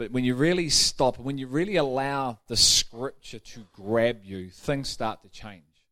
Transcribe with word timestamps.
But 0.00 0.12
when 0.12 0.24
you 0.24 0.34
really 0.34 0.70
stop, 0.70 1.18
when 1.18 1.36
you 1.36 1.46
really 1.46 1.76
allow 1.76 2.38
the 2.46 2.56
scripture 2.56 3.38
to 3.38 3.66
grab 3.70 4.24
you, 4.24 4.48
things 4.48 4.88
start 4.88 5.20
to 5.20 5.28
change. 5.28 5.84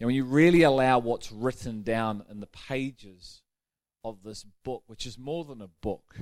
And 0.00 0.08
when 0.08 0.16
you 0.16 0.24
really 0.24 0.62
allow 0.62 0.98
what's 0.98 1.30
written 1.30 1.84
down 1.84 2.24
in 2.28 2.40
the 2.40 2.48
pages 2.48 3.42
of 4.02 4.24
this 4.24 4.44
book, 4.64 4.82
which 4.88 5.06
is 5.06 5.16
more 5.16 5.44
than 5.44 5.62
a 5.62 5.68
book, 5.68 6.16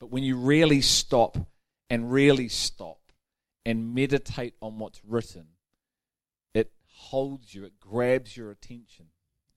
but 0.00 0.10
when 0.10 0.22
you 0.22 0.38
really 0.38 0.80
stop 0.80 1.36
and 1.90 2.10
really 2.10 2.48
stop 2.48 3.12
and 3.66 3.94
meditate 3.94 4.54
on 4.62 4.78
what's 4.78 5.04
written, 5.04 5.48
it 6.54 6.72
holds 6.86 7.54
you, 7.54 7.66
it 7.66 7.78
grabs 7.78 8.38
your 8.38 8.50
attention. 8.50 9.04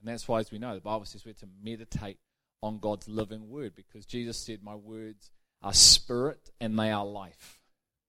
And 0.02 0.10
that's 0.10 0.28
why, 0.28 0.42
as 0.42 0.52
we 0.52 0.60
know, 0.60 0.76
the 0.76 0.82
Bible 0.82 1.06
says 1.06 1.24
we're 1.26 1.32
to 1.36 1.48
meditate 1.64 2.20
on 2.62 2.80
God's 2.80 3.08
living 3.08 3.50
word 3.50 3.76
because 3.78 4.06
Jesus 4.06 4.38
said, 4.38 4.62
My 4.62 4.76
words 4.76 5.32
are 5.62 5.74
spirit 5.74 6.50
and 6.60 6.78
they 6.78 6.92
are 6.92 7.06
life. 7.06 7.60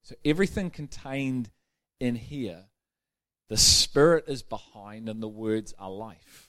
So 0.03 0.15
everything 0.25 0.71
contained 0.71 1.51
in 2.01 2.15
here, 2.15 2.65
the 3.49 3.57
spirit 3.57 4.25
is 4.29 4.43
behind 4.43 5.09
and 5.09 5.23
the 5.23 5.29
words 5.29 5.75
are 5.79 5.91
life. 5.91 6.49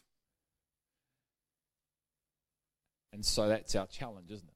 And 3.11 3.25
so 3.25 3.49
that's 3.49 3.75
our 3.75 3.87
challenge, 3.87 4.31
isn't 4.31 4.47
it? 4.47 4.55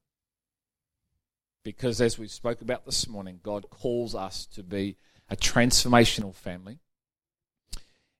Because 1.64 2.00
as 2.00 2.18
we 2.18 2.28
spoke 2.28 2.60
about 2.60 2.84
this 2.84 3.08
morning, 3.08 3.40
God 3.42 3.68
calls 3.70 4.14
us 4.14 4.46
to 4.54 4.62
be 4.62 4.96
a 5.28 5.36
transformational 5.36 6.34
family. 6.34 6.78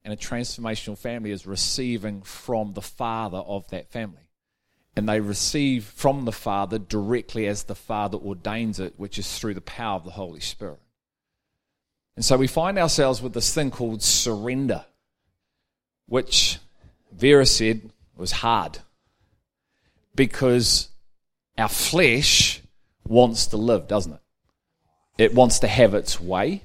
And 0.03 0.13
a 0.13 0.17
transformational 0.17 0.99
family 0.99 1.31
is 1.31 1.47
receiving 1.47 2.23
from 2.23 2.75
the 2.75 2.83
father 2.83 3.39
of 3.39 3.69
that 3.69 3.91
family. 3.91 4.24
And 4.97 5.09
they 5.09 5.21
receive 5.21 5.85
from 5.85 6.25
the 6.25 6.33
Father 6.33 6.79
directly 6.79 7.47
as 7.47 7.65
the 7.65 7.75
Father 7.75 8.17
ordains 8.17 8.79
it, 8.79 8.95
which 8.97 9.19
is 9.19 9.39
through 9.39 9.55
the 9.55 9.61
power 9.61 9.97
of 9.97 10.05
the 10.05 10.13
Holy 10.13 10.41
Spirit. 10.41 10.79
And 12.17 12.25
so 12.25 12.37
we 12.37 12.47
find 12.47 12.79
ourselves 12.79 13.21
with 13.21 13.33
this 13.33 13.53
thing 13.53 13.71
called 13.71 14.03
surrender, 14.03 14.85
which 16.07 16.59
Vera 17.13 17.47
said 17.47 17.91
was 18.17 18.31
hard 18.31 18.79
because 20.15 20.89
our 21.59 21.69
flesh 21.69 22.61
wants 23.07 23.49
to 23.49 23.57
live, 23.57 23.89
doesn't 23.89 24.13
it? 24.13 24.21
It 25.19 25.35
wants 25.35 25.61
to 25.61 25.69
have 25.69 25.95
its 25.95 26.21
way. 26.21 26.63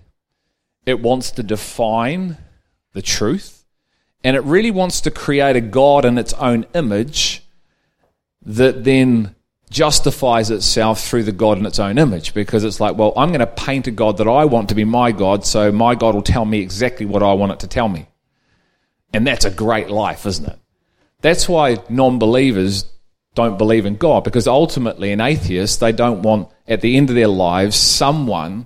It 0.85 0.99
wants 0.99 1.31
to 1.31 1.43
define 1.43 2.37
the 2.93 3.01
truth. 3.01 3.65
And 4.23 4.35
it 4.35 4.43
really 4.43 4.71
wants 4.71 5.01
to 5.01 5.11
create 5.11 5.55
a 5.55 5.61
God 5.61 6.05
in 6.05 6.17
its 6.17 6.33
own 6.33 6.65
image 6.73 7.43
that 8.49 8.83
then 8.83 9.35
justifies 9.69 10.49
itself 10.49 11.03
through 11.03 11.21
the 11.21 11.31
God 11.31 11.59
in 11.59 11.67
its 11.67 11.77
own 11.77 11.99
image 11.99 12.33
because 12.33 12.63
it's 12.63 12.79
like, 12.79 12.97
well, 12.97 13.13
I'm 13.15 13.29
going 13.29 13.41
to 13.41 13.47
paint 13.47 13.85
a 13.85 13.91
God 13.91 14.17
that 14.17 14.27
I 14.27 14.45
want 14.45 14.69
to 14.69 14.75
be 14.75 14.85
my 14.85 15.11
God, 15.11 15.45
so 15.45 15.71
my 15.71 15.93
God 15.93 16.15
will 16.15 16.23
tell 16.23 16.45
me 16.45 16.59
exactly 16.59 17.05
what 17.05 17.21
I 17.21 17.33
want 17.33 17.51
it 17.51 17.59
to 17.59 17.67
tell 17.67 17.87
me. 17.87 18.07
And 19.13 19.25
that's 19.25 19.45
a 19.45 19.51
great 19.51 19.91
life, 19.91 20.25
isn't 20.25 20.47
it? 20.47 20.57
That's 21.21 21.47
why 21.47 21.77
non 21.89 22.17
believers 22.17 22.85
don't 23.35 23.59
believe 23.59 23.85
in 23.85 23.97
God 23.97 24.23
because 24.23 24.47
ultimately, 24.47 25.11
an 25.11 25.21
atheist, 25.21 25.79
they 25.79 25.91
don't 25.91 26.23
want 26.23 26.49
at 26.67 26.81
the 26.81 26.97
end 26.97 27.09
of 27.09 27.15
their 27.15 27.27
lives 27.27 27.75
someone 27.75 28.65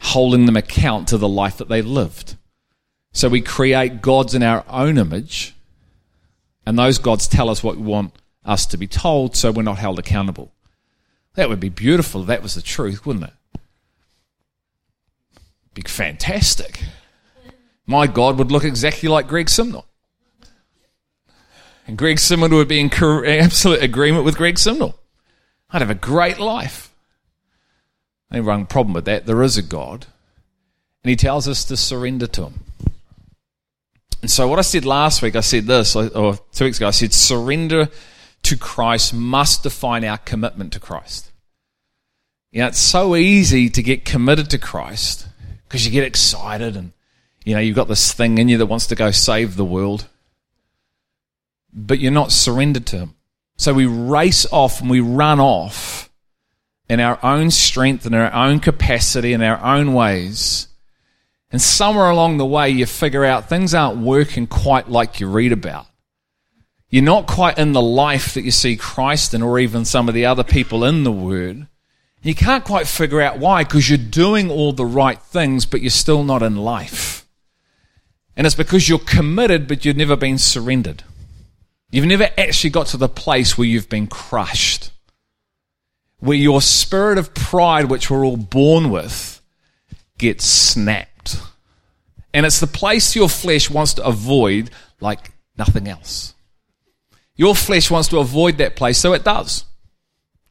holding 0.00 0.46
them 0.46 0.56
account 0.56 1.06
to 1.08 1.18
the 1.18 1.28
life 1.28 1.58
that 1.58 1.68
they 1.68 1.80
lived. 1.80 2.36
So 3.12 3.28
we 3.28 3.40
create 3.40 4.02
gods 4.02 4.34
in 4.34 4.42
our 4.42 4.64
own 4.68 4.98
image, 4.98 5.54
and 6.66 6.76
those 6.76 6.98
gods 6.98 7.28
tell 7.28 7.48
us 7.48 7.62
what 7.62 7.76
we 7.76 7.82
want 7.82 8.12
us 8.44 8.66
to 8.66 8.76
be 8.76 8.86
told 8.86 9.36
so 9.36 9.52
we're 9.52 9.62
not 9.62 9.78
held 9.78 9.98
accountable. 9.98 10.52
That 11.34 11.48
would 11.48 11.60
be 11.60 11.68
beautiful 11.68 12.22
if 12.22 12.26
that 12.26 12.42
was 12.42 12.54
the 12.54 12.62
truth, 12.62 13.06
wouldn't 13.06 13.26
it? 13.26 13.60
Be 15.74 15.82
fantastic. 15.82 16.82
My 17.86 18.06
God 18.06 18.38
would 18.38 18.52
look 18.52 18.64
exactly 18.64 19.08
like 19.08 19.28
Greg 19.28 19.46
Simnor. 19.46 19.84
And 21.86 21.98
Greg 21.98 22.18
Simnor 22.18 22.50
would 22.50 22.68
be 22.68 22.80
in 22.80 22.92
absolute 22.92 23.82
agreement 23.82 24.24
with 24.24 24.36
Greg 24.36 24.56
Simnor. 24.56 24.94
I'd 25.70 25.80
have 25.80 25.90
a 25.90 25.94
great 25.94 26.38
life. 26.38 26.92
Only 28.30 28.46
one 28.46 28.66
problem 28.66 28.94
with 28.94 29.06
that, 29.06 29.26
there 29.26 29.42
is 29.42 29.56
a 29.56 29.62
God. 29.62 30.06
And 31.02 31.10
he 31.10 31.16
tells 31.16 31.48
us 31.48 31.64
to 31.64 31.76
surrender 31.76 32.26
to 32.28 32.44
him. 32.44 32.60
And 34.20 34.30
so 34.30 34.46
what 34.46 34.58
I 34.58 34.62
said 34.62 34.84
last 34.84 35.20
week, 35.20 35.34
I 35.34 35.40
said 35.40 35.66
this, 35.66 35.96
or 35.96 36.38
two 36.52 36.64
weeks 36.64 36.76
ago, 36.76 36.86
I 36.88 36.92
said 36.92 37.12
surrender 37.12 37.88
to 38.44 38.56
Christ 38.56 39.14
must 39.14 39.62
define 39.62 40.04
our 40.04 40.18
commitment 40.18 40.72
to 40.72 40.80
Christ. 40.80 41.30
You 42.50 42.60
know, 42.60 42.68
it's 42.68 42.78
so 42.78 43.16
easy 43.16 43.70
to 43.70 43.82
get 43.82 44.04
committed 44.04 44.50
to 44.50 44.58
Christ 44.58 45.26
because 45.64 45.86
you 45.86 45.92
get 45.92 46.04
excited 46.04 46.76
and, 46.76 46.92
you 47.44 47.54
know, 47.54 47.60
you've 47.60 47.76
got 47.76 47.88
this 47.88 48.12
thing 48.12 48.38
in 48.38 48.48
you 48.48 48.58
that 48.58 48.66
wants 48.66 48.88
to 48.88 48.94
go 48.94 49.10
save 49.10 49.56
the 49.56 49.64
world, 49.64 50.06
but 51.72 51.98
you're 51.98 52.12
not 52.12 52.30
surrendered 52.30 52.86
to 52.86 52.98
Him. 52.98 53.14
So 53.56 53.72
we 53.72 53.86
race 53.86 54.44
off 54.50 54.80
and 54.80 54.90
we 54.90 55.00
run 55.00 55.40
off 55.40 56.10
in 56.88 57.00
our 57.00 57.18
own 57.22 57.50
strength 57.50 58.04
and 58.04 58.14
our 58.14 58.32
own 58.34 58.60
capacity 58.60 59.32
and 59.32 59.42
our 59.42 59.62
own 59.62 59.94
ways. 59.94 60.68
And 61.50 61.60
somewhere 61.60 62.10
along 62.10 62.36
the 62.36 62.46
way, 62.46 62.70
you 62.70 62.86
figure 62.86 63.24
out 63.24 63.48
things 63.48 63.72
aren't 63.74 63.98
working 63.98 64.46
quite 64.46 64.90
like 64.90 65.20
you 65.20 65.28
read 65.28 65.52
about. 65.52 65.86
You're 66.92 67.02
not 67.02 67.26
quite 67.26 67.56
in 67.56 67.72
the 67.72 67.80
life 67.80 68.34
that 68.34 68.42
you 68.42 68.50
see 68.50 68.76
Christ 68.76 69.32
in, 69.32 69.40
or 69.40 69.58
even 69.58 69.86
some 69.86 70.10
of 70.10 70.14
the 70.14 70.26
other 70.26 70.44
people 70.44 70.84
in 70.84 71.04
the 71.04 71.10
Word. 71.10 71.66
You 72.22 72.34
can't 72.34 72.64
quite 72.64 72.86
figure 72.86 73.22
out 73.22 73.38
why, 73.38 73.64
because 73.64 73.88
you're 73.88 73.96
doing 73.96 74.50
all 74.50 74.74
the 74.74 74.84
right 74.84 75.18
things, 75.18 75.64
but 75.64 75.80
you're 75.80 75.88
still 75.88 76.22
not 76.22 76.42
in 76.42 76.54
life. 76.54 77.26
And 78.36 78.46
it's 78.46 78.54
because 78.54 78.90
you're 78.90 78.98
committed, 78.98 79.66
but 79.66 79.86
you've 79.86 79.96
never 79.96 80.16
been 80.16 80.36
surrendered. 80.36 81.02
You've 81.90 82.04
never 82.04 82.28
actually 82.36 82.68
got 82.68 82.88
to 82.88 82.98
the 82.98 83.08
place 83.08 83.56
where 83.56 83.66
you've 83.66 83.88
been 83.88 84.06
crushed. 84.06 84.90
Where 86.18 86.36
your 86.36 86.60
spirit 86.60 87.16
of 87.16 87.32
pride, 87.32 87.86
which 87.86 88.10
we're 88.10 88.24
all 88.24 88.36
born 88.36 88.90
with, 88.90 89.40
gets 90.18 90.44
snapped. 90.44 91.38
And 92.34 92.44
it's 92.44 92.60
the 92.60 92.66
place 92.66 93.16
your 93.16 93.30
flesh 93.30 93.70
wants 93.70 93.94
to 93.94 94.04
avoid 94.04 94.70
like 95.00 95.32
nothing 95.56 95.88
else. 95.88 96.34
Your 97.42 97.56
flesh 97.56 97.90
wants 97.90 98.06
to 98.10 98.20
avoid 98.20 98.58
that 98.58 98.76
place, 98.76 98.98
so 98.98 99.14
it 99.14 99.24
does. 99.24 99.64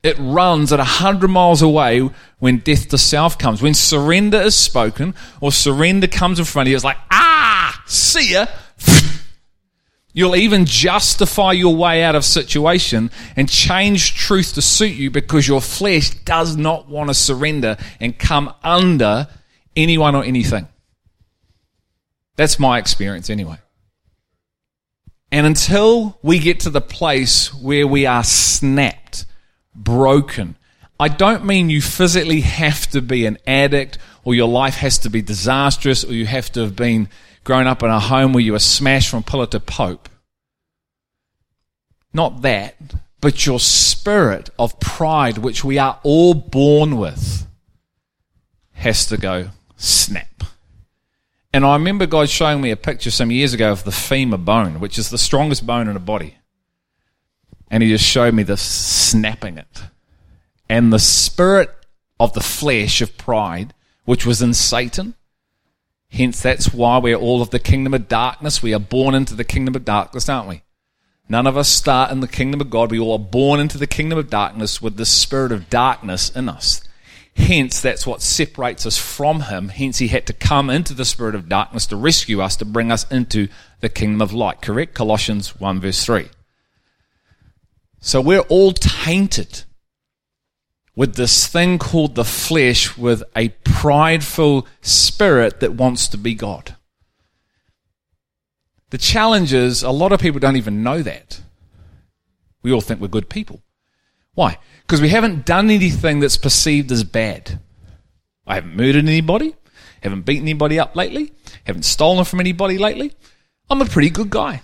It 0.04 0.18
runs 0.20 0.74
at 0.74 0.80
100 0.80 1.30
miles 1.30 1.62
away 1.62 2.10
when 2.40 2.58
death 2.58 2.90
to 2.90 2.98
self 2.98 3.38
comes. 3.38 3.62
When 3.62 3.74
surrender 3.74 4.42
is 4.42 4.58
spoken 4.58 5.16
or 5.40 5.54
surrender 5.54 6.08
comes 6.08 6.38
in 6.38 6.44
front 6.44 6.68
of 6.68 6.72
you, 6.72 6.76
it's 6.76 6.84
like, 6.84 6.98
ah, 7.10 7.82
see 7.88 8.34
ya. 8.34 8.48
You'll 10.14 10.36
even 10.36 10.66
justify 10.66 11.54
your 11.54 11.74
way 11.74 12.04
out 12.04 12.16
of 12.16 12.26
situation 12.26 13.10
and 13.38 13.48
change 13.48 14.16
truth 14.16 14.56
to 14.56 14.62
suit 14.62 14.92
you 14.92 15.10
because 15.10 15.48
your 15.48 15.62
flesh 15.62 16.10
does 16.10 16.58
not 16.58 16.90
want 16.90 17.10
to 17.10 17.14
surrender 17.14 17.78
and 18.02 18.20
come 18.20 18.54
under 18.66 19.30
anyone 19.78 20.14
or 20.14 20.26
anything. 20.26 20.68
That's 22.36 22.60
my 22.60 22.80
experience 22.80 23.30
anyway. 23.30 23.60
And 25.32 25.48
until 25.48 26.20
we 26.22 26.40
get 26.40 26.62
to 26.62 26.70
the 26.70 26.82
place 26.82 27.54
where 27.54 27.88
we 27.88 28.06
are 28.06 28.24
snapped, 28.24 29.26
broken, 29.74 30.58
I 31.00 31.08
don't 31.08 31.46
mean 31.46 31.70
you 31.70 31.82
physically 31.82 32.42
have 32.42 32.88
to 32.92 33.02
be 33.02 33.26
an 33.26 33.38
addict 33.48 33.98
or 34.24 34.36
your 34.36 34.50
life 34.50 34.76
has 34.76 35.00
to 35.00 35.10
be 35.10 35.22
disastrous 35.22 36.04
or 36.04 36.14
you 36.14 36.26
have 36.26 36.52
to 36.52 36.62
have 36.62 36.76
been 36.76 37.10
grown 37.44 37.66
up 37.66 37.82
in 37.82 37.90
a 37.90 38.00
home 38.00 38.34
where 38.34 38.44
you 38.44 38.52
were 38.52 38.60
smashed 38.60 39.10
from 39.10 39.24
pillar 39.24 39.48
to 39.48 39.60
pope. 39.60 40.10
Not 42.14 42.42
that, 42.42 42.76
but 43.22 43.46
your 43.46 43.60
spirit 43.60 44.50
of 44.60 44.80
pride, 44.80 45.38
which 45.38 45.64
we 45.64 45.78
are 45.78 46.00
all 46.04 46.34
born 46.34 46.98
with, 46.98 47.48
has 48.74 49.06
to 49.08 49.18
go 49.18 49.50
snap. 49.78 50.44
And 51.54 51.66
I 51.66 51.74
remember 51.74 52.06
God 52.06 52.30
showing 52.30 52.62
me 52.62 52.72
a 52.72 52.78
picture 52.78 53.12
some 53.12 53.32
years 53.32 53.54
ago 53.54 53.72
of 53.72 53.84
the 53.84 53.92
femur 53.92 54.38
bone, 54.38 54.80
which 54.80 54.98
is 54.98 55.10
the 55.10 55.18
strongest 55.18 55.66
bone 55.66 55.88
in 55.88 55.96
a 55.96 56.00
body. 56.00 56.38
And 57.70 57.84
he 57.84 57.90
just 57.90 58.06
showed 58.06 58.34
me 58.34 58.44
this 58.44 58.62
snapping 58.62 59.58
it. 59.58 59.84
And 60.70 60.92
the 60.92 61.00
spirit 61.00 61.70
of 62.20 62.34
the 62.34 62.42
flesh 62.42 63.02
of 63.02 63.18
pride, 63.18 63.74
which 64.06 64.26
was 64.26 64.42
in 64.42 64.54
Satan, 64.54 65.16
hence 66.10 66.42
that's 66.42 66.74
why 66.74 66.98
we're 66.98 67.16
all 67.16 67.42
of 67.42 67.50
the 67.50 67.60
kingdom 67.60 67.94
of 67.94 68.08
darkness. 68.08 68.64
We 68.64 68.74
are 68.74 68.80
born 68.80 69.16
into 69.16 69.36
the 69.36 69.44
kingdom 69.44 69.76
of 69.76 69.84
darkness, 69.84 70.30
aren't 70.30 70.48
we? 70.48 70.64
None 71.28 71.48
of 71.48 71.58
us 71.58 71.70
start 71.70 72.12
in 72.12 72.20
the 72.20 72.28
kingdom 72.28 72.60
of 72.62 72.70
God. 72.70 72.92
We 72.92 73.00
all 73.00 73.14
are 73.14 73.20
born 73.20 73.60
into 73.60 73.78
the 73.78 73.88
kingdom 73.88 74.20
of 74.20 74.30
darkness 74.30 74.82
with 74.82 74.98
the 74.98 75.06
spirit 75.06 75.52
of 75.52 75.70
darkness 75.70 76.30
in 76.30 76.50
us. 76.50 76.82
Hence, 77.36 77.80
that's 77.82 78.06
what 78.06 78.22
separates 78.22 78.86
us 78.86 78.98
from 78.98 79.42
him. 79.42 79.70
Hence, 79.70 80.00
he 80.00 80.10
had 80.10 80.28
to 80.28 80.34
come 80.34 80.70
into 80.70 80.94
the 80.94 81.06
spirit 81.06 81.34
of 81.34 81.50
darkness 81.50 81.86
to 81.88 81.96
rescue 81.96 82.42
us, 82.42 82.56
to 82.58 82.66
bring 82.66 82.92
us 82.92 83.10
into 83.12 83.48
the 83.80 83.90
kingdom 83.90 84.22
of 84.22 84.34
light. 84.34 84.62
Correct? 84.62 84.94
Colossians 84.94 85.60
1 85.60 85.80
verse 85.80 86.04
3. 86.06 86.28
So 88.00 88.20
we're 88.20 88.40
all 88.42 88.74
tainted. 88.74 89.64
with 90.96 91.16
this 91.16 91.48
thing 91.48 91.78
called 91.80 92.16
the 92.16 92.26
flesh 92.26 92.98
with 92.98 93.24
a 93.36 93.50
prideful 93.64 94.68
spirit 94.82 95.60
that 95.60 95.74
wants 95.74 96.08
to 96.10 96.18
be 96.18 96.36
God. 96.36 96.76
The 98.90 98.98
challenge 98.98 99.54
is 99.54 99.84
a 99.84 99.92
lot 99.92 100.12
of 100.12 100.20
people 100.20 100.40
don't 100.40 100.58
even 100.58 100.84
know 100.84 101.02
that. 101.02 101.42
We 102.62 102.72
all 102.74 102.82
think 102.82 103.00
we're 103.00 103.08
good 103.08 103.30
people. 103.30 103.62
Why? 104.34 104.58
Because 104.82 105.02
we 105.02 105.10
haven't 105.10 105.46
done 105.46 105.70
anything 105.70 106.20
that's 106.20 106.38
perceived 106.38 106.92
as 106.92 107.04
bad. 107.04 107.60
I 108.48 108.56
haven't 108.56 108.76
murdered 108.76 109.08
anybody, 109.08 109.56
haven't 110.02 110.26
beaten 110.26 110.44
anybody 110.44 110.80
up 110.80 110.96
lately, 110.96 111.34
haven't 111.66 111.84
stolen 111.84 112.26
from 112.26 112.40
anybody 112.40 112.78
lately. 112.78 113.14
I'm 113.70 113.82
a 113.82 113.86
pretty 113.86 114.10
good 114.10 114.30
guy. 114.30 114.62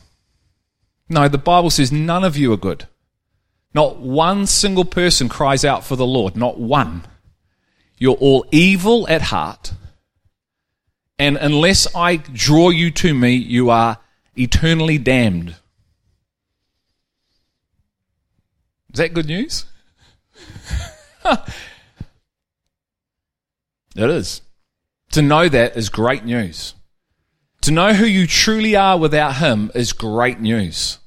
No, 1.09 1.27
the 1.27 1.37
Bible 1.37 1.69
says 1.69 1.91
none 1.91 2.23
of 2.23 2.37
you 2.37 2.51
are 2.51 2.57
good. 2.57 2.87
Not 3.73 3.99
one 3.99 4.47
single 4.47 4.85
person 4.85 5.29
cries 5.29 5.63
out 5.63 5.85
for 5.85 5.95
the 5.95 6.05
Lord. 6.05 6.35
Not 6.35 6.59
one. 6.59 7.03
You're 7.97 8.15
all 8.15 8.45
evil 8.51 9.07
at 9.07 9.21
heart. 9.23 9.73
And 11.19 11.37
unless 11.37 11.87
I 11.95 12.17
draw 12.17 12.69
you 12.69 12.91
to 12.91 13.13
me, 13.13 13.31
you 13.35 13.69
are 13.69 13.97
eternally 14.35 14.97
damned. 14.97 15.55
Is 18.97 18.99
that 18.99 19.13
good 19.13 19.27
news? 19.27 19.65
it 23.95 24.09
is. 24.09 24.41
To 25.11 25.21
know 25.21 25.47
that 25.47 25.77
is 25.77 25.89
great 25.89 26.25
news. 26.25 26.73
To 27.61 27.71
know 27.71 27.93
who 27.93 28.07
you 28.07 28.25
truly 28.25 28.75
are 28.75 28.97
without 28.97 29.35
Him 29.35 29.69
is 29.75 29.93
great 29.93 30.39
news 30.39 30.97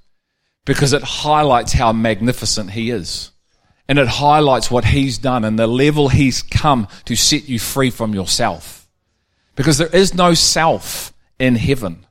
because 0.65 0.93
it 0.93 1.03
highlights 1.03 1.73
how 1.73 1.93
magnificent 1.93 2.71
He 2.71 2.93
is. 2.93 3.33
And 3.89 3.99
it 3.99 4.07
highlights 4.07 4.71
what 4.71 4.85
He's 4.85 5.19
done 5.19 5.45
and 5.45 5.59
the 5.59 5.67
level 5.67 6.11
He's 6.11 6.43
come 6.43 6.87
to 7.07 7.17
set 7.17 7.49
you 7.49 7.59
free 7.59 7.91
from 7.91 8.15
yourself. 8.15 8.89
Because 9.57 9.79
there 9.79 9.93
is 9.93 10.15
no 10.15 10.35
self 10.35 11.13
in 11.41 11.57
heaven. 11.57 12.07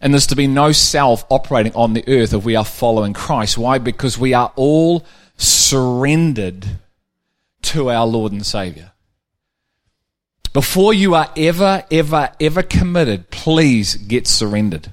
And 0.00 0.14
there's 0.14 0.28
to 0.28 0.36
be 0.36 0.46
no 0.46 0.72
self 0.72 1.24
operating 1.28 1.74
on 1.74 1.92
the 1.92 2.04
earth 2.06 2.32
if 2.32 2.44
we 2.44 2.56
are 2.56 2.64
following 2.64 3.12
Christ. 3.12 3.58
Why? 3.58 3.78
Because 3.78 4.18
we 4.18 4.32
are 4.32 4.52
all 4.54 5.04
surrendered 5.36 6.66
to 7.62 7.90
our 7.90 8.06
Lord 8.06 8.32
and 8.32 8.46
Savior. 8.46 8.92
Before 10.52 10.94
you 10.94 11.14
are 11.14 11.30
ever, 11.36 11.84
ever, 11.90 12.30
ever 12.40 12.62
committed, 12.62 13.30
please 13.30 13.94
get 13.94 14.26
surrendered. 14.26 14.90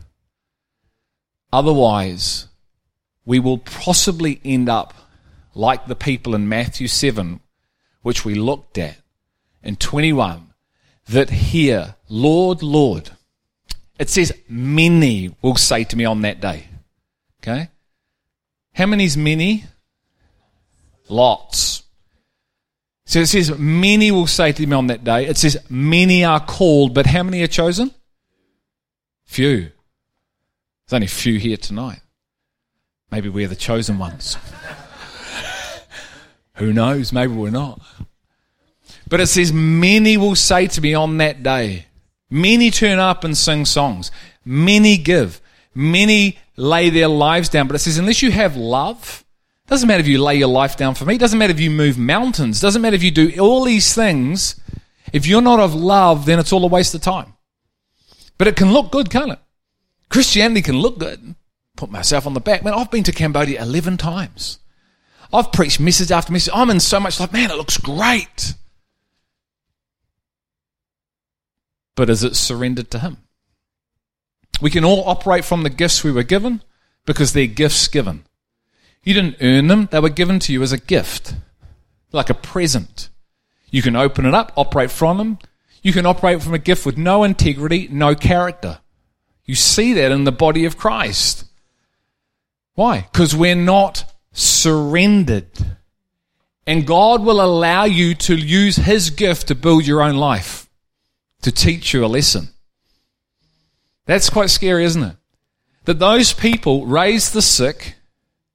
Otherwise, 1.54 2.48
we 3.26 3.40
will 3.40 3.58
possibly 3.58 4.42
end 4.44 4.70
up 4.70 4.94
like 5.54 5.88
the 5.88 5.96
people 5.96 6.36
in 6.36 6.50
Matthew 6.50 6.88
7, 6.88 7.40
which 8.02 8.26
we 8.26 8.36
looked 8.36 8.78
at 8.78 8.98
in 9.64 9.78
21, 9.78 10.54
that 11.08 11.30
hear, 11.30 11.96
Lord, 12.10 12.62
Lord. 12.62 13.12
It 13.98 14.10
says, 14.10 14.34
many 14.50 15.34
will 15.42 15.56
say 15.56 15.84
to 15.86 15.96
me 15.96 16.06
on 16.06 16.22
that 16.22 16.42
day. 16.42 16.68
Okay? 17.42 17.70
How 18.74 18.86
many 18.86 19.06
is 19.06 19.16
many? 19.16 19.66
Lots. 21.08 21.84
So 23.06 23.20
it 23.20 23.28
says, 23.28 23.58
many 23.58 24.12
will 24.12 24.28
say 24.28 24.52
to 24.52 24.66
me 24.66 24.76
on 24.76 24.88
that 24.88 25.04
day. 25.04 25.28
It 25.28 25.38
says, 25.38 25.58
many 25.70 26.26
are 26.26 26.40
called, 26.40 26.94
but 26.94 27.06
how 27.06 27.24
many 27.24 27.42
are 27.44 27.48
chosen? 27.48 27.92
Few. 29.26 29.72
There's 30.88 30.94
only 30.94 31.08
few 31.08 31.40
here 31.40 31.58
tonight. 31.58 32.02
Maybe 33.12 33.30
we're 33.30 33.48
the 33.48 33.56
chosen 33.56 33.98
ones. 33.98 34.38
Who 36.56 36.74
knows? 36.74 37.14
Maybe 37.14 37.34
we're 37.34 37.50
not. 37.52 37.80
But 39.08 39.22
it 39.22 39.28
says, 39.28 39.54
many 39.54 40.18
will 40.18 40.36
say 40.36 40.68
to 40.68 40.82
me 40.82 40.96
on 40.96 41.18
that 41.18 41.44
day. 41.44 41.86
Many 42.30 42.72
turn 42.72 43.00
up 43.00 43.24
and 43.24 43.38
sing 43.38 43.66
songs. 43.66 44.12
Many 44.44 44.98
give. 44.98 45.42
Many 45.74 46.40
lay 46.56 46.90
their 46.90 47.08
lives 47.08 47.50
down. 47.50 47.68
But 47.68 47.76
it 47.76 47.80
says, 47.80 47.98
unless 47.98 48.22
you 48.22 48.32
have 48.32 48.56
love, 48.56 49.24
doesn't 49.68 49.88
matter 49.88 50.02
if 50.02 50.08
you 50.08 50.22
lay 50.22 50.36
your 50.36 50.48
life 50.48 50.78
down 50.78 50.96
for 50.96 51.06
me. 51.06 51.18
Doesn't 51.18 51.40
matter 51.40 51.54
if 51.54 51.60
you 51.60 51.72
move 51.72 51.98
mountains. 51.98 52.62
Doesn't 52.62 52.82
matter 52.82 52.96
if 52.96 53.04
you 53.04 53.12
do 53.12 53.32
all 53.40 53.64
these 53.64 53.94
things. 53.94 54.60
If 55.12 55.28
you're 55.28 55.42
not 55.42 55.60
of 55.60 55.74
love, 55.74 56.26
then 56.26 56.40
it's 56.40 56.54
all 56.54 56.64
a 56.64 56.68
waste 56.68 56.96
of 56.96 57.02
time. 57.02 57.34
But 58.38 58.48
it 58.48 58.56
can 58.56 58.74
look 58.74 58.92
good, 58.92 59.10
can't 59.10 59.32
it? 59.32 59.40
Christianity 60.10 60.62
can 60.62 60.78
look 60.78 60.98
good. 60.98 61.36
Put 61.76 61.92
myself 61.92 62.26
on 62.28 62.34
the 62.34 62.40
back. 62.40 62.64
Man, 62.64 62.74
I've 62.74 62.92
been 62.92 63.04
to 63.04 63.12
Cambodia 63.12 63.62
11 63.62 63.98
times. 63.98 64.60
I've 65.34 65.52
preached 65.52 65.80
message 65.80 66.12
after 66.12 66.32
message. 66.32 66.54
I'm 66.54 66.70
in 66.70 66.80
so 66.80 67.00
much 67.00 67.20
like, 67.20 67.34
man, 67.34 67.52
it 67.52 67.58
looks 67.58 67.78
great. 67.78 68.54
But 71.96 72.10
is 72.10 72.24
it 72.24 72.36
surrendered 72.36 72.92
to 72.92 73.00
Him? 73.00 73.18
We 74.62 74.70
can 74.70 74.86
all 74.86 75.08
operate 75.08 75.46
from 75.46 75.64
the 75.64 75.70
gifts 75.70 76.04
we 76.04 76.12
were 76.12 76.24
given 76.24 76.62
because 77.06 77.34
they're 77.34 77.48
gifts 77.48 77.88
given. 77.88 78.26
You 79.04 79.14
didn't 79.14 79.38
earn 79.42 79.68
them, 79.68 79.88
they 79.92 80.00
were 80.00 80.10
given 80.10 80.40
to 80.40 80.54
you 80.54 80.64
as 80.64 80.72
a 80.72 80.80
gift, 80.80 81.36
like 82.12 82.30
a 82.30 82.34
present. 82.34 83.10
You 83.70 83.82
can 83.82 83.96
open 83.96 84.26
it 84.26 84.34
up, 84.34 84.54
operate 84.56 84.92
from 84.92 85.18
them. 85.18 85.40
You 85.84 85.94
can 85.94 86.06
operate 86.06 86.42
from 86.42 86.54
a 86.54 86.60
gift 86.60 86.86
with 86.86 86.98
no 86.98 87.24
integrity, 87.24 87.88
no 87.92 88.16
character. 88.16 88.80
You 89.46 89.54
see 89.54 89.94
that 89.94 90.12
in 90.12 90.24
the 90.24 90.32
body 90.32 90.66
of 90.66 90.78
Christ. 90.78 91.46
Why? 92.74 93.02
Because 93.12 93.36
we're 93.36 93.56
not 93.56 94.12
surrendered. 94.32 95.52
And 96.66 96.88
God 96.88 97.24
will 97.24 97.40
allow 97.40 97.84
you 97.84 98.16
to 98.16 98.36
use 98.36 98.78
His 98.78 99.12
gift 99.12 99.48
to 99.50 99.56
build 99.56 99.86
your 99.86 100.02
own 100.02 100.16
life, 100.16 100.65
to 101.46 101.52
teach 101.52 101.94
you 101.94 102.04
a 102.04 102.08
lesson. 102.08 102.50
That's 104.08 104.32
quite 104.32 104.50
scary, 104.50 104.84
isn't 104.84 105.04
it? 105.04 105.16
That 105.84 106.00
those 106.00 106.34
people 106.34 106.88
raised 106.88 107.34
the 107.34 107.42
sick, 107.44 107.98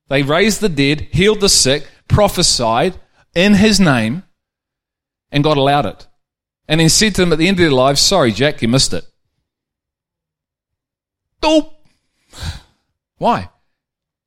they 0.09 0.25
raised 0.25 0.61
the 0.61 0.69
dead, 0.69 1.03
healed 1.13 1.41
the 1.41 1.49
sick, 1.49 1.87
prophesied 2.09 2.99
in 3.33 3.55
his 3.55 3.79
name, 3.79 4.25
and 5.31 5.45
God 5.45 5.57
allowed 5.57 5.87
it. 5.87 6.09
And 6.67 6.81
then 6.81 6.89
said 6.89 7.15
to 7.15 7.21
them 7.21 7.33
at 7.33 7.39
the 7.39 7.47
end 7.47 7.59
of 7.59 7.63
their 7.63 7.71
lives, 7.71 8.01
Sorry, 8.01 8.33
Jack, 8.33 8.61
you 8.61 8.67
missed 8.67 8.93
it. 8.93 9.05
Dope. 11.41 11.73
Why? 13.19 13.51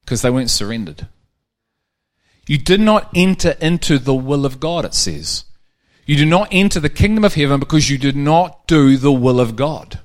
Because 0.06 0.22
they 0.22 0.30
weren't 0.30 0.50
surrendered. 0.50 1.10
You 2.48 2.58
did 2.58 2.80
not 2.80 3.10
enter 3.14 3.58
into 3.60 4.00
the 4.00 4.16
will 4.16 4.46
of 4.46 4.62
God, 4.62 4.86
it 4.86 4.94
says. 4.94 5.44
You 6.06 6.18
do 6.18 6.26
not 6.26 6.50
enter 6.52 6.80
the 6.80 6.90
kingdom 6.90 7.24
of 7.24 7.34
heaven 7.34 7.60
because 7.60 7.90
you 7.90 7.98
did 7.98 8.16
not 8.16 8.68
do 8.68 8.98
the 8.98 9.12
will 9.12 9.40
of 9.40 9.56
God. 9.56 10.00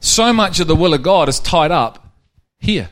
So 0.00 0.32
much 0.32 0.60
of 0.60 0.68
the 0.68 0.76
will 0.76 0.94
of 0.94 1.02
God 1.02 1.28
is 1.28 1.40
tied 1.40 1.72
up 1.72 2.14
here. 2.58 2.90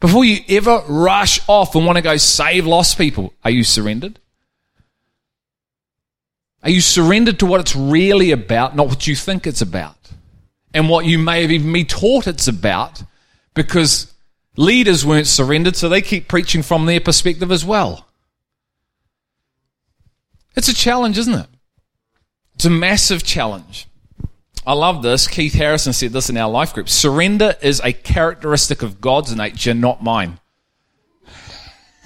Before 0.00 0.24
you 0.24 0.40
ever 0.48 0.82
rush 0.88 1.40
off 1.48 1.74
and 1.74 1.86
want 1.86 1.96
to 1.96 2.02
go 2.02 2.18
save 2.18 2.66
lost 2.66 2.98
people, 2.98 3.32
are 3.42 3.50
you 3.50 3.64
surrendered? 3.64 4.18
Are 6.62 6.70
you 6.70 6.80
surrendered 6.80 7.38
to 7.38 7.46
what 7.46 7.60
it's 7.60 7.74
really 7.76 8.32
about, 8.32 8.76
not 8.76 8.88
what 8.88 9.06
you 9.06 9.16
think 9.16 9.46
it's 9.46 9.62
about? 9.62 9.96
And 10.74 10.90
what 10.90 11.06
you 11.06 11.18
may 11.18 11.40
have 11.42 11.50
even 11.50 11.72
been 11.72 11.86
taught 11.86 12.26
it's 12.26 12.48
about 12.48 13.02
because 13.54 14.12
leaders 14.56 15.06
weren't 15.06 15.26
surrendered, 15.26 15.76
so 15.76 15.88
they 15.88 16.02
keep 16.02 16.28
preaching 16.28 16.62
from 16.62 16.84
their 16.84 17.00
perspective 17.00 17.50
as 17.50 17.64
well. 17.64 18.06
It's 20.56 20.68
a 20.68 20.74
challenge, 20.74 21.18
isn't 21.18 21.34
it? 21.34 21.46
It's 22.54 22.64
a 22.64 22.70
massive 22.70 23.22
challenge. 23.22 23.86
I 24.66 24.72
love 24.72 25.02
this. 25.02 25.28
Keith 25.28 25.52
Harrison 25.52 25.92
said 25.92 26.12
this 26.12 26.30
in 26.30 26.36
our 26.36 26.50
life 26.50 26.72
group. 26.72 26.88
Surrender 26.88 27.54
is 27.60 27.80
a 27.84 27.92
characteristic 27.92 28.82
of 28.82 29.00
God's 29.00 29.36
nature, 29.36 29.74
not 29.74 30.02
mine. 30.02 30.40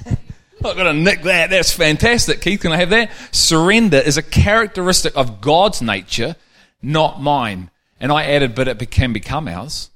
I've 0.07 0.76
got 0.76 0.83
to 0.83 0.92
nick 0.92 1.23
that. 1.23 1.49
That's 1.49 1.73
fantastic. 1.73 2.42
Keith, 2.42 2.61
can 2.61 2.73
I 2.73 2.76
have 2.76 2.90
that? 2.90 3.11
Surrender 3.33 3.97
is 3.97 4.19
a 4.19 4.23
characteristic 4.23 5.16
of 5.16 5.40
God's 5.40 5.80
nature, 5.80 6.37
not 6.83 7.23
mine. 7.23 7.71
And 7.99 8.12
I 8.12 8.25
added, 8.25 8.54
but 8.54 8.69
it 8.69 8.90
can 8.90 9.12
become 9.12 9.49
ours. 9.49 9.90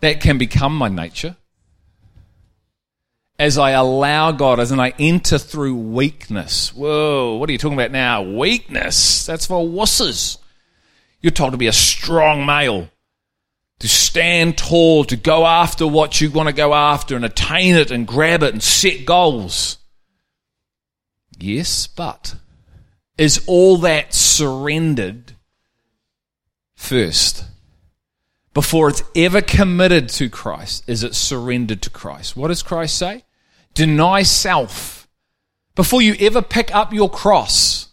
That 0.00 0.20
can 0.20 0.38
become 0.38 0.76
my 0.76 0.88
nature. 0.88 1.36
As 3.38 3.56
I 3.56 3.70
allow 3.70 4.32
God, 4.32 4.58
as 4.58 4.72
and 4.72 4.80
I 4.80 4.92
enter 4.98 5.38
through 5.38 5.76
weakness. 5.76 6.74
Whoa, 6.74 7.36
what 7.36 7.48
are 7.48 7.52
you 7.52 7.58
talking 7.58 7.78
about 7.78 7.92
now? 7.92 8.22
Weakness. 8.22 9.24
That's 9.26 9.46
for 9.46 9.64
wusses. 9.64 10.38
You're 11.20 11.30
told 11.30 11.52
to 11.52 11.58
be 11.58 11.68
a 11.68 11.72
strong 11.72 12.44
male, 12.46 12.88
to 13.78 13.88
stand 13.88 14.58
tall, 14.58 15.04
to 15.04 15.16
go 15.16 15.46
after 15.46 15.86
what 15.86 16.20
you 16.20 16.30
want 16.30 16.48
to 16.48 16.52
go 16.52 16.74
after 16.74 17.14
and 17.14 17.24
attain 17.24 17.76
it 17.76 17.92
and 17.92 18.06
grab 18.08 18.42
it 18.42 18.54
and 18.54 18.62
set 18.62 19.04
goals. 19.04 19.78
Yes, 21.38 21.86
but 21.86 22.34
is 23.16 23.44
all 23.46 23.78
that 23.78 24.14
surrendered 24.14 25.34
first? 26.74 27.44
Before 28.52 28.88
it's 28.88 29.04
ever 29.14 29.40
committed 29.40 30.08
to 30.10 30.28
Christ, 30.28 30.82
is 30.88 31.04
it 31.04 31.14
surrendered 31.14 31.82
to 31.82 31.90
Christ? 31.90 32.36
What 32.36 32.48
does 32.48 32.62
Christ 32.62 32.96
say? 32.96 33.22
Deny 33.78 34.24
self, 34.24 35.06
before 35.76 36.02
you 36.02 36.16
ever 36.18 36.42
pick 36.42 36.74
up 36.74 36.92
your 36.92 37.08
cross, 37.08 37.90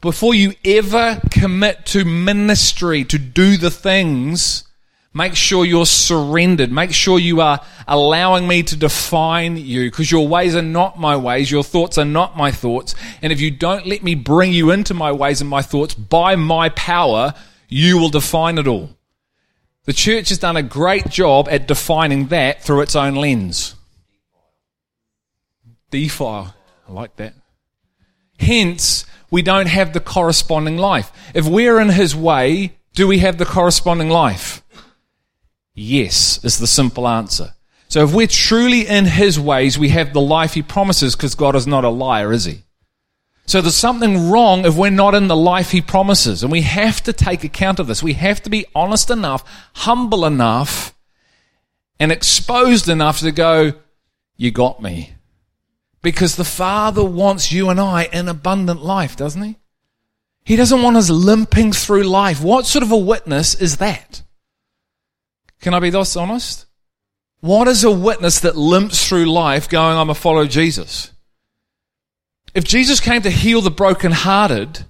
before 0.00 0.32
you 0.32 0.54
ever 0.64 1.20
commit 1.32 1.84
to 1.86 2.04
ministry, 2.04 3.02
to 3.02 3.18
do 3.18 3.56
the 3.56 3.72
things, 3.72 4.62
make 5.12 5.34
sure 5.34 5.64
you're 5.64 5.86
surrendered. 5.86 6.70
Make 6.70 6.92
sure 6.92 7.18
you 7.18 7.40
are 7.40 7.60
allowing 7.88 8.46
me 8.46 8.62
to 8.62 8.76
define 8.76 9.56
you 9.56 9.90
because 9.90 10.12
your 10.12 10.28
ways 10.28 10.54
are 10.54 10.62
not 10.62 11.00
my 11.00 11.16
ways. 11.16 11.50
Your 11.50 11.64
thoughts 11.64 11.98
are 11.98 12.04
not 12.04 12.36
my 12.36 12.52
thoughts. 12.52 12.94
And 13.20 13.32
if 13.32 13.40
you 13.40 13.50
don't 13.50 13.88
let 13.88 14.04
me 14.04 14.14
bring 14.14 14.52
you 14.52 14.70
into 14.70 14.94
my 14.94 15.10
ways 15.10 15.40
and 15.40 15.50
my 15.50 15.62
thoughts 15.62 15.94
by 15.94 16.36
my 16.36 16.68
power, 16.68 17.34
you 17.68 17.98
will 17.98 18.10
define 18.10 18.56
it 18.56 18.68
all. 18.68 18.90
The 19.86 19.92
church 19.92 20.28
has 20.28 20.38
done 20.38 20.56
a 20.56 20.62
great 20.62 21.08
job 21.08 21.48
at 21.50 21.66
defining 21.66 22.28
that 22.28 22.62
through 22.62 22.82
its 22.82 22.94
own 22.94 23.16
lens. 23.16 23.74
Defile. 25.90 26.54
I 26.88 26.92
like 26.92 27.16
that. 27.16 27.34
Hence, 28.38 29.04
we 29.30 29.42
don't 29.42 29.68
have 29.68 29.92
the 29.92 30.00
corresponding 30.00 30.78
life. 30.78 31.12
If 31.34 31.46
we're 31.46 31.80
in 31.80 31.90
His 31.90 32.14
way, 32.14 32.78
do 32.94 33.06
we 33.06 33.18
have 33.18 33.38
the 33.38 33.44
corresponding 33.44 34.08
life? 34.08 34.62
Yes, 35.74 36.42
is 36.44 36.58
the 36.58 36.66
simple 36.66 37.06
answer. 37.06 37.54
So 37.88 38.04
if 38.04 38.12
we're 38.12 38.26
truly 38.26 38.86
in 38.86 39.06
His 39.06 39.38
ways, 39.38 39.78
we 39.78 39.90
have 39.90 40.12
the 40.12 40.20
life 40.20 40.54
He 40.54 40.62
promises 40.62 41.16
because 41.16 41.34
God 41.34 41.56
is 41.56 41.66
not 41.66 41.84
a 41.84 41.88
liar, 41.88 42.32
is 42.32 42.44
He? 42.44 42.62
So 43.46 43.62
there's 43.62 43.74
something 43.74 44.30
wrong 44.30 44.66
if 44.66 44.76
we're 44.76 44.90
not 44.90 45.14
in 45.14 45.28
the 45.28 45.36
life 45.36 45.70
He 45.70 45.80
promises. 45.80 46.42
And 46.42 46.52
we 46.52 46.62
have 46.62 47.02
to 47.04 47.12
take 47.12 47.44
account 47.44 47.80
of 47.80 47.86
this. 47.86 48.02
We 48.02 48.12
have 48.14 48.42
to 48.42 48.50
be 48.50 48.66
honest 48.74 49.10
enough, 49.10 49.42
humble 49.74 50.26
enough, 50.26 50.94
and 51.98 52.12
exposed 52.12 52.88
enough 52.88 53.20
to 53.20 53.32
go, 53.32 53.72
You 54.36 54.50
got 54.50 54.82
me. 54.82 55.14
Because 56.02 56.36
the 56.36 56.44
Father 56.44 57.04
wants 57.04 57.50
you 57.50 57.70
and 57.70 57.80
I 57.80 58.04
an 58.04 58.28
abundant 58.28 58.84
life, 58.84 59.16
doesn't 59.16 59.42
He? 59.42 59.56
He 60.44 60.56
doesn't 60.56 60.82
want 60.82 60.96
us 60.96 61.10
limping 61.10 61.72
through 61.72 62.04
life. 62.04 62.42
What 62.42 62.66
sort 62.66 62.82
of 62.82 62.92
a 62.92 62.96
witness 62.96 63.54
is 63.54 63.78
that? 63.78 64.22
Can 65.60 65.74
I 65.74 65.80
be 65.80 65.90
thus 65.90 66.16
honest? 66.16 66.66
What 67.40 67.68
is 67.68 67.84
a 67.84 67.90
witness 67.90 68.40
that 68.40 68.56
limps 68.56 69.06
through 69.06 69.26
life 69.26 69.68
going, 69.68 69.96
I'm 69.96 70.10
a 70.10 70.14
follower 70.14 70.42
of 70.42 70.50
Jesus? 70.50 71.12
If 72.54 72.64
Jesus 72.64 72.98
came 73.00 73.22
to 73.22 73.30
heal 73.30 73.60
the 73.60 73.70
brokenhearted, 73.70 74.84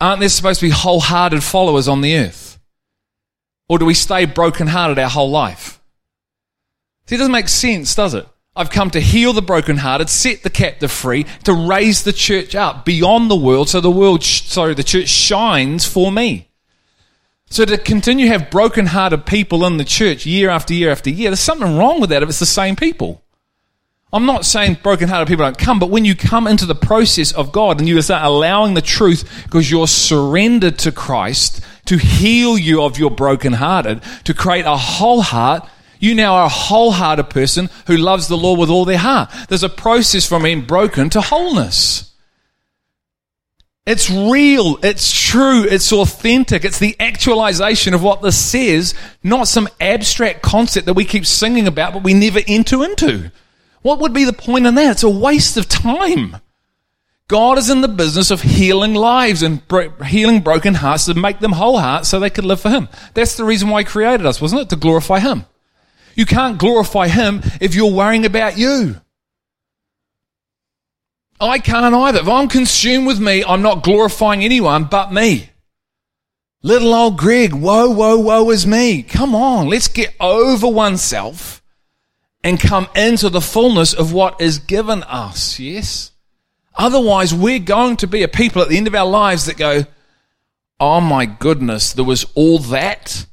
aren't 0.00 0.20
there 0.20 0.28
supposed 0.28 0.60
to 0.60 0.66
be 0.66 0.70
wholehearted 0.70 1.44
followers 1.44 1.86
on 1.86 2.00
the 2.00 2.16
earth? 2.16 2.58
Or 3.68 3.78
do 3.78 3.84
we 3.84 3.94
stay 3.94 4.24
brokenhearted 4.24 4.98
our 4.98 5.08
whole 5.08 5.30
life? 5.30 5.80
See, 7.06 7.16
it 7.16 7.18
doesn't 7.18 7.32
make 7.32 7.48
sense, 7.48 7.94
does 7.94 8.14
it? 8.14 8.26
I've 8.56 8.70
come 8.70 8.90
to 8.90 9.00
heal 9.00 9.32
the 9.32 9.42
brokenhearted, 9.42 10.08
set 10.08 10.42
the 10.42 10.50
captive 10.50 10.92
free, 10.92 11.24
to 11.42 11.52
raise 11.52 12.04
the 12.04 12.12
church 12.12 12.54
up 12.54 12.84
beyond 12.84 13.30
the 13.30 13.36
world 13.36 13.68
so 13.68 13.80
the 13.80 13.90
world, 13.90 14.22
sorry, 14.22 14.74
the 14.74 14.84
church 14.84 15.08
shines 15.08 15.84
for 15.84 16.12
me. 16.12 16.48
So 17.50 17.64
to 17.64 17.76
continue 17.78 18.26
to 18.26 18.32
have 18.32 18.50
brokenhearted 18.50 19.26
people 19.26 19.64
in 19.64 19.76
the 19.76 19.84
church 19.84 20.24
year 20.24 20.50
after 20.50 20.72
year 20.72 20.90
after 20.90 21.10
year, 21.10 21.30
there's 21.30 21.40
something 21.40 21.76
wrong 21.76 22.00
with 22.00 22.10
that 22.10 22.22
if 22.22 22.28
it's 22.28 22.38
the 22.38 22.46
same 22.46 22.76
people. 22.76 23.22
I'm 24.12 24.26
not 24.26 24.44
saying 24.44 24.78
brokenhearted 24.84 25.26
people 25.26 25.44
don't 25.44 25.58
come, 25.58 25.80
but 25.80 25.90
when 25.90 26.04
you 26.04 26.14
come 26.14 26.46
into 26.46 26.66
the 26.66 26.76
process 26.76 27.32
of 27.32 27.50
God 27.50 27.80
and 27.80 27.88
you 27.88 28.00
start 28.00 28.24
allowing 28.24 28.74
the 28.74 28.82
truth 28.82 29.42
because 29.42 29.68
you're 29.68 29.88
surrendered 29.88 30.78
to 30.80 30.92
Christ 30.92 31.60
to 31.86 31.96
heal 31.96 32.56
you 32.56 32.82
of 32.82 32.98
your 32.98 33.10
brokenhearted, 33.10 34.02
to 34.24 34.32
create 34.32 34.66
a 34.66 34.76
whole 34.76 35.22
heart, 35.22 35.68
you 36.04 36.14
now 36.14 36.34
are 36.34 36.46
a 36.46 36.48
wholehearted 36.48 37.30
person 37.30 37.70
who 37.86 37.96
loves 37.96 38.28
the 38.28 38.36
Lord 38.36 38.60
with 38.60 38.70
all 38.70 38.84
their 38.84 38.98
heart. 38.98 39.30
There's 39.48 39.62
a 39.62 39.68
process 39.68 40.26
from 40.26 40.42
being 40.42 40.66
broken 40.66 41.10
to 41.10 41.20
wholeness. 41.20 42.12
It's 43.86 44.10
real, 44.10 44.78
it's 44.82 45.12
true, 45.12 45.64
it's 45.64 45.92
authentic, 45.92 46.64
it's 46.64 46.78
the 46.78 46.96
actualization 46.98 47.92
of 47.92 48.02
what 48.02 48.22
this 48.22 48.38
says, 48.38 48.94
not 49.22 49.46
some 49.46 49.68
abstract 49.78 50.40
concept 50.40 50.86
that 50.86 50.94
we 50.94 51.04
keep 51.04 51.26
singing 51.26 51.66
about 51.66 51.92
but 51.92 52.02
we 52.02 52.14
never 52.14 52.40
enter 52.46 52.82
into. 52.82 53.30
What 53.82 53.98
would 53.98 54.14
be 54.14 54.24
the 54.24 54.32
point 54.32 54.66
in 54.66 54.74
that? 54.76 54.92
It's 54.92 55.02
a 55.02 55.10
waste 55.10 55.58
of 55.58 55.68
time. 55.68 56.36
God 57.28 57.58
is 57.58 57.68
in 57.68 57.82
the 57.82 57.88
business 57.88 58.30
of 58.30 58.40
healing 58.40 58.94
lives 58.94 59.42
and 59.42 59.66
bro- 59.68 59.90
healing 60.04 60.40
broken 60.40 60.74
hearts 60.74 61.04
to 61.06 61.14
make 61.14 61.40
them 61.40 61.52
whole 61.52 61.78
hearts 61.78 62.08
so 62.08 62.18
they 62.18 62.30
could 62.30 62.44
live 62.44 62.60
for 62.60 62.70
Him. 62.70 62.88
That's 63.12 63.36
the 63.36 63.44
reason 63.44 63.68
why 63.68 63.80
He 63.80 63.84
created 63.84 64.24
us, 64.24 64.40
wasn't 64.40 64.62
it? 64.62 64.68
To 64.70 64.76
glorify 64.76 65.20
Him. 65.20 65.44
You 66.14 66.26
can't 66.26 66.58
glorify 66.58 67.08
Him 67.08 67.42
if 67.60 67.74
you're 67.74 67.92
worrying 67.92 68.26
about 68.26 68.58
you. 68.58 69.00
I 71.40 71.58
can't 71.58 71.94
either. 71.94 72.20
If 72.20 72.28
I'm 72.28 72.48
consumed 72.48 73.06
with 73.06 73.20
me, 73.20 73.44
I'm 73.44 73.62
not 73.62 73.82
glorifying 73.82 74.44
anyone 74.44 74.84
but 74.84 75.12
me. 75.12 75.50
Little 76.62 76.94
old 76.94 77.18
Greg, 77.18 77.52
whoa, 77.52 77.90
whoa, 77.90 78.18
whoa 78.18 78.50
is 78.50 78.66
me. 78.66 79.02
Come 79.02 79.34
on, 79.34 79.68
let's 79.68 79.88
get 79.88 80.14
over 80.18 80.66
oneself 80.66 81.62
and 82.42 82.58
come 82.58 82.88
into 82.96 83.28
the 83.28 83.40
fullness 83.40 83.92
of 83.92 84.12
what 84.12 84.40
is 84.40 84.58
given 84.58 85.02
us, 85.02 85.58
yes? 85.58 86.12
Otherwise, 86.74 87.34
we're 87.34 87.58
going 87.58 87.96
to 87.98 88.06
be 88.06 88.22
a 88.22 88.28
people 88.28 88.62
at 88.62 88.68
the 88.68 88.76
end 88.76 88.86
of 88.86 88.94
our 88.94 89.06
lives 89.06 89.46
that 89.46 89.56
go, 89.56 89.84
oh 90.80 91.00
my 91.00 91.26
goodness, 91.26 91.92
there 91.92 92.04
was 92.04 92.24
all 92.34 92.58
that, 92.58 93.26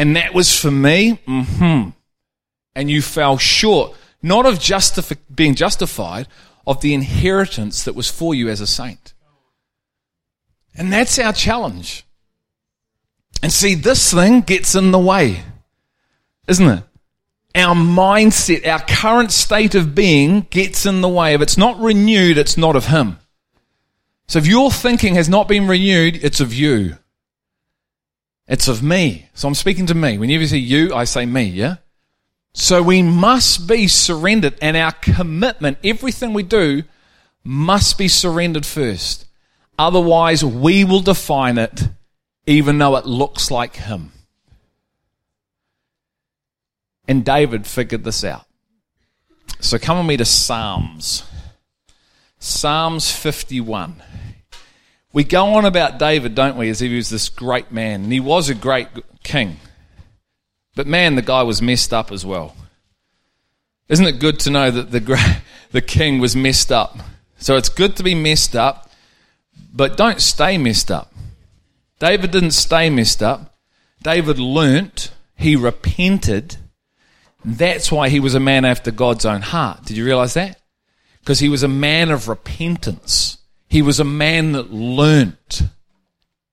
and 0.00 0.16
that 0.16 0.32
was 0.32 0.58
for 0.58 0.70
me? 0.70 1.18
Mm-hmm. 1.28 1.90
And 2.74 2.90
you 2.90 3.02
fell 3.02 3.36
short, 3.36 3.94
not 4.22 4.46
of 4.46 4.58
being 5.34 5.54
justified, 5.54 6.26
of 6.66 6.80
the 6.80 6.94
inheritance 6.94 7.84
that 7.84 7.94
was 7.94 8.10
for 8.10 8.34
you 8.34 8.48
as 8.48 8.62
a 8.62 8.66
saint. 8.66 9.12
And 10.74 10.90
that's 10.90 11.18
our 11.18 11.34
challenge. 11.34 12.06
And 13.42 13.52
see, 13.52 13.74
this 13.74 14.10
thing 14.10 14.40
gets 14.40 14.74
in 14.74 14.90
the 14.90 14.98
way, 14.98 15.42
isn't 16.48 16.66
it? 16.66 16.82
Our 17.54 17.74
mindset, 17.74 18.66
our 18.66 18.80
current 18.80 19.32
state 19.32 19.74
of 19.74 19.94
being 19.94 20.46
gets 20.48 20.86
in 20.86 21.02
the 21.02 21.10
way. 21.10 21.34
If 21.34 21.42
it's 21.42 21.58
not 21.58 21.78
renewed, 21.78 22.38
it's 22.38 22.56
not 22.56 22.74
of 22.74 22.86
Him. 22.86 23.18
So 24.28 24.38
if 24.38 24.46
your 24.46 24.70
thinking 24.70 25.16
has 25.16 25.28
not 25.28 25.46
been 25.46 25.66
renewed, 25.66 26.24
it's 26.24 26.40
of 26.40 26.54
you. 26.54 26.96
It's 28.50 28.66
of 28.66 28.82
me. 28.82 29.28
So 29.32 29.46
I'm 29.46 29.54
speaking 29.54 29.86
to 29.86 29.94
me. 29.94 30.18
Whenever 30.18 30.42
you 30.42 30.48
say 30.48 30.56
you, 30.58 30.92
I 30.92 31.04
say 31.04 31.24
me, 31.24 31.44
yeah? 31.44 31.76
So 32.52 32.82
we 32.82 33.00
must 33.00 33.68
be 33.68 33.86
surrendered, 33.86 34.58
and 34.60 34.76
our 34.76 34.90
commitment, 34.90 35.78
everything 35.84 36.32
we 36.32 36.42
do, 36.42 36.82
must 37.44 37.96
be 37.96 38.08
surrendered 38.08 38.66
first. 38.66 39.26
Otherwise, 39.78 40.44
we 40.44 40.84
will 40.84 41.00
define 41.00 41.58
it 41.58 41.88
even 42.44 42.78
though 42.78 42.96
it 42.96 43.06
looks 43.06 43.52
like 43.52 43.76
Him. 43.76 44.10
And 47.06 47.24
David 47.24 47.68
figured 47.68 48.02
this 48.02 48.24
out. 48.24 48.46
So 49.60 49.78
come 49.78 49.98
with 49.98 50.06
me 50.06 50.16
to 50.16 50.24
Psalms. 50.24 51.22
Psalms 52.40 53.12
51. 53.12 54.02
We 55.12 55.24
go 55.24 55.54
on 55.54 55.64
about 55.64 55.98
David, 55.98 56.34
don't 56.34 56.56
we, 56.56 56.70
as 56.70 56.80
if 56.80 56.90
he 56.90 56.96
was 56.96 57.10
this 57.10 57.28
great 57.28 57.72
man. 57.72 58.04
And 58.04 58.12
he 58.12 58.20
was 58.20 58.48
a 58.48 58.54
great 58.54 58.88
king. 59.24 59.56
But 60.76 60.86
man, 60.86 61.16
the 61.16 61.22
guy 61.22 61.42
was 61.42 61.60
messed 61.60 61.92
up 61.92 62.12
as 62.12 62.24
well. 62.24 62.56
Isn't 63.88 64.06
it 64.06 64.20
good 64.20 64.38
to 64.40 64.50
know 64.50 64.70
that 64.70 64.92
the, 64.92 65.42
the 65.72 65.82
king 65.82 66.20
was 66.20 66.36
messed 66.36 66.70
up? 66.70 66.98
So 67.38 67.56
it's 67.56 67.68
good 67.68 67.96
to 67.96 68.02
be 68.02 68.14
messed 68.14 68.54
up, 68.54 68.90
but 69.72 69.96
don't 69.96 70.20
stay 70.20 70.58
messed 70.58 70.90
up. 70.90 71.12
David 71.98 72.30
didn't 72.30 72.52
stay 72.52 72.88
messed 72.88 73.22
up. 73.22 73.58
David 74.02 74.38
learnt, 74.38 75.10
he 75.36 75.56
repented. 75.56 76.56
That's 77.44 77.90
why 77.90 78.08
he 78.08 78.20
was 78.20 78.34
a 78.34 78.40
man 78.40 78.64
after 78.64 78.90
God's 78.90 79.26
own 79.26 79.42
heart. 79.42 79.84
Did 79.84 79.96
you 79.96 80.04
realize 80.04 80.34
that? 80.34 80.60
Because 81.20 81.40
he 81.40 81.48
was 81.48 81.62
a 81.62 81.68
man 81.68 82.10
of 82.10 82.28
repentance. 82.28 83.38
He 83.70 83.82
was 83.82 84.00
a 84.00 84.04
man 84.04 84.52
that 84.52 84.72
learnt 84.72 85.62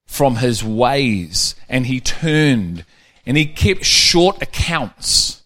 from 0.06 0.36
his 0.36 0.64
ways 0.64 1.56
and 1.68 1.88
he 1.88 2.00
turned 2.00 2.86
and 3.26 3.36
he 3.36 3.46
kept 3.48 3.84
short 3.84 4.40
accounts. 4.42 5.42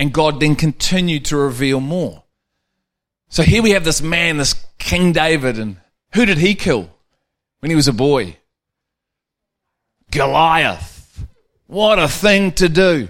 And 0.00 0.12
God 0.12 0.40
then 0.40 0.56
continued 0.56 1.26
to 1.26 1.36
reveal 1.36 1.80
more. 1.80 2.24
So 3.28 3.42
here 3.42 3.62
we 3.62 3.70
have 3.70 3.84
this 3.84 4.00
man, 4.00 4.38
this 4.38 4.54
King 4.78 5.12
David, 5.12 5.58
and 5.58 5.76
who 6.14 6.24
did 6.24 6.38
he 6.38 6.54
kill 6.54 6.88
when 7.60 7.70
he 7.70 7.76
was 7.76 7.86
a 7.86 7.92
boy? 7.92 8.38
Goliath. 10.10 11.26
What 11.66 11.98
a 11.98 12.08
thing 12.08 12.52
to 12.52 12.70
do. 12.70 13.08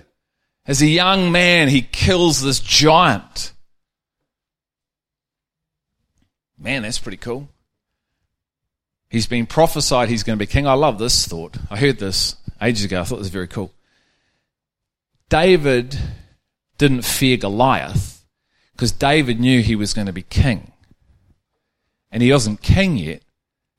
As 0.66 0.82
a 0.82 0.86
young 0.86 1.30
man, 1.30 1.68
he 1.68 1.82
kills 1.82 2.42
this 2.42 2.58
giant. 2.58 3.53
Man, 6.64 6.82
that's 6.82 6.98
pretty 6.98 7.18
cool. 7.18 7.46
He's 9.10 9.26
been 9.26 9.44
prophesied 9.44 10.08
he's 10.08 10.22
going 10.22 10.38
to 10.38 10.42
be 10.42 10.50
king. 10.50 10.66
I 10.66 10.72
love 10.72 10.98
this 10.98 11.26
thought. 11.26 11.58
I 11.70 11.76
heard 11.76 11.98
this 11.98 12.36
ages 12.60 12.86
ago. 12.86 13.02
I 13.02 13.04
thought 13.04 13.16
it 13.16 13.18
was 13.18 13.28
very 13.28 13.46
cool. 13.46 13.70
David 15.28 15.96
didn't 16.78 17.02
fear 17.02 17.36
Goliath 17.36 18.24
because 18.72 18.92
David 18.92 19.38
knew 19.40 19.60
he 19.60 19.76
was 19.76 19.92
going 19.92 20.06
to 20.06 20.12
be 20.12 20.22
king. 20.22 20.72
And 22.10 22.22
he 22.22 22.32
wasn't 22.32 22.62
king 22.62 22.96
yet. 22.96 23.22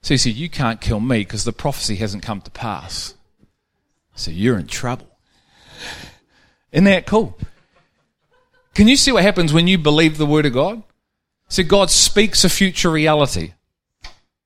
So 0.04 0.14
he 0.14 0.20
said, 0.20 0.34
You 0.34 0.48
can't 0.48 0.80
kill 0.80 1.00
me 1.00 1.20
because 1.20 1.44
the 1.44 1.54
prophecy 1.54 1.96
hasn't 1.96 2.22
come 2.22 2.42
to 2.42 2.52
pass. 2.52 3.16
So 4.14 4.30
you're 4.30 4.60
in 4.60 4.68
trouble. 4.68 5.08
Isn't 6.72 6.86
that 6.86 7.08
cool? 7.08 7.36
Can 8.76 8.88
you 8.88 8.96
see 8.96 9.12
what 9.12 9.24
happens 9.24 9.54
when 9.54 9.68
you 9.68 9.80
believe 9.80 10.20
the 10.20 10.26
word 10.28 10.46
of 10.46 10.54
God? 10.54 10.84
So 11.48 11.64
God 11.64 11.90
speaks 11.90 12.44
a 12.44 12.50
future 12.50 12.90
reality. 12.90 13.54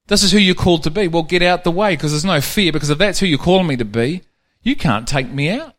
This 0.07 0.23
is 0.23 0.31
who 0.31 0.39
you're 0.39 0.55
called 0.55 0.83
to 0.83 0.91
be. 0.91 1.07
Well, 1.07 1.23
get 1.23 1.43
out 1.43 1.63
the 1.63 1.71
way 1.71 1.95
because 1.95 2.11
there's 2.11 2.25
no 2.25 2.41
fear 2.41 2.71
because 2.71 2.89
if 2.89 2.97
that's 2.97 3.19
who 3.19 3.27
you're 3.27 3.37
calling 3.37 3.67
me 3.67 3.77
to 3.77 3.85
be, 3.85 4.23
you 4.61 4.75
can't 4.75 5.07
take 5.07 5.29
me 5.29 5.49
out. 5.49 5.75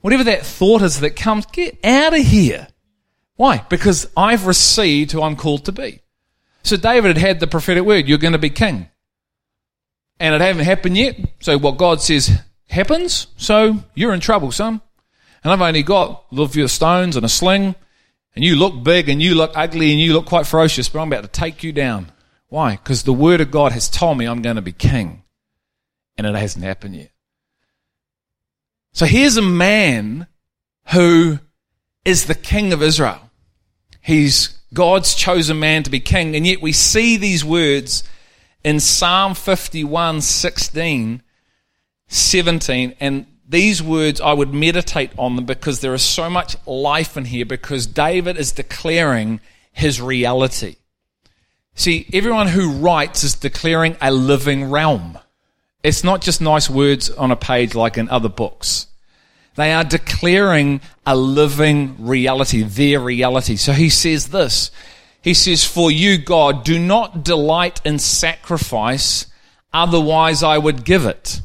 Whatever 0.00 0.24
that 0.24 0.46
thought 0.46 0.82
is 0.82 1.00
that 1.00 1.16
comes, 1.16 1.46
get 1.46 1.84
out 1.84 2.14
of 2.14 2.24
here. 2.24 2.68
Why? 3.34 3.64
Because 3.68 4.08
I've 4.16 4.46
received 4.46 5.12
who 5.12 5.22
I'm 5.22 5.36
called 5.36 5.64
to 5.66 5.72
be. 5.72 6.00
So 6.62 6.76
David 6.76 7.16
had 7.16 7.26
had 7.26 7.40
the 7.40 7.46
prophetic 7.46 7.84
word, 7.84 8.08
you're 8.08 8.18
going 8.18 8.32
to 8.32 8.38
be 8.38 8.50
king. 8.50 8.88
And 10.18 10.34
it 10.34 10.40
hasn't 10.40 10.64
happened 10.64 10.96
yet. 10.96 11.18
So 11.40 11.58
what 11.58 11.76
God 11.76 12.00
says 12.00 12.40
happens. 12.68 13.26
So 13.36 13.84
you're 13.94 14.14
in 14.14 14.20
trouble, 14.20 14.52
son. 14.52 14.80
And 15.44 15.52
I've 15.52 15.60
only 15.60 15.82
got 15.82 16.24
a 16.36 16.48
few 16.48 16.66
stones 16.68 17.16
and 17.16 17.24
a 17.24 17.28
sling. 17.28 17.74
And 18.36 18.44
you 18.44 18.54
look 18.54 18.84
big 18.84 19.08
and 19.08 19.20
you 19.20 19.34
look 19.34 19.52
ugly 19.54 19.90
and 19.90 20.00
you 20.00 20.12
look 20.12 20.26
quite 20.26 20.46
ferocious, 20.46 20.90
but 20.90 21.00
I'm 21.00 21.10
about 21.10 21.22
to 21.22 21.28
take 21.28 21.64
you 21.64 21.72
down. 21.72 22.12
Why? 22.48 22.72
Because 22.72 23.02
the 23.02 23.12
word 23.12 23.40
of 23.40 23.50
God 23.50 23.72
has 23.72 23.88
told 23.88 24.18
me 24.18 24.26
I'm 24.26 24.42
going 24.42 24.56
to 24.56 24.62
be 24.62 24.72
king. 24.72 25.24
And 26.18 26.26
it 26.26 26.34
hasn't 26.34 26.64
happened 26.64 26.96
yet. 26.96 27.10
So 28.92 29.06
here's 29.06 29.36
a 29.36 29.42
man 29.42 30.26
who 30.92 31.38
is 32.04 32.26
the 32.26 32.34
king 32.34 32.72
of 32.72 32.82
Israel. 32.82 33.30
He's 34.00 34.58
God's 34.72 35.14
chosen 35.14 35.58
man 35.58 35.82
to 35.82 35.90
be 35.90 36.00
king. 36.00 36.36
And 36.36 36.46
yet 36.46 36.60
we 36.60 36.72
see 36.72 37.16
these 37.16 37.44
words 37.44 38.04
in 38.62 38.80
Psalm 38.80 39.34
51, 39.34 40.20
16, 40.20 41.22
17. 42.08 42.94
And 43.00 43.26
these 43.48 43.82
words, 43.82 44.20
I 44.20 44.32
would 44.32 44.52
meditate 44.52 45.12
on 45.18 45.36
them 45.36 45.44
because 45.44 45.80
there 45.80 45.94
is 45.94 46.02
so 46.02 46.28
much 46.28 46.56
life 46.66 47.16
in 47.16 47.24
here 47.24 47.46
because 47.46 47.86
David 47.86 48.36
is 48.36 48.52
declaring 48.52 49.40
his 49.72 50.00
reality. 50.00 50.76
See, 51.74 52.08
everyone 52.12 52.48
who 52.48 52.72
writes 52.72 53.22
is 53.22 53.34
declaring 53.34 53.96
a 54.00 54.10
living 54.10 54.70
realm. 54.70 55.18
It's 55.82 56.02
not 56.02 56.22
just 56.22 56.40
nice 56.40 56.68
words 56.68 57.10
on 57.10 57.30
a 57.30 57.36
page 57.36 57.74
like 57.74 57.96
in 57.98 58.08
other 58.08 58.28
books. 58.28 58.88
They 59.54 59.72
are 59.72 59.84
declaring 59.84 60.80
a 61.06 61.14
living 61.14 61.96
reality, 62.00 62.62
their 62.62 63.00
reality. 63.00 63.56
So 63.56 63.72
he 63.72 63.90
says 63.90 64.28
this. 64.28 64.70
He 65.22 65.34
says, 65.34 65.64
For 65.64 65.90
you, 65.90 66.18
God, 66.18 66.64
do 66.64 66.78
not 66.78 67.24
delight 67.24 67.80
in 67.84 67.98
sacrifice, 67.98 69.26
otherwise 69.72 70.42
I 70.42 70.58
would 70.58 70.84
give 70.84 71.06
it. 71.06 71.40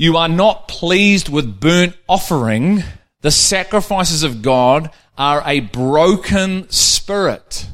You 0.00 0.16
are 0.16 0.28
not 0.28 0.66
pleased 0.66 1.28
with 1.28 1.60
burnt 1.60 1.94
offering. 2.08 2.82
The 3.20 3.30
sacrifices 3.30 4.22
of 4.22 4.40
God 4.42 4.90
are 5.18 5.42
a 5.44 5.60
broken 5.60 6.70
spirit 6.70 7.66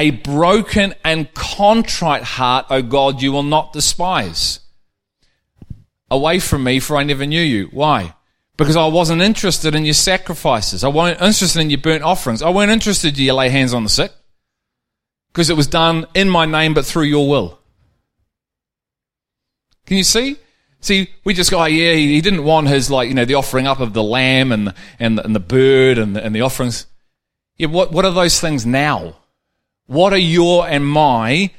a 0.00 0.10
broken 0.12 0.94
and 1.04 1.32
contrite 1.34 2.22
heart, 2.22 2.64
O 2.70 2.80
God, 2.80 3.20
you 3.20 3.32
will 3.32 3.42
not 3.42 3.74
despise. 3.74 4.60
Away 6.10 6.38
from 6.38 6.64
me, 6.64 6.80
for 6.80 6.96
I 6.96 7.02
never 7.02 7.26
knew 7.26 7.42
you. 7.42 7.66
Why? 7.66 8.14
Because 8.56 8.76
I 8.76 8.86
wasn't 8.86 9.20
interested 9.20 9.74
in 9.74 9.84
your 9.84 9.92
sacrifices. 9.92 10.84
I 10.84 10.88
wasn't 10.88 11.20
interested 11.20 11.60
in 11.60 11.68
your 11.68 11.80
burnt 11.80 12.02
offerings. 12.02 12.40
I 12.40 12.48
weren't 12.48 12.70
interested 12.70 13.18
in 13.18 13.24
you 13.24 13.34
lay 13.34 13.50
hands 13.50 13.74
on 13.74 13.84
the 13.84 13.90
sick. 13.90 14.10
Because 15.32 15.50
it 15.50 15.56
was 15.56 15.66
done 15.66 16.06
in 16.14 16.30
my 16.30 16.46
name, 16.46 16.72
but 16.72 16.86
through 16.86 17.04
your 17.04 17.28
will. 17.28 17.59
Can 19.90 19.96
you 19.96 20.04
see? 20.04 20.36
See, 20.78 21.10
we 21.24 21.34
just 21.34 21.50
go, 21.50 21.60
oh, 21.60 21.64
yeah, 21.64 21.94
he 21.94 22.20
didn't 22.20 22.44
want 22.44 22.68
his, 22.68 22.92
like, 22.92 23.08
you 23.08 23.14
know, 23.14 23.24
the 23.24 23.34
offering 23.34 23.66
up 23.66 23.80
of 23.80 23.92
the 23.92 24.04
lamb 24.04 24.52
and, 24.52 24.72
and, 25.00 25.18
and 25.18 25.34
the 25.34 25.40
bird 25.40 25.98
and, 25.98 26.16
and 26.16 26.32
the 26.32 26.42
offerings. 26.42 26.86
Yeah, 27.56 27.66
what, 27.66 27.90
what 27.90 28.04
are 28.04 28.12
those 28.12 28.38
things 28.38 28.64
now? 28.64 29.16
What 29.86 30.12
are 30.12 30.16
your 30.16 30.68
and 30.68 30.86
my 30.86 31.50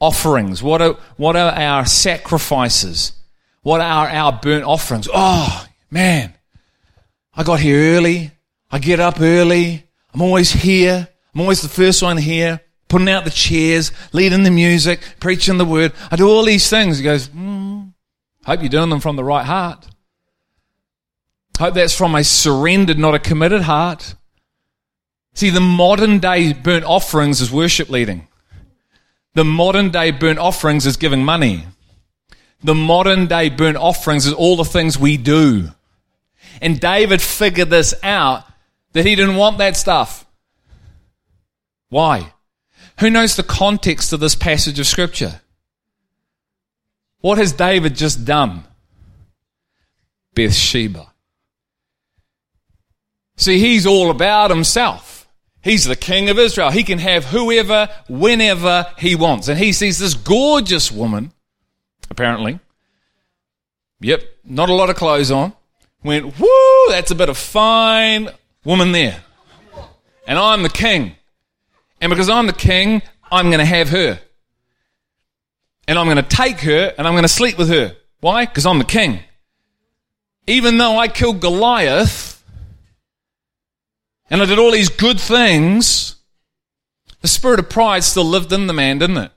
offerings? 0.00 0.62
What 0.62 0.80
are, 0.80 0.94
what 1.18 1.36
are 1.36 1.50
our 1.50 1.84
sacrifices? 1.84 3.12
What 3.60 3.82
are 3.82 4.08
our 4.08 4.32
burnt 4.32 4.64
offerings? 4.64 5.06
Oh, 5.12 5.66
man. 5.90 6.32
I 7.34 7.42
got 7.42 7.60
here 7.60 7.94
early. 7.94 8.30
I 8.70 8.78
get 8.78 9.00
up 9.00 9.20
early. 9.20 9.84
I'm 10.14 10.22
always 10.22 10.50
here. 10.50 11.08
I'm 11.34 11.42
always 11.42 11.60
the 11.60 11.68
first 11.68 12.02
one 12.02 12.16
here, 12.16 12.62
putting 12.88 13.10
out 13.10 13.24
the 13.24 13.30
chairs, 13.30 13.92
leading 14.14 14.44
the 14.44 14.50
music, 14.50 15.02
preaching 15.20 15.58
the 15.58 15.66
word. 15.66 15.92
I 16.10 16.16
do 16.16 16.26
all 16.26 16.42
these 16.42 16.70
things. 16.70 16.96
He 16.96 17.04
goes, 17.04 17.28
mm, 17.28 17.65
hope 18.46 18.60
you're 18.60 18.68
doing 18.68 18.88
them 18.88 19.00
from 19.00 19.16
the 19.16 19.24
right 19.24 19.44
heart. 19.44 19.86
Hope 21.58 21.74
that's 21.74 21.96
from 21.96 22.14
a 22.14 22.24
surrendered, 22.24 22.98
not 22.98 23.14
a 23.14 23.18
committed 23.18 23.62
heart. 23.62 24.14
See, 25.34 25.50
the 25.50 25.60
modern 25.60 26.18
day 26.18 26.52
burnt 26.52 26.84
offerings 26.84 27.40
is 27.40 27.52
worship 27.52 27.90
leading. 27.90 28.28
The 29.34 29.44
modern 29.44 29.90
day 29.90 30.10
burnt 30.10 30.38
offerings 30.38 30.86
is 30.86 30.96
giving 30.96 31.24
money. 31.24 31.66
The 32.62 32.74
modern 32.74 33.26
day 33.26 33.50
burnt 33.50 33.76
offerings 33.76 34.26
is 34.26 34.32
all 34.32 34.56
the 34.56 34.64
things 34.64 34.98
we 34.98 35.18
do. 35.18 35.72
And 36.62 36.80
David 36.80 37.20
figured 37.20 37.68
this 37.68 37.94
out 38.02 38.44
that 38.92 39.04
he 39.04 39.14
didn't 39.14 39.36
want 39.36 39.58
that 39.58 39.76
stuff. 39.76 40.26
Why? 41.90 42.32
Who 43.00 43.10
knows 43.10 43.36
the 43.36 43.42
context 43.42 44.12
of 44.12 44.20
this 44.20 44.34
passage 44.34 44.78
of 44.78 44.86
scripture? 44.86 45.42
What 47.20 47.38
has 47.38 47.52
David 47.52 47.96
just 47.96 48.24
done? 48.24 48.64
Bathsheba. 50.34 51.12
See, 53.36 53.58
he's 53.58 53.86
all 53.86 54.10
about 54.10 54.50
himself. 54.50 55.28
He's 55.62 55.84
the 55.84 55.96
king 55.96 56.30
of 56.30 56.38
Israel. 56.38 56.70
He 56.70 56.84
can 56.84 56.98
have 56.98 57.24
whoever, 57.24 57.88
whenever 58.08 58.86
he 58.98 59.14
wants. 59.14 59.48
And 59.48 59.58
he 59.58 59.72
sees 59.72 59.98
this 59.98 60.14
gorgeous 60.14 60.92
woman, 60.92 61.32
apparently. 62.08 62.60
Yep, 64.00 64.22
not 64.44 64.68
a 64.68 64.74
lot 64.74 64.90
of 64.90 64.96
clothes 64.96 65.30
on. 65.30 65.52
Went, 66.04 66.38
whoo, 66.38 66.86
that's 66.88 67.10
a 67.10 67.16
bit 67.16 67.28
of 67.28 67.36
fine 67.36 68.28
woman 68.64 68.92
there. 68.92 69.22
And 70.26 70.38
I'm 70.38 70.62
the 70.62 70.68
king. 70.68 71.16
And 72.00 72.10
because 72.10 72.28
I'm 72.28 72.46
the 72.46 72.52
king, 72.52 73.02
I'm 73.30 73.46
going 73.46 73.58
to 73.58 73.64
have 73.64 73.88
her. 73.88 74.20
And 75.88 75.98
I'm 75.98 76.06
going 76.06 76.16
to 76.16 76.22
take 76.22 76.60
her 76.60 76.94
and 76.96 77.06
I'm 77.06 77.14
going 77.14 77.22
to 77.22 77.28
sleep 77.28 77.58
with 77.58 77.68
her. 77.68 77.96
Why? 78.20 78.46
Because 78.46 78.66
I'm 78.66 78.78
the 78.78 78.84
king. 78.84 79.20
Even 80.46 80.78
though 80.78 80.98
I 80.98 81.08
killed 81.08 81.40
Goliath, 81.40 82.42
and 84.30 84.42
I 84.42 84.46
did 84.46 84.58
all 84.58 84.70
these 84.70 84.88
good 84.88 85.20
things, 85.20 86.16
the 87.20 87.28
spirit 87.28 87.60
of 87.60 87.68
pride 87.68 88.04
still 88.04 88.24
lived 88.24 88.52
in 88.52 88.66
the 88.66 88.72
man, 88.72 88.98
didn't 88.98 89.18
it? 89.18 89.32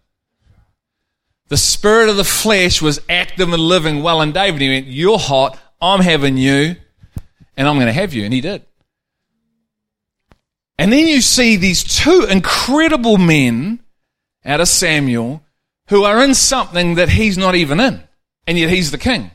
The 1.49 1.57
spirit 1.57 2.09
of 2.09 2.17
the 2.17 2.23
flesh 2.23 2.81
was 2.81 3.01
active 3.09 3.51
and 3.51 3.61
living 3.61 4.03
well 4.03 4.21
in 4.21 4.31
David. 4.31 4.61
He 4.61 4.69
went, 4.69 4.87
You're 4.87 5.17
hot, 5.17 5.57
I'm 5.81 5.99
having 5.99 6.37
you, 6.37 6.75
and 7.57 7.67
I'm 7.67 7.75
going 7.75 7.87
to 7.87 7.93
have 7.93 8.13
you. 8.13 8.23
And 8.23 8.33
he 8.33 8.41
did. 8.41 8.63
And 10.77 10.93
then 10.93 11.07
you 11.07 11.21
see 11.21 11.55
these 11.55 11.83
two 11.83 12.25
incredible 12.29 13.17
men 13.17 13.79
out 14.45 14.61
of 14.61 14.67
Samuel 14.67 15.43
who 15.89 16.03
are 16.03 16.23
in 16.23 16.33
something 16.33 16.95
that 16.95 17.09
he's 17.09 17.37
not 17.37 17.55
even 17.55 17.79
in, 17.79 18.03
and 18.47 18.57
yet 18.57 18.69
he's 18.69 18.91
the 18.91 18.97
king. 18.97 19.31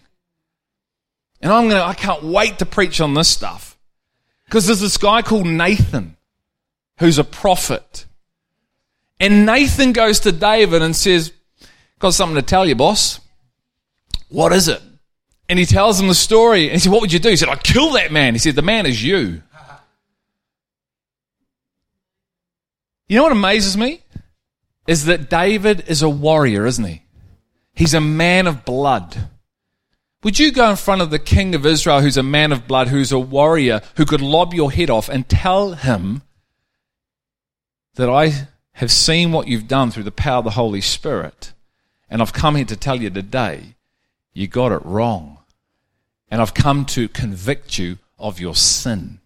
And 1.40 1.52
I'm 1.52 1.68
to, 1.68 1.82
I 1.82 1.94
can't 1.94 2.22
wait 2.22 2.58
to 2.60 2.66
preach 2.66 3.00
on 3.00 3.14
this 3.14 3.28
stuff. 3.28 3.76
Because 4.46 4.66
there's 4.66 4.80
this 4.80 4.96
guy 4.96 5.20
called 5.22 5.46
Nathan 5.46 6.16
who's 6.98 7.18
a 7.18 7.24
prophet. 7.24 8.06
And 9.20 9.44
Nathan 9.44 9.92
goes 9.92 10.20
to 10.20 10.32
David 10.32 10.82
and 10.82 10.94
says, 10.94 11.32
Got 11.98 12.14
something 12.14 12.36
to 12.36 12.42
tell 12.42 12.66
you, 12.66 12.74
boss. 12.74 13.20
What 14.28 14.52
is 14.52 14.68
it? 14.68 14.82
And 15.48 15.58
he 15.58 15.66
tells 15.66 16.00
him 16.00 16.08
the 16.08 16.14
story. 16.14 16.64
And 16.64 16.72
he 16.72 16.78
said, 16.78 16.92
What 16.92 17.00
would 17.00 17.12
you 17.12 17.18
do? 17.18 17.30
He 17.30 17.36
said, 17.36 17.48
I'd 17.48 17.62
kill 17.62 17.92
that 17.92 18.12
man. 18.12 18.34
He 18.34 18.38
said, 18.38 18.54
The 18.54 18.62
man 18.62 18.86
is 18.86 19.02
you. 19.02 19.42
You 23.06 23.18
know 23.18 23.24
what 23.24 23.32
amazes 23.32 23.76
me? 23.76 24.00
Is 24.86 25.06
that 25.06 25.30
David 25.30 25.84
is 25.86 26.02
a 26.02 26.08
warrior, 26.08 26.66
isn't 26.66 26.84
he? 26.84 27.02
He's 27.74 27.94
a 27.94 28.00
man 28.00 28.46
of 28.46 28.64
blood. 28.64 29.28
Would 30.22 30.38
you 30.38 30.52
go 30.52 30.70
in 30.70 30.76
front 30.76 31.02
of 31.02 31.10
the 31.10 31.18
king 31.18 31.54
of 31.54 31.66
Israel, 31.66 32.00
who's 32.00 32.16
a 32.16 32.22
man 32.22 32.52
of 32.52 32.66
blood, 32.66 32.88
who's 32.88 33.12
a 33.12 33.18
warrior, 33.18 33.82
who 33.96 34.06
could 34.06 34.22
lob 34.22 34.54
your 34.54 34.72
head 34.72 34.90
off, 34.90 35.08
and 35.08 35.28
tell 35.28 35.72
him 35.72 36.22
that 37.96 38.08
I 38.08 38.48
have 38.72 38.90
seen 38.90 39.32
what 39.32 39.48
you've 39.48 39.68
done 39.68 39.90
through 39.90 40.02
the 40.04 40.10
power 40.10 40.38
of 40.38 40.44
the 40.44 40.50
Holy 40.50 40.80
Spirit, 40.80 41.52
and 42.08 42.22
I've 42.22 42.32
come 42.32 42.56
here 42.56 42.64
to 42.64 42.76
tell 42.76 43.00
you 43.00 43.10
today, 43.10 43.74
you 44.32 44.48
got 44.48 44.72
it 44.72 44.84
wrong. 44.84 45.38
And 46.30 46.40
I've 46.40 46.54
come 46.54 46.84
to 46.86 47.08
convict 47.08 47.78
you 47.78 47.98
of 48.18 48.40
your 48.40 48.54
sin. 48.54 49.20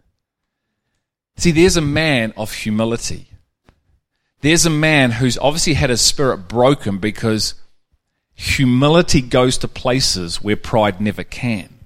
See, 1.36 1.52
there's 1.52 1.76
a 1.76 1.82
man 1.82 2.34
of 2.36 2.52
humility. 2.52 3.27
There's 4.40 4.66
a 4.66 4.70
man 4.70 5.12
who's 5.12 5.38
obviously 5.38 5.74
had 5.74 5.90
his 5.90 6.00
spirit 6.00 6.48
broken 6.48 6.98
because 6.98 7.54
humility 8.34 9.20
goes 9.20 9.58
to 9.58 9.68
places 9.68 10.42
where 10.42 10.56
pride 10.56 11.00
never 11.00 11.24
can. 11.24 11.78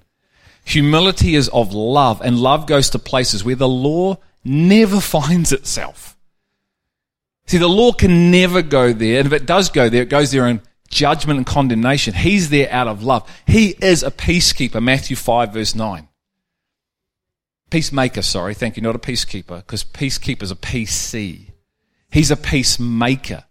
Humility 0.65 1.35
is 1.35 1.49
of 1.49 1.73
love, 1.73 2.21
and 2.21 2.39
love 2.39 2.67
goes 2.67 2.89
to 2.91 2.99
places 2.99 3.43
where 3.43 3.55
the 3.55 3.67
law 3.67 4.17
never 4.43 4.99
finds 5.01 5.51
itself. 5.51 6.15
See, 7.47 7.57
the 7.57 7.67
law 7.67 7.91
can 7.91 8.31
never 8.31 8.61
go 8.61 8.93
there, 8.93 9.19
and 9.19 9.27
if 9.27 9.33
it 9.33 9.45
does 9.45 9.69
go 9.69 9.89
there, 9.89 10.03
it 10.03 10.09
goes 10.09 10.31
there 10.31 10.47
in 10.47 10.61
judgment 10.87 11.37
and 11.37 11.45
condemnation. 11.45 12.13
He's 12.13 12.49
there 12.49 12.71
out 12.71 12.87
of 12.87 13.03
love. 13.03 13.29
He 13.45 13.75
is 13.81 14.03
a 14.03 14.11
peacekeeper, 14.11 14.81
Matthew 14.81 15.15
5, 15.15 15.53
verse 15.53 15.75
9. 15.75 16.07
Peacemaker, 17.69 18.21
sorry, 18.21 18.53
thank 18.53 18.77
you, 18.77 18.83
not 18.83 18.95
a 18.95 18.99
peacekeeper, 18.99 19.57
because 19.57 19.83
peacekeeper's 19.83 20.51
are 20.51 20.55
PC. 20.55 21.52
He's 22.13 22.29
a 22.29 22.37
peacemaker. 22.37 23.43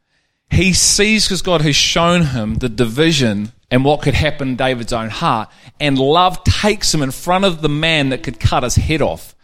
He 0.48 0.72
sees 0.72 1.24
because 1.24 1.42
God 1.42 1.62
has 1.62 1.74
shown 1.74 2.26
him 2.26 2.54
the 2.54 2.68
division 2.68 3.50
and 3.72 3.84
what 3.84 4.02
could 4.02 4.14
happen 4.14 4.50
in 4.50 4.56
David's 4.56 4.92
own 4.92 5.10
heart, 5.10 5.48
and 5.80 5.98
love 5.98 6.44
takes 6.44 6.94
him 6.94 7.02
in 7.02 7.10
front 7.10 7.44
of 7.44 7.60
the 7.60 7.68
man 7.68 8.10
that 8.10 8.22
could 8.22 8.38
cut 8.38 8.62
his 8.62 8.76
head 8.76 9.02
off. 9.02 9.34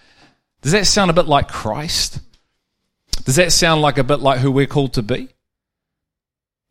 Does 0.63 0.71
that 0.71 0.87
sound 0.87 1.11
a 1.11 1.15
bit 1.15 1.27
like 1.27 1.49
Christ? 1.49 2.21
Does 3.25 3.37
that 3.37 3.51
sound 3.51 3.83
like 3.83 3.99
a 3.99 4.05
bit 4.05 4.21
like 4.21 4.39
who 4.39 4.53
we're 4.53 4.67
called 4.67 4.95
to 4.95 5.03
be? 5.03 5.31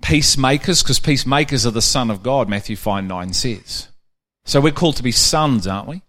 Peacemakers, 0.01 0.81
because 0.81 0.99
peacemakers 0.99 1.65
are 1.65 1.71
the 1.71 1.81
Son 1.81 2.09
of 2.09 2.23
God, 2.23 2.47
Matthew 2.47 2.77
5 2.77 3.03
9 3.03 3.33
says. 3.33 3.89
So 4.45 4.61
we're 4.61 4.71
called 4.71 4.95
to 4.97 5.03
be 5.03 5.11
sons, 5.11 5.67
aren't 5.67 5.89
we? 5.89 6.01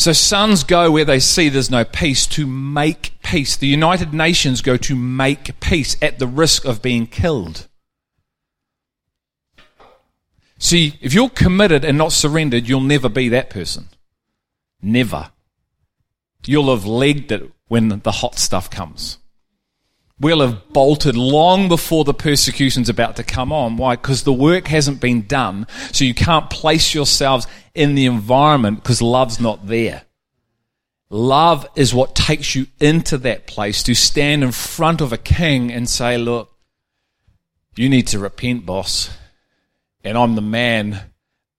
So 0.00 0.14
sons 0.14 0.64
go 0.64 0.90
where 0.90 1.04
they 1.04 1.20
see 1.20 1.50
there's 1.50 1.70
no 1.70 1.84
peace 1.84 2.26
to 2.28 2.46
make 2.46 3.12
peace. 3.22 3.54
The 3.54 3.66
United 3.66 4.14
Nations 4.14 4.62
go 4.62 4.78
to 4.78 4.96
make 4.96 5.60
peace 5.60 5.94
at 6.00 6.18
the 6.18 6.26
risk 6.26 6.64
of 6.64 6.80
being 6.80 7.06
killed. 7.06 7.68
See, 10.56 10.98
if 11.02 11.12
you're 11.12 11.28
committed 11.28 11.84
and 11.84 11.98
not 11.98 12.12
surrendered, 12.12 12.66
you'll 12.66 12.80
never 12.80 13.10
be 13.10 13.28
that 13.28 13.50
person. 13.50 13.90
Never. 14.80 15.32
You'll 16.46 16.74
have 16.74 16.86
legged 16.86 17.30
it 17.30 17.50
when 17.68 17.90
the 17.90 18.10
hot 18.10 18.38
stuff 18.38 18.70
comes. 18.70 19.18
We'll 20.20 20.40
have 20.40 20.68
bolted 20.72 21.16
long 21.16 21.68
before 21.68 22.04
the 22.04 22.14
persecution's 22.14 22.90
about 22.90 23.16
to 23.16 23.24
come 23.24 23.52
on. 23.52 23.78
Why? 23.78 23.96
Because 23.96 24.22
the 24.22 24.32
work 24.32 24.68
hasn't 24.68 25.00
been 25.00 25.26
done, 25.26 25.66
so 25.92 26.04
you 26.04 26.14
can't 26.14 26.50
place 26.50 26.94
yourselves 26.94 27.46
in 27.74 27.94
the 27.94 28.06
environment 28.06 28.82
because 28.82 29.00
love's 29.00 29.40
not 29.40 29.66
there. 29.66 30.02
Love 31.08 31.66
is 31.74 31.94
what 31.94 32.14
takes 32.14 32.54
you 32.54 32.66
into 32.78 33.18
that 33.18 33.46
place 33.46 33.82
to 33.82 33.94
stand 33.94 34.44
in 34.44 34.52
front 34.52 35.00
of 35.00 35.12
a 35.12 35.18
king 35.18 35.72
and 35.72 35.88
say, 35.88 36.18
Look, 36.18 36.50
you 37.74 37.88
need 37.88 38.06
to 38.08 38.18
repent, 38.18 38.66
boss 38.66 39.10
and 40.04 40.16
I'm 40.16 40.34
the 40.34 40.42
man 40.42 41.00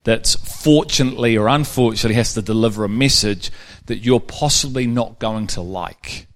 that's 0.03 0.35
fortunately 0.35 1.37
or 1.37 1.47
unfortunately 1.47 2.15
has 2.15 2.33
to 2.33 2.41
deliver 2.41 2.83
a 2.83 2.89
message 2.89 3.51
that 3.85 3.99
you're 3.99 4.19
possibly 4.19 4.87
not 4.87 5.19
going 5.19 5.47
to 5.47 5.61
like. 5.61 6.27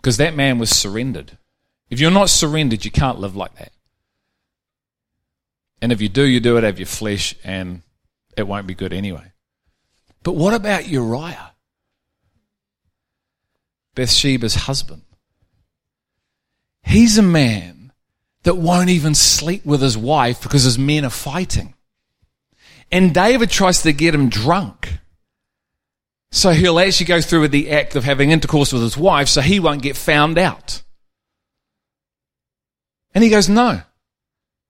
Because 0.00 0.16
that 0.16 0.34
man 0.34 0.58
was 0.58 0.70
surrendered. 0.70 1.36
If 1.90 2.00
you're 2.00 2.10
not 2.10 2.30
surrendered, 2.30 2.84
you 2.84 2.90
can't 2.90 3.20
live 3.20 3.36
like 3.36 3.54
that. 3.56 3.72
And 5.82 5.92
if 5.92 6.00
you 6.00 6.08
do, 6.08 6.22
you 6.22 6.40
do 6.40 6.56
it 6.56 6.64
out 6.64 6.70
of 6.70 6.78
your 6.78 6.86
flesh 6.86 7.34
and 7.44 7.82
it 8.36 8.46
won't 8.46 8.66
be 8.66 8.74
good 8.74 8.92
anyway. 8.92 9.32
But 10.22 10.36
what 10.36 10.54
about 10.54 10.88
Uriah? 10.88 11.52
Bathsheba's 13.94 14.54
husband. 14.54 15.02
He's 16.82 17.18
a 17.18 17.22
man 17.22 17.92
that 18.44 18.56
won't 18.56 18.90
even 18.90 19.14
sleep 19.14 19.64
with 19.66 19.82
his 19.82 19.98
wife 19.98 20.42
because 20.42 20.62
his 20.62 20.78
men 20.78 21.04
are 21.04 21.10
fighting. 21.10 21.74
And 22.90 23.14
David 23.14 23.50
tries 23.50 23.82
to 23.82 23.92
get 23.92 24.14
him 24.14 24.28
drunk. 24.28 24.98
So 26.40 26.52
he'll 26.52 26.80
actually 26.80 27.04
go 27.04 27.20
through 27.20 27.42
with 27.42 27.50
the 27.50 27.70
act 27.70 27.96
of 27.96 28.04
having 28.04 28.30
intercourse 28.30 28.72
with 28.72 28.80
his 28.80 28.96
wife 28.96 29.28
so 29.28 29.42
he 29.42 29.60
won't 29.60 29.82
get 29.82 29.94
found 29.94 30.38
out. 30.38 30.80
And 33.14 33.22
he 33.22 33.28
goes, 33.28 33.46
No. 33.46 33.82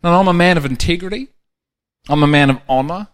No, 0.02 0.18
I'm 0.18 0.26
a 0.26 0.32
man 0.32 0.56
of 0.56 0.64
integrity. 0.64 1.28
I'm 2.08 2.24
a 2.24 2.26
man 2.26 2.50
of 2.50 2.60
honor. 2.68 3.06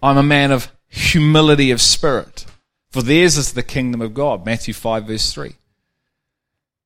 I'm 0.00 0.16
a 0.16 0.22
man 0.22 0.52
of 0.52 0.70
humility 0.86 1.72
of 1.72 1.80
spirit. 1.80 2.46
For 2.90 3.02
theirs 3.02 3.36
is 3.36 3.54
the 3.54 3.62
kingdom 3.64 4.00
of 4.00 4.14
God. 4.14 4.46
Matthew 4.46 4.72
5, 4.72 5.08
verse 5.08 5.32
3. 5.32 5.56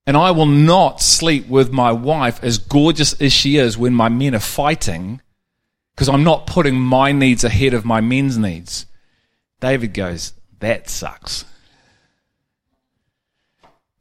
And 0.06 0.16
I 0.16 0.30
will 0.30 0.46
not 0.46 1.02
sleep 1.02 1.48
with 1.48 1.70
my 1.70 1.92
wife, 1.92 2.42
as 2.42 2.56
gorgeous 2.56 3.12
as 3.20 3.30
she 3.34 3.58
is, 3.58 3.76
when 3.76 3.92
my 3.92 4.08
men 4.08 4.34
are 4.34 4.40
fighting, 4.40 5.20
because 5.94 6.08
I'm 6.08 6.24
not 6.24 6.46
putting 6.46 6.80
my 6.80 7.12
needs 7.12 7.44
ahead 7.44 7.74
of 7.74 7.84
my 7.84 8.00
men's 8.00 8.38
needs. 8.38 8.86
David 9.60 9.92
goes, 9.92 10.32
That 10.60 10.88
sucks. 10.88 11.44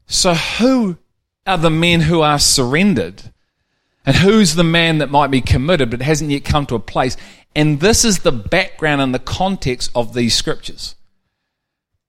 So, 0.07 0.33
who 0.33 0.97
are 1.45 1.57
the 1.57 1.69
men 1.69 2.01
who 2.01 2.21
are 2.21 2.39
surrendered? 2.39 3.31
And 4.05 4.15
who's 4.15 4.55
the 4.55 4.63
man 4.63 4.99
that 4.99 5.11
might 5.11 5.31
be 5.31 5.41
committed 5.41 5.89
but 5.89 6.01
hasn't 6.01 6.31
yet 6.31 6.45
come 6.45 6.65
to 6.67 6.75
a 6.75 6.79
place? 6.79 7.17
And 7.53 7.81
this 7.81 8.05
is 8.05 8.19
the 8.19 8.31
background 8.31 9.01
and 9.01 9.13
the 9.13 9.19
context 9.19 9.91
of 9.93 10.13
these 10.13 10.33
scriptures. 10.33 10.95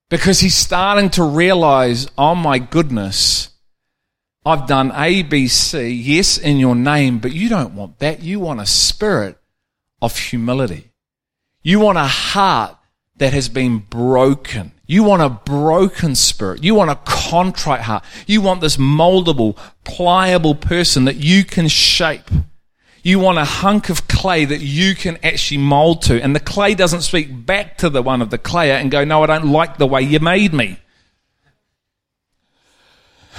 Because 0.09 0.41
he's 0.41 0.55
starting 0.55 1.11
to 1.11 1.25
realize, 1.25 2.07
oh 2.17 2.37
my 2.37 2.61
goodness, 2.61 3.51
I've 4.47 4.67
done 4.67 4.93
A, 4.95 5.23
B, 5.23 5.49
C, 5.49 5.89
yes, 5.89 6.39
in 6.39 6.59
your 6.59 6.77
name, 6.77 7.19
but 7.19 7.33
you 7.33 7.49
don't 7.49 7.75
want 7.75 7.99
that. 7.99 8.23
You 8.23 8.41
want 8.41 8.61
a 8.61 8.67
spirit 8.67 9.37
of 10.01 10.17
humility. 10.17 10.93
You 11.63 11.81
want 11.81 11.99
a 11.99 12.05
heart 12.05 12.78
that 13.19 13.33
has 13.33 13.49
been 13.49 13.79
broken. 13.79 14.73
You 14.87 15.05
want 15.05 15.23
a 15.23 15.29
broken 15.29 16.15
spirit. 16.15 16.65
You 16.65 16.75
want 16.75 16.91
a 16.91 16.97
contrite 17.05 17.83
heart. 17.83 18.05
You 18.27 18.41
want 18.41 18.61
this 18.61 18.77
moldable, 18.79 19.59
pliable 19.85 20.55
person 20.55 21.05
that 21.05 21.17
you 21.17 21.45
can 21.45 21.69
shape. 21.69 22.31
You 23.03 23.19
want 23.19 23.39
a 23.39 23.45
hunk 23.45 23.91
of 23.91 24.09
clay 24.09 24.45
that 24.45 24.61
you 24.61 24.95
can 24.95 25.19
actually 25.23 25.59
mold 25.59 26.03
to. 26.03 26.23
And 26.23 26.35
the 26.35 26.41
clay 26.41 26.75
doesn't 26.75 27.03
speak 27.03 27.47
back 27.47 27.77
to 27.79 27.91
the 27.91 28.03
one 28.03 28.23
of 28.23 28.31
the 28.31 28.39
clay 28.39 28.71
and 28.71 28.91
go, 28.91 29.05
No, 29.05 29.23
I 29.23 29.27
don't 29.27 29.51
like 29.51 29.77
the 29.79 29.87
way 29.87 30.03
you 30.03 30.21
made 30.21 30.53
me. 30.53 30.79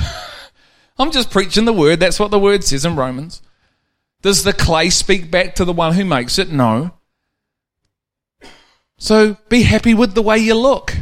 I'm 0.99 1.11
just 1.11 1.31
preaching 1.31 1.65
the 1.65 1.73
word. 1.73 1.99
That's 1.99 2.19
what 2.19 2.31
the 2.31 2.39
word 2.39 2.63
says 2.63 2.85
in 2.85 2.95
Romans. 2.95 3.41
Does 4.21 4.43
the 4.43 4.53
clay 4.53 4.89
speak 4.89 5.31
back 5.31 5.55
to 5.55 5.65
the 5.65 5.73
one 5.73 5.93
who 5.93 6.05
makes 6.05 6.37
it? 6.37 6.51
No. 6.51 6.91
So 8.99 9.37
be 9.47 9.63
happy 9.63 9.93
with 9.93 10.13
the 10.13 10.21
way 10.21 10.37
you 10.37 10.53
look. 10.53 10.95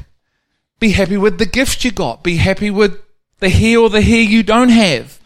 Be 0.79 0.91
happy 0.91 1.17
with 1.17 1.39
the 1.39 1.47
gift 1.47 1.83
you 1.83 1.91
got. 1.91 2.23
Be 2.23 2.37
happy 2.37 2.69
with 2.69 3.01
the 3.39 3.49
hair 3.49 3.79
or 3.79 3.89
the 3.89 4.01
hair 4.01 4.21
you 4.21 4.43
don't 4.43 4.69
have. 4.69 5.19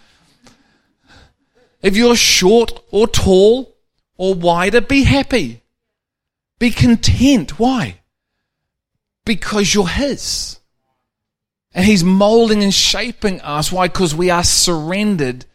If 1.82 1.98
you're 1.98 2.16
short 2.16 2.82
or 2.90 3.08
tall 3.08 3.76
or 4.16 4.34
wider, 4.34 4.80
be 4.80 5.04
happy. 5.04 5.62
Be 6.60 6.72
content. 6.72 7.60
Why? 7.60 8.00
Because 9.26 9.74
you're 9.74 9.88
His. 9.88 10.60
And 11.74 11.86
He's 11.86 12.06
molding 12.06 12.64
and 12.64 12.74
shaping 12.74 13.42
us. 13.42 13.72
Why? 13.72 13.88
Because 13.88 14.16
we 14.16 14.30
are 14.30 14.44
surrendered 14.46 15.46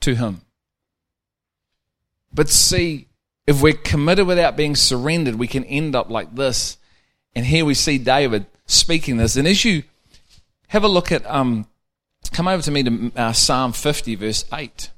to 0.00 0.14
Him. 0.14 0.42
But 2.32 2.50
see, 2.50 3.08
if 3.46 3.60
we're 3.60 3.72
committed 3.72 4.26
without 4.26 4.56
being 4.56 4.76
surrendered, 4.76 5.36
we 5.36 5.46
can 5.46 5.64
end 5.64 5.94
up 5.96 6.10
like 6.10 6.34
this. 6.34 6.78
And 7.34 7.46
here 7.46 7.64
we 7.64 7.74
see 7.74 7.98
David 7.98 8.46
speaking 8.66 9.16
this. 9.16 9.36
And 9.36 9.48
as 9.48 9.64
you 9.64 9.82
have 10.68 10.84
a 10.84 10.88
look 10.88 11.10
at, 11.10 11.24
um, 11.26 11.66
come 12.32 12.48
over 12.48 12.62
to 12.62 12.70
me 12.70 12.82
to 12.82 13.12
uh, 13.16 13.32
Psalm 13.32 13.72
50, 13.72 14.14
verse 14.16 14.44
8. 14.52 14.90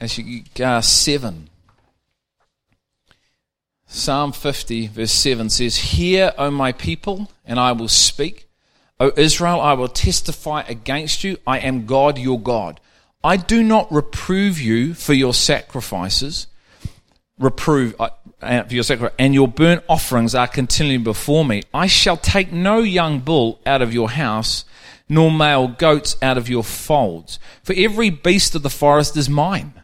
As 0.00 0.18
you 0.18 0.42
uh, 0.62 0.80
7. 0.80 1.48
Psalm 3.86 4.32
50, 4.32 4.88
verse 4.88 5.12
7 5.12 5.50
says, 5.50 5.76
Hear, 5.76 6.32
O 6.36 6.50
my 6.50 6.72
people, 6.72 7.30
and 7.44 7.60
I 7.60 7.72
will 7.72 7.88
speak. 7.88 8.48
O 8.98 9.12
Israel, 9.16 9.60
I 9.60 9.74
will 9.74 9.88
testify 9.88 10.62
against 10.66 11.22
you. 11.22 11.36
I 11.46 11.58
am 11.58 11.86
God, 11.86 12.18
your 12.18 12.40
God. 12.40 12.80
I 13.22 13.36
do 13.36 13.62
not 13.62 13.90
reprove 13.92 14.60
you 14.60 14.94
for 14.94 15.14
your 15.14 15.32
sacrifices, 15.32 16.46
reprove 17.38 17.94
uh, 17.98 18.10
for 18.40 18.74
your 18.74 18.84
sacrifice, 18.84 19.14
and 19.18 19.34
your 19.34 19.48
burnt 19.48 19.82
offerings 19.88 20.34
are 20.34 20.46
continually 20.46 20.98
before 20.98 21.44
me. 21.44 21.62
I 21.72 21.86
shall 21.86 22.16
take 22.16 22.52
no 22.52 22.78
young 22.78 23.20
bull 23.20 23.60
out 23.66 23.82
of 23.82 23.92
your 23.92 24.10
house, 24.10 24.64
nor 25.08 25.30
male 25.30 25.68
goats 25.68 26.16
out 26.22 26.38
of 26.38 26.48
your 26.48 26.64
folds. 26.64 27.38
For 27.62 27.74
every 27.76 28.10
beast 28.10 28.54
of 28.54 28.62
the 28.62 28.70
forest 28.70 29.16
is 29.16 29.28
mine, 29.28 29.82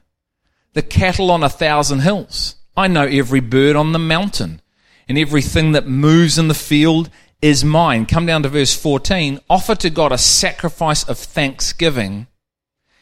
the 0.74 0.82
cattle 0.82 1.30
on 1.30 1.42
a 1.42 1.48
thousand 1.48 2.00
hills. 2.00 2.56
I 2.76 2.86
know 2.86 3.04
every 3.04 3.40
bird 3.40 3.76
on 3.76 3.92
the 3.92 3.98
mountain 3.98 4.62
and 5.08 5.18
everything 5.18 5.72
that 5.72 5.88
moves 5.88 6.38
in 6.38 6.48
the 6.48 6.54
field 6.54 7.10
is 7.42 7.64
mine. 7.64 8.06
Come 8.06 8.26
down 8.26 8.42
to 8.44 8.48
verse 8.48 8.74
14. 8.76 9.40
Offer 9.50 9.74
to 9.76 9.90
God 9.90 10.12
a 10.12 10.18
sacrifice 10.18 11.04
of 11.04 11.18
thanksgiving 11.18 12.26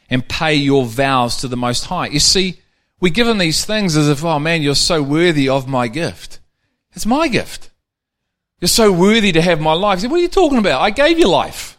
and 0.09 0.27
pay 0.27 0.55
your 0.55 0.85
vows 0.85 1.37
to 1.37 1.49
the 1.49 1.57
Most 1.57 1.85
High. 1.85 2.07
You 2.07 2.21
see, 2.21 2.61
we 3.01 3.11
give 3.11 3.29
him 3.29 3.39
these 3.39 3.65
things 3.65 3.97
as 3.97 4.09
if, 4.09 4.25
oh 4.25 4.39
man, 4.39 4.63
you're 4.63 4.75
so 4.75 5.03
worthy 5.03 5.49
of 5.49 5.69
my 5.69 5.89
gift. 5.89 6.41
It's 6.93 7.07
my 7.07 7.29
gift. 7.29 7.71
You're 8.61 8.69
so 8.69 8.91
worthy 8.91 9.33
to 9.33 9.43
have 9.43 9.61
my 9.61 9.73
life. 9.73 10.03
What 10.03 10.13
are 10.13 10.19
you 10.19 10.29
talking 10.29 10.59
about? 10.59 10.81
I 10.81 10.91
gave 10.91 11.19
you 11.19 11.29
life. 11.29 11.79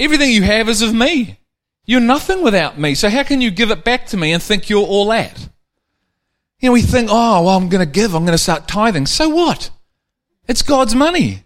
Everything 0.00 0.30
you 0.30 0.42
have 0.42 0.68
is 0.68 0.82
of 0.82 0.94
me. 0.94 1.38
You're 1.84 2.00
nothing 2.00 2.42
without 2.42 2.78
me. 2.78 2.94
So 2.94 3.08
how 3.08 3.22
can 3.22 3.40
you 3.40 3.50
give 3.50 3.70
it 3.70 3.84
back 3.84 4.06
to 4.06 4.16
me 4.16 4.32
and 4.32 4.42
think 4.42 4.68
you're 4.68 4.86
all 4.86 5.06
that? 5.08 5.38
You 6.58 6.68
know, 6.68 6.72
we 6.72 6.82
think, 6.82 7.08
oh, 7.10 7.44
well, 7.44 7.56
I'm 7.56 7.68
going 7.68 7.86
to 7.86 7.90
give. 7.90 8.14
I'm 8.14 8.24
going 8.24 8.36
to 8.36 8.42
start 8.42 8.68
tithing. 8.68 9.06
So 9.06 9.28
what? 9.28 9.70
It's 10.48 10.62
God's 10.62 10.94
money. 10.94 11.44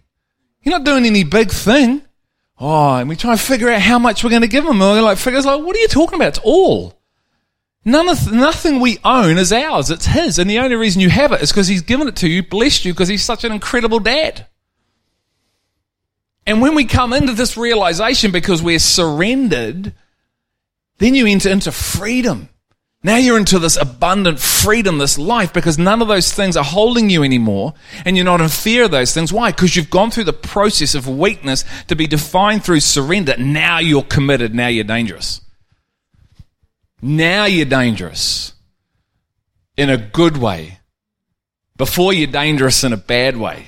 You're 0.61 0.77
not 0.77 0.83
doing 0.83 1.05
any 1.05 1.23
big 1.23 1.51
thing. 1.51 2.01
Oh, 2.59 2.95
and 2.95 3.07
we 3.09 3.15
try 3.15 3.31
and 3.31 3.39
figure 3.39 3.69
out 3.69 3.81
how 3.81 3.99
much 3.99 4.23
we're 4.23 4.29
going 4.29 4.41
to 4.41 4.47
give 4.47 4.63
him. 4.63 4.71
And 4.71 4.79
we're 4.79 5.01
like, 5.01 5.17
figures 5.17 5.45
like, 5.45 5.61
what 5.61 5.75
are 5.75 5.79
you 5.79 5.87
talking 5.87 6.15
about? 6.15 6.29
It's 6.29 6.39
all. 6.43 6.94
None 7.87 8.09
of, 8.09 8.31
nothing 8.31 8.79
we 8.79 8.97
own 9.05 9.37
is 9.37 9.53
ours. 9.53 9.91
It's 9.91 10.07
his. 10.07 10.39
And 10.39 10.49
the 10.49 10.57
only 10.57 10.75
reason 10.75 11.01
you 11.01 11.09
have 11.09 11.31
it 11.31 11.41
is 11.41 11.51
because 11.51 11.67
he's 11.67 11.83
given 11.83 12.07
it 12.07 12.15
to 12.17 12.27
you, 12.27 12.41
blessed 12.41 12.83
you, 12.83 12.93
because 12.93 13.07
he's 13.07 13.23
such 13.23 13.43
an 13.43 13.51
incredible 13.51 13.99
dad. 13.99 14.47
And 16.47 16.61
when 16.61 16.73
we 16.73 16.85
come 16.85 17.13
into 17.13 17.33
this 17.33 17.57
realization 17.57 18.31
because 18.31 18.61
we're 18.61 18.79
surrendered, 18.79 19.93
then 20.97 21.13
you 21.13 21.27
enter 21.27 21.49
into 21.49 21.71
freedom. 21.71 22.49
Now 23.03 23.17
you're 23.17 23.37
into 23.37 23.59
this 23.59 23.77
abundant 23.77 24.39
freedom, 24.39 24.97
this 24.97 25.19
life, 25.19 25.53
because 25.53 25.77
none 25.77 26.01
of 26.01 26.07
those 26.07 26.33
things 26.33 26.57
are 26.57 26.63
holding 26.63 27.11
you 27.11 27.21
anymore, 27.21 27.75
and 28.03 28.17
you're 28.17 28.25
not 28.25 28.41
in 28.41 28.49
fear 28.49 28.85
of 28.85 28.91
those 28.91 29.13
things. 29.13 29.31
Why? 29.31 29.51
Because 29.51 29.75
you've 29.75 29.91
gone 29.91 30.09
through 30.09 30.23
the 30.23 30.33
process 30.33 30.95
of 30.95 31.07
weakness 31.07 31.65
to 31.87 31.95
be 31.95 32.07
defined 32.07 32.63
through 32.63 32.79
surrender. 32.79 33.35
Now 33.37 33.77
you're 33.77 34.01
committed. 34.01 34.55
Now 34.55 34.69
you're 34.69 34.83
dangerous. 34.83 35.41
Now 37.05 37.45
you're 37.45 37.67
dangerous 37.67 38.53
in 39.77 39.91
a 39.91 39.97
good 39.97 40.37
way. 40.37 40.79
Before 41.77 42.11
you're 42.11 42.25
dangerous 42.25 42.83
in 42.83 42.93
a 42.93 42.97
bad 42.97 43.37
way. 43.37 43.67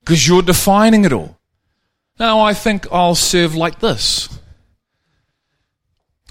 Because 0.00 0.26
you're 0.26 0.40
defining 0.40 1.04
it 1.04 1.12
all. 1.12 1.38
Now 2.18 2.40
I 2.40 2.54
think 2.54 2.86
I'll 2.90 3.14
serve 3.14 3.54
like 3.54 3.80
this. 3.80 4.30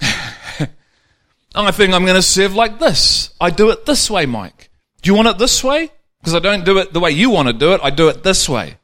I 0.00 1.70
think 1.70 1.94
I'm 1.94 2.06
going 2.06 2.16
to 2.16 2.22
serve 2.22 2.56
like 2.56 2.80
this. 2.80 3.32
I 3.40 3.50
do 3.50 3.70
it 3.70 3.86
this 3.86 4.10
way, 4.10 4.26
Mike. 4.26 4.68
Do 5.00 5.10
you 5.10 5.14
want 5.14 5.28
it 5.28 5.38
this 5.38 5.62
way? 5.62 5.92
Because 6.18 6.34
I 6.34 6.40
don't 6.40 6.64
do 6.64 6.78
it 6.78 6.92
the 6.92 6.98
way 6.98 7.12
you 7.12 7.30
want 7.30 7.46
to 7.46 7.54
do 7.54 7.72
it. 7.74 7.80
I 7.84 7.90
do 7.90 8.08
it 8.08 8.24
this 8.24 8.48
way. 8.48 8.78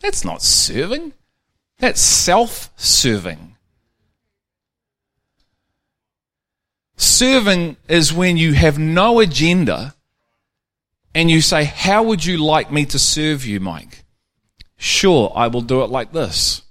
That's 0.00 0.24
not 0.24 0.40
serving. 0.40 1.12
That's 1.78 2.00
self-serving. 2.00 2.70
Serving 2.78 3.53
is 6.96 8.12
when 8.12 8.36
you 8.36 8.52
have 8.54 8.78
no 8.78 9.20
agenda 9.20 9.94
and 11.14 11.30
you 11.30 11.40
say, 11.40 11.64
how 11.64 12.02
would 12.02 12.24
you 12.24 12.38
like 12.38 12.72
me 12.72 12.84
to 12.86 12.98
serve 12.98 13.44
you, 13.44 13.60
Mike? 13.60 14.04
Sure, 14.76 15.32
I 15.34 15.46
will 15.48 15.60
do 15.60 15.82
it 15.82 15.90
like 15.90 16.12
this. 16.12 16.62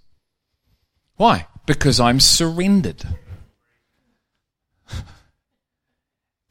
Why? 1.15 1.47
Because 1.65 1.99
I'm 1.99 2.19
surrendered. 2.19 3.03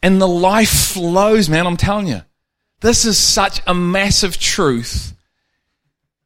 And 0.05 0.21
the 0.21 0.27
life 0.27 0.93
flows, 0.95 1.49
man, 1.49 1.65
I'm 1.65 1.77
telling 1.77 2.09
you. 2.09 2.23
This 2.81 3.05
is 3.05 3.17
such 3.17 3.61
a 3.69 3.73
massive 3.73 4.37
truth. 4.37 5.15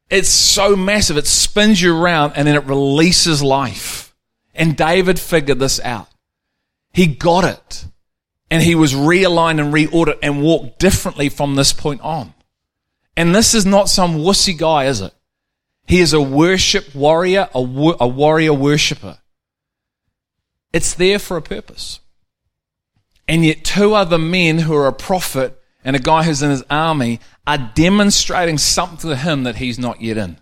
It's 0.09 0.29
so 0.29 0.75
massive. 0.75 1.15
It 1.15 1.27
spins 1.27 1.79
you 1.79 1.95
around 1.95 2.33
and 2.35 2.47
then 2.47 2.55
it 2.55 2.63
releases 2.65 3.43
life. 3.43 4.15
And 4.55 4.75
David 4.75 5.19
figured 5.19 5.59
this 5.59 5.79
out. 5.81 6.09
He 6.97 7.05
got 7.05 7.43
it. 7.43 7.85
And 8.49 8.63
he 8.63 8.73
was 8.73 8.95
realigned 8.95 9.59
and 9.59 9.71
reordered 9.71 10.17
and 10.23 10.41
walked 10.41 10.79
differently 10.79 11.29
from 11.29 11.53
this 11.53 11.71
point 11.71 12.01
on. 12.01 12.33
And 13.15 13.35
this 13.35 13.53
is 13.53 13.67
not 13.67 13.87
some 13.87 14.15
wussy 14.15 14.57
guy, 14.57 14.85
is 14.85 15.01
it? 15.01 15.13
He 15.85 15.99
is 15.99 16.13
a 16.13 16.21
worship 16.21 16.95
warrior, 16.95 17.49
a, 17.53 17.59
a 17.59 18.07
warrior 18.07 18.51
worshiper. 18.51 19.19
It's 20.73 20.95
there 20.95 21.19
for 21.19 21.37
a 21.37 21.41
purpose. 21.41 21.99
And 23.27 23.45
yet, 23.45 23.63
two 23.63 23.93
other 23.93 24.17
men 24.17 24.57
who 24.57 24.73
are 24.73 24.87
a 24.87 24.93
prophet 24.93 25.61
and 25.83 25.95
a 25.95 25.99
guy 25.99 26.23
who's 26.23 26.41
in 26.41 26.49
his 26.49 26.63
army 26.67 27.19
are 27.45 27.71
demonstrating 27.75 28.57
something 28.57 29.11
to 29.11 29.15
him 29.15 29.43
that 29.43 29.57
he's 29.57 29.77
not 29.77 30.01
yet 30.01 30.17
in. 30.17 30.39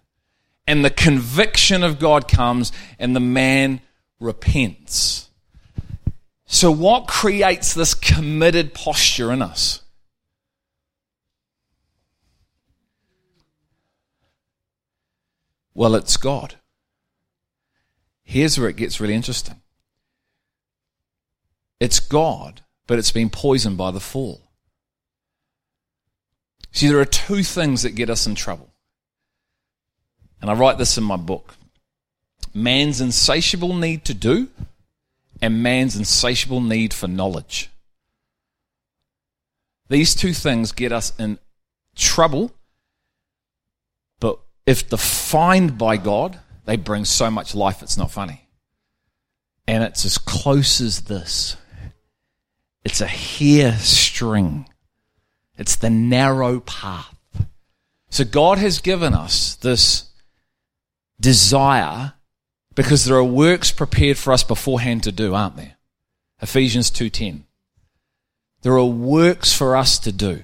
And 0.65 0.85
the 0.85 0.89
conviction 0.89 1.83
of 1.83 1.99
God 1.99 2.29
comes, 2.29 2.71
and 2.97 3.13
the 3.13 3.19
man 3.19 3.81
repents. 4.21 5.25
So, 6.55 6.71
what 6.71 7.05
creates 7.05 7.73
this 7.73 7.93
committed 7.93 8.73
posture 8.73 9.29
in 9.33 9.41
us? 9.41 9.81
Well, 15.73 15.95
it's 15.95 16.15
God. 16.15 16.55
Here's 18.23 18.57
where 18.57 18.69
it 18.69 18.77
gets 18.77 19.01
really 19.01 19.15
interesting 19.15 19.59
it's 21.81 21.99
God 21.99 22.61
but 22.87 22.99
it's 22.99 23.11
been 23.11 23.29
poisoned 23.29 23.75
by 23.75 23.91
the 23.91 23.99
fall. 23.99 24.39
See, 26.71 26.87
there 26.87 27.01
are 27.01 27.03
two 27.05 27.43
things 27.43 27.81
that 27.81 27.95
get 27.95 28.09
us 28.09 28.27
in 28.27 28.35
trouble. 28.35 28.69
And 30.41 30.49
I 30.49 30.53
write 30.53 30.77
this 30.77 30.97
in 30.97 31.03
my 31.03 31.17
book 31.17 31.55
man's 32.53 33.01
insatiable 33.01 33.73
need 33.73 34.05
to 34.05 34.13
do, 34.13 34.47
and 35.45 35.61
man's 35.61 35.95
insatiable 35.95 36.59
need 36.59 36.91
for 36.91 37.07
knowledge. 37.07 37.69
These 39.89 40.15
two 40.15 40.33
things 40.33 40.71
get 40.71 40.91
us 40.91 41.13
in 41.19 41.37
trouble, 41.95 42.51
but 44.19 44.39
if 44.65 44.89
defined 44.89 45.77
by 45.77 45.97
God, 45.97 46.39
they 46.65 46.77
bring 46.77 47.05
so 47.05 47.29
much 47.29 47.53
life 47.53 47.83
it's 47.83 47.95
not 47.95 48.09
funny. 48.09 48.47
And 49.67 49.83
it's 49.83 50.03
as 50.03 50.17
close 50.17 50.81
as 50.81 51.01
this. 51.01 51.57
It's 52.83 53.01
a 53.01 53.07
hair 53.07 53.73
string. 53.73 54.67
It's 55.59 55.75
the 55.75 55.91
narrow 55.91 56.59
path. 56.59 57.15
So 58.09 58.23
God 58.23 58.57
has 58.57 58.79
given 58.79 59.13
us 59.13 59.55
this 59.55 60.09
desire 61.19 62.13
because 62.75 63.05
there 63.05 63.17
are 63.17 63.23
works 63.23 63.71
prepared 63.71 64.17
for 64.17 64.33
us 64.33 64.43
beforehand 64.43 65.03
to 65.03 65.11
do, 65.11 65.33
aren't 65.33 65.57
there? 65.57 65.77
Ephesians 66.41 66.91
2:10. 66.91 67.45
There 68.61 68.77
are 68.77 68.85
works 68.85 69.53
for 69.53 69.75
us 69.75 69.97
to 69.99 70.11
do. 70.11 70.43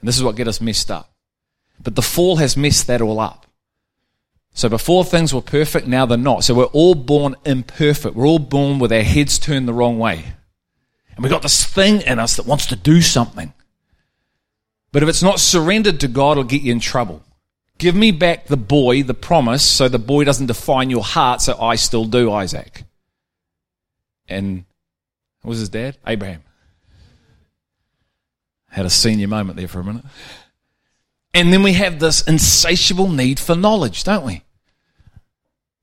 And 0.00 0.08
this 0.08 0.16
is 0.16 0.22
what 0.22 0.36
get 0.36 0.48
us 0.48 0.60
messed 0.60 0.90
up. 0.90 1.12
But 1.82 1.94
the 1.94 2.02
fall 2.02 2.36
has 2.36 2.56
messed 2.56 2.86
that 2.86 3.00
all 3.00 3.20
up. 3.20 3.46
So 4.54 4.68
before 4.68 5.04
things 5.04 5.32
were 5.32 5.42
perfect, 5.42 5.86
now 5.86 6.06
they're 6.06 6.18
not. 6.18 6.44
So 6.44 6.54
we're 6.54 6.64
all 6.64 6.94
born 6.94 7.36
imperfect. 7.44 8.16
We're 8.16 8.26
all 8.26 8.38
born 8.38 8.78
with 8.78 8.92
our 8.92 9.02
heads 9.02 9.38
turned 9.38 9.68
the 9.68 9.72
wrong 9.72 9.98
way. 9.98 10.32
And 11.14 11.22
we've 11.22 11.30
got 11.30 11.42
this 11.42 11.64
thing 11.64 12.00
in 12.02 12.18
us 12.18 12.36
that 12.36 12.46
wants 12.46 12.66
to 12.66 12.76
do 12.76 13.02
something. 13.02 13.52
But 14.90 15.02
if 15.02 15.08
it's 15.08 15.22
not 15.22 15.40
surrendered 15.40 16.00
to 16.00 16.08
God, 16.08 16.32
it'll 16.32 16.44
get 16.44 16.62
you 16.62 16.72
in 16.72 16.80
trouble. 16.80 17.22
Give 17.78 17.94
me 17.94 18.10
back 18.10 18.46
the 18.46 18.56
boy, 18.56 19.04
the 19.04 19.14
promise, 19.14 19.64
so 19.64 19.88
the 19.88 19.98
boy 19.98 20.24
doesn't 20.24 20.46
define 20.46 20.90
your 20.90 21.04
heart, 21.04 21.40
so 21.40 21.60
I 21.60 21.76
still 21.76 22.04
do, 22.04 22.32
Isaac. 22.32 22.84
And 24.28 24.64
what 25.42 25.50
was 25.50 25.60
his 25.60 25.68
dad? 25.68 25.96
Abraham. 26.06 26.42
Had 28.70 28.84
a 28.84 28.90
senior 28.90 29.28
moment 29.28 29.56
there 29.56 29.68
for 29.68 29.80
a 29.80 29.84
minute. 29.84 30.04
And 31.32 31.52
then 31.52 31.62
we 31.62 31.74
have 31.74 32.00
this 32.00 32.22
insatiable 32.22 33.08
need 33.08 33.38
for 33.38 33.54
knowledge, 33.54 34.04
don't 34.04 34.26
we? 34.26 34.42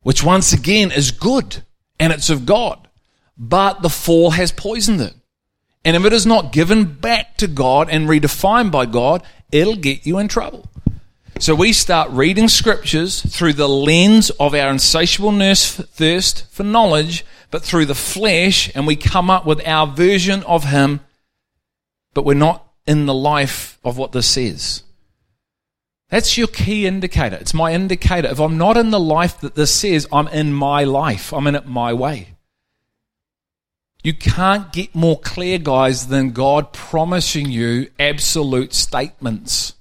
Which 0.02 0.24
once 0.24 0.54
again 0.54 0.92
is 0.92 1.12
good 1.12 1.64
and 2.00 2.12
it's 2.12 2.30
of 2.30 2.46
God. 2.46 2.88
But 3.38 3.82
the 3.82 3.90
fall 3.90 4.32
has 4.32 4.52
poisoned 4.52 5.02
it. 5.02 5.14
And 5.84 5.96
if 5.96 6.06
it 6.06 6.14
is 6.14 6.26
not 6.26 6.52
given 6.52 6.86
back 6.86 7.38
to 7.38 7.48
God 7.48 7.90
and 7.90 8.08
redefined 8.08 8.72
by 8.72 8.86
God, 8.86 9.24
it'll 9.52 9.76
get 9.76 10.06
you 10.06 10.18
in 10.18 10.28
trouble. 10.28 10.70
So 11.38 11.54
we 11.54 11.74
start 11.74 12.10
reading 12.12 12.48
scriptures 12.48 13.22
through 13.22 13.54
the 13.54 13.68
lens 13.68 14.30
of 14.32 14.56
our 14.56 14.70
insatiable 14.70 15.34
thirst 15.34 16.50
for 16.50 16.64
knowledge, 16.64 17.26
but 17.52 17.62
through 17.62 17.88
the 17.88 17.94
flesh, 17.94 18.72
and 18.74 18.88
we 18.88 18.96
come 18.96 19.30
up 19.30 19.46
with 19.46 19.66
our 19.68 19.86
version 19.86 20.44
of 20.44 20.64
Him, 20.64 21.02
but 22.14 22.24
we're 22.24 22.36
not 22.36 22.66
in 22.88 23.06
the 23.06 23.14
life 23.14 23.78
of 23.84 23.98
what 23.98 24.14
this 24.14 24.28
says. 24.28 24.84
That's 26.10 26.38
your 26.38 26.48
key 26.48 26.88
indicator. 26.88 27.36
It's 27.36 27.54
my 27.54 27.74
indicator. 27.74 28.30
If 28.30 28.40
I'm 28.40 28.58
not 28.58 28.78
in 28.78 28.92
the 28.92 29.00
life 29.00 29.40
that 29.42 29.56
this 29.56 29.74
says, 29.74 30.08
I'm 30.14 30.30
in 30.30 30.54
my 30.54 30.86
life. 30.86 31.34
I'm 31.34 31.48
in 31.48 31.56
it 31.56 31.68
my 31.68 31.92
way. 31.92 32.30
You 34.04 34.14
can't 34.14 34.72
get 34.72 34.96
more 34.96 35.20
clear, 35.20 35.58
guys, 35.58 36.08
than 36.08 36.32
God 36.32 36.72
promising 36.72 37.50
you 37.50 37.90
absolute 38.00 38.74
statements. 38.74 39.75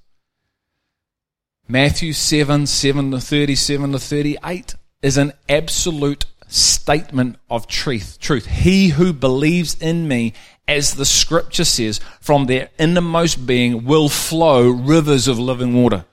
Matthew 1.67 2.13
7 2.13 2.67
7 2.67 3.11
to 3.11 3.21
37 3.21 3.93
to 3.93 3.99
38 3.99 4.75
is 5.03 5.17
an 5.17 5.33
absolute 5.49 6.27
statement 6.47 7.37
of 7.49 7.67
truth. 7.67 8.19
Truth. 8.21 8.47
He 8.47 8.89
who 8.89 9.13
believes 9.13 9.75
in 9.81 10.07
me, 10.07 10.35
as 10.69 10.95
the 10.95 11.07
scripture 11.07 11.65
says, 11.65 12.01
from 12.21 12.47
their 12.47 12.69
innermost 12.79 13.47
being 13.47 13.85
will 13.85 14.09
flow 14.09 14.69
rivers 14.69 15.27
of 15.27 15.39
living 15.39 15.75
water. 15.83 16.05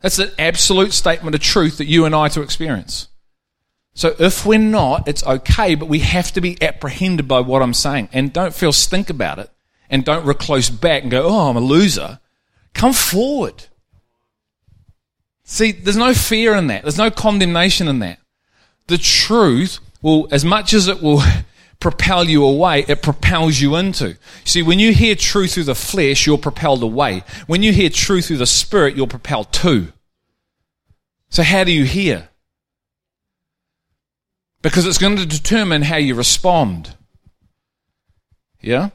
That's 0.00 0.18
an 0.18 0.30
absolute 0.38 0.92
statement 0.92 1.34
of 1.34 1.40
truth 1.40 1.78
that 1.78 1.86
you 1.86 2.04
and 2.04 2.14
I 2.14 2.28
to 2.28 2.42
experience. 2.42 3.08
So 3.94 4.14
if 4.18 4.44
we're 4.44 4.58
not, 4.58 5.08
it's 5.08 5.24
okay, 5.24 5.74
but 5.74 5.88
we 5.88 6.00
have 6.00 6.30
to 6.32 6.42
be 6.42 6.62
apprehended 6.62 7.26
by 7.26 7.40
what 7.40 7.62
I'm 7.62 7.72
saying. 7.72 8.10
And 8.12 8.30
don't 8.30 8.54
feel 8.54 8.72
stink 8.72 9.08
about 9.08 9.38
it. 9.38 9.50
And 9.88 10.04
don't 10.04 10.26
reclose 10.26 10.68
back 10.68 11.02
and 11.02 11.10
go, 11.10 11.22
oh, 11.24 11.48
I'm 11.48 11.56
a 11.56 11.60
loser. 11.60 12.20
Come 12.74 12.92
forward. 12.92 13.64
See, 15.48 15.70
there's 15.70 15.96
no 15.96 16.12
fear 16.12 16.56
in 16.56 16.66
that. 16.66 16.82
There's 16.82 16.98
no 16.98 17.10
condemnation 17.10 17.86
in 17.86 18.00
that. 18.00 18.18
The 18.88 18.98
truth 18.98 19.78
will, 20.02 20.26
as 20.32 20.44
much 20.44 20.74
as 20.74 20.88
it 20.88 21.00
will 21.00 21.22
propel 21.80 22.24
you 22.24 22.44
away, 22.44 22.84
it 22.88 23.00
propels 23.00 23.60
you 23.60 23.76
into. 23.76 24.18
See, 24.44 24.60
when 24.60 24.80
you 24.80 24.92
hear 24.92 25.14
truth 25.14 25.54
through 25.54 25.64
the 25.64 25.76
flesh, 25.76 26.26
you're 26.26 26.36
propelled 26.36 26.82
away. 26.82 27.22
When 27.46 27.62
you 27.62 27.72
hear 27.72 27.88
truth 27.88 28.26
through 28.26 28.38
the 28.38 28.46
spirit, 28.46 28.96
you're 28.96 29.06
propelled 29.06 29.52
to. 29.52 29.92
So 31.28 31.44
how 31.44 31.62
do 31.62 31.70
you 31.70 31.84
hear? 31.84 32.28
Because 34.62 34.84
it's 34.84 34.98
going 34.98 35.16
to 35.16 35.26
determine 35.26 35.82
how 35.82 35.96
you 35.96 36.16
respond. 36.16 36.96
Yeah? 38.60 38.90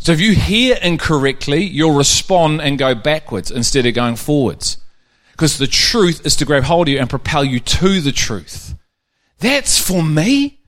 So 0.00 0.12
if 0.12 0.20
you 0.20 0.34
hear 0.34 0.78
incorrectly, 0.80 1.62
you'll 1.62 1.94
respond 1.94 2.62
and 2.62 2.78
go 2.78 2.94
backwards 2.94 3.50
instead 3.50 3.84
of 3.84 3.92
going 3.92 4.16
forwards. 4.16 4.78
Because 5.34 5.58
the 5.58 5.66
truth 5.66 6.24
is 6.24 6.36
to 6.36 6.44
grab 6.44 6.64
hold 6.64 6.88
of 6.88 6.92
you 6.92 6.98
and 6.98 7.10
propel 7.10 7.44
you 7.44 7.60
to 7.60 8.00
the 8.00 8.12
truth. 8.12 8.74
That's 9.38 9.78
for 9.78 10.02
me. 10.02 10.60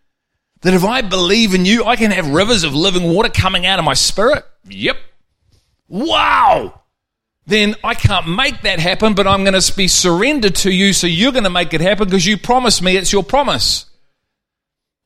That 0.62 0.74
if 0.74 0.84
I 0.84 1.02
believe 1.02 1.54
in 1.54 1.64
you, 1.64 1.84
I 1.84 1.96
can 1.96 2.10
have 2.10 2.28
rivers 2.28 2.64
of 2.64 2.74
living 2.74 3.12
water 3.12 3.28
coming 3.28 3.66
out 3.66 3.78
of 3.78 3.84
my 3.84 3.94
spirit. 3.94 4.44
Yep. 4.64 4.96
Wow 5.88 6.82
then 7.46 7.76
I 7.84 7.94
can't 7.94 8.28
make 8.28 8.62
that 8.62 8.80
happen, 8.80 9.14
but 9.14 9.26
I'm 9.26 9.44
going 9.44 9.58
to 9.58 9.76
be 9.76 9.88
surrendered 9.88 10.56
to 10.56 10.70
you, 10.70 10.92
so 10.92 11.06
you're 11.06 11.32
going 11.32 11.44
to 11.44 11.50
make 11.50 11.72
it 11.72 11.80
happen 11.80 12.06
because 12.06 12.26
you 12.26 12.36
promised 12.36 12.82
me 12.82 12.96
it's 12.96 13.12
your 13.12 13.22
promise. 13.22 13.86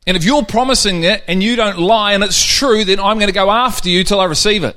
And 0.06 0.16
if 0.16 0.24
you're 0.24 0.44
promising 0.44 1.04
it 1.04 1.22
and 1.28 1.42
you 1.42 1.56
don't 1.56 1.78
lie 1.78 2.14
and 2.14 2.24
it's 2.24 2.42
true, 2.42 2.84
then 2.84 2.98
I'm 2.98 3.18
going 3.18 3.28
to 3.28 3.34
go 3.34 3.50
after 3.50 3.90
you 3.90 4.02
till 4.02 4.20
I 4.20 4.24
receive 4.24 4.64
it. 4.64 4.76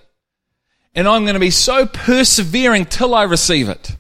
And 0.93 1.08
I'm 1.08 1.24
going 1.24 1.36
to 1.36 1.39
be 1.39 1.50
so 1.50 1.86
persevering 1.86 2.86
till 2.86 3.15
I 3.15 3.24
receive 3.24 3.69
it. 3.69 3.96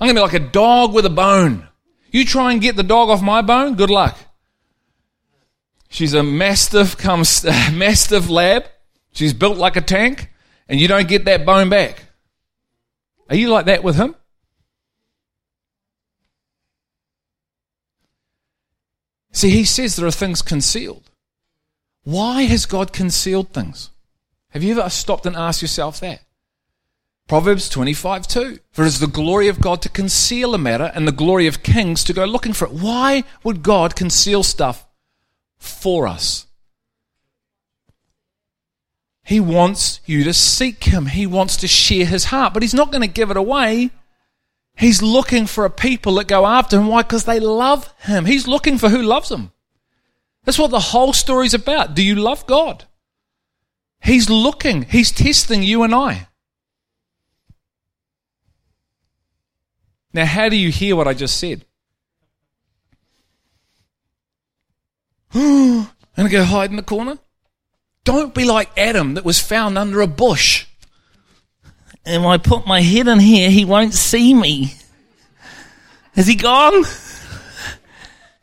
I'm 0.00 0.06
going 0.06 0.16
to 0.16 0.20
be 0.20 0.38
like 0.38 0.48
a 0.48 0.52
dog 0.52 0.94
with 0.94 1.04
a 1.04 1.10
bone. 1.10 1.68
You 2.10 2.24
try 2.24 2.52
and 2.52 2.60
get 2.60 2.76
the 2.76 2.82
dog 2.82 3.10
off 3.10 3.22
my 3.22 3.42
bone, 3.42 3.74
good 3.74 3.90
luck. 3.90 4.16
She's 5.90 6.14
a 6.14 6.22
mastiff 6.22 6.96
comes 6.96 7.44
mastiff 7.72 8.30
lab. 8.30 8.64
She's 9.12 9.34
built 9.34 9.58
like 9.58 9.76
a 9.76 9.80
tank, 9.80 10.30
and 10.68 10.80
you 10.80 10.88
don't 10.88 11.08
get 11.08 11.24
that 11.26 11.44
bone 11.44 11.68
back. 11.68 12.04
Are 13.28 13.36
you 13.36 13.48
like 13.48 13.66
that 13.66 13.84
with 13.84 13.96
him? 13.96 14.14
See, 19.32 19.50
he 19.50 19.64
says 19.64 19.96
there 19.96 20.06
are 20.06 20.12
things 20.12 20.42
concealed. 20.42 21.10
Why 22.04 22.42
has 22.42 22.66
God 22.66 22.92
concealed 22.92 23.52
things? 23.52 23.90
Have 24.50 24.62
you 24.62 24.78
ever 24.78 24.88
stopped 24.90 25.26
and 25.26 25.36
asked 25.36 25.62
yourself 25.62 26.00
that? 26.00 26.22
Proverbs 27.30 27.68
25 27.68 28.26
2. 28.26 28.58
For 28.72 28.82
it 28.82 28.88
is 28.88 28.98
the 28.98 29.06
glory 29.06 29.46
of 29.46 29.60
God 29.60 29.80
to 29.82 29.88
conceal 29.88 30.52
a 30.52 30.58
matter 30.58 30.90
and 30.96 31.06
the 31.06 31.12
glory 31.12 31.46
of 31.46 31.62
kings 31.62 32.02
to 32.02 32.12
go 32.12 32.24
looking 32.24 32.52
for 32.52 32.64
it. 32.64 32.72
Why 32.72 33.22
would 33.44 33.62
God 33.62 33.94
conceal 33.94 34.42
stuff 34.42 34.84
for 35.56 36.08
us? 36.08 36.48
He 39.22 39.38
wants 39.38 40.00
you 40.06 40.24
to 40.24 40.34
seek 40.34 40.82
Him. 40.82 41.06
He 41.06 41.24
wants 41.24 41.56
to 41.58 41.68
share 41.68 42.04
His 42.04 42.24
heart, 42.24 42.52
but 42.52 42.64
He's 42.64 42.74
not 42.74 42.90
going 42.90 43.02
to 43.02 43.14
give 43.14 43.30
it 43.30 43.36
away. 43.36 43.90
He's 44.76 45.00
looking 45.00 45.46
for 45.46 45.64
a 45.64 45.70
people 45.70 46.16
that 46.16 46.26
go 46.26 46.44
after 46.44 46.80
Him. 46.80 46.88
Why? 46.88 47.02
Because 47.02 47.26
they 47.26 47.38
love 47.38 47.94
Him. 48.00 48.24
He's 48.24 48.48
looking 48.48 48.76
for 48.76 48.88
who 48.88 49.02
loves 49.02 49.30
Him. 49.30 49.52
That's 50.42 50.58
what 50.58 50.72
the 50.72 50.80
whole 50.80 51.12
story's 51.12 51.54
about. 51.54 51.94
Do 51.94 52.02
you 52.02 52.16
love 52.16 52.44
God? 52.48 52.86
He's 54.02 54.28
looking, 54.28 54.82
He's 54.82 55.12
testing 55.12 55.62
you 55.62 55.84
and 55.84 55.94
I. 55.94 56.26
Now, 60.12 60.26
how 60.26 60.48
do 60.48 60.56
you 60.56 60.70
hear 60.70 60.96
what 60.96 61.08
I 61.08 61.14
just 61.14 61.38
said? 61.38 61.64
And 66.16 66.28
to 66.28 66.32
go 66.32 66.44
hide 66.44 66.70
in 66.70 66.76
the 66.76 66.82
corner? 66.82 67.18
Don't 68.04 68.34
be 68.34 68.44
like 68.44 68.76
Adam 68.76 69.14
that 69.14 69.24
was 69.24 69.38
found 69.38 69.78
under 69.78 70.00
a 70.00 70.06
bush. 70.06 70.66
If 72.04 72.22
I 72.22 72.36
put 72.36 72.66
my 72.66 72.80
head 72.80 73.08
in 73.08 73.20
here, 73.20 73.48
he 73.48 73.64
won't 73.64 73.94
see 73.94 74.34
me. 74.34 74.74
Has 76.14 76.26
he 76.26 76.34
gone? 76.34 76.84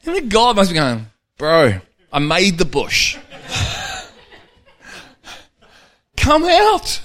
And 0.06 0.32
God 0.32 0.56
must 0.56 0.72
be 0.72 0.76
going, 0.76 1.06
bro, 1.38 1.82
I 2.12 2.20
made 2.20 2.58
the 2.58 2.66
bush. 2.66 3.18
Come 6.16 6.46
out. 6.46 7.02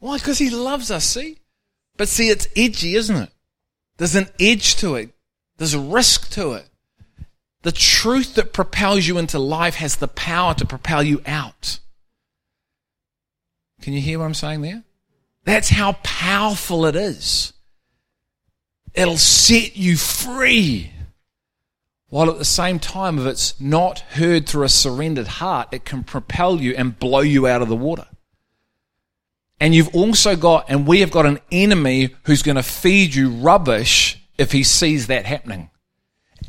Why? 0.00 0.18
Because 0.18 0.38
he 0.38 0.50
loves 0.50 0.90
us, 0.90 1.04
see? 1.04 1.38
But 1.96 2.08
see, 2.08 2.28
it's 2.28 2.48
edgy, 2.56 2.96
isn't 2.96 3.16
it? 3.16 3.30
There's 3.96 4.16
an 4.16 4.28
edge 4.40 4.76
to 4.76 4.96
it. 4.96 5.10
There's 5.56 5.74
a 5.74 5.80
risk 5.80 6.30
to 6.30 6.52
it. 6.52 6.68
The 7.62 7.72
truth 7.72 8.34
that 8.34 8.52
propels 8.52 9.06
you 9.06 9.16
into 9.16 9.38
life 9.38 9.76
has 9.76 9.96
the 9.96 10.08
power 10.08 10.54
to 10.54 10.66
propel 10.66 11.02
you 11.02 11.22
out. 11.26 11.78
Can 13.80 13.92
you 13.92 14.00
hear 14.00 14.18
what 14.18 14.26
I'm 14.26 14.34
saying 14.34 14.62
there? 14.62 14.82
That's 15.44 15.70
how 15.70 15.92
powerful 16.02 16.86
it 16.86 16.96
is. 16.96 17.52
It'll 18.94 19.16
set 19.16 19.76
you 19.76 19.96
free. 19.96 20.90
While 22.08 22.30
at 22.30 22.38
the 22.38 22.44
same 22.44 22.78
time, 22.78 23.18
if 23.18 23.26
it's 23.26 23.60
not 23.60 24.00
heard 24.00 24.48
through 24.48 24.64
a 24.64 24.68
surrendered 24.68 25.26
heart, 25.26 25.68
it 25.72 25.84
can 25.84 26.04
propel 26.04 26.60
you 26.60 26.74
and 26.76 26.98
blow 26.98 27.20
you 27.20 27.46
out 27.46 27.60
of 27.60 27.68
the 27.68 27.76
water. 27.76 28.06
And 29.64 29.74
you've 29.74 29.94
also 29.94 30.36
got, 30.36 30.66
and 30.68 30.86
we 30.86 31.00
have 31.00 31.10
got 31.10 31.24
an 31.24 31.38
enemy 31.50 32.14
who's 32.24 32.42
going 32.42 32.56
to 32.56 32.62
feed 32.62 33.14
you 33.14 33.30
rubbish 33.30 34.22
if 34.36 34.52
he 34.52 34.62
sees 34.62 35.06
that 35.06 35.24
happening. 35.24 35.70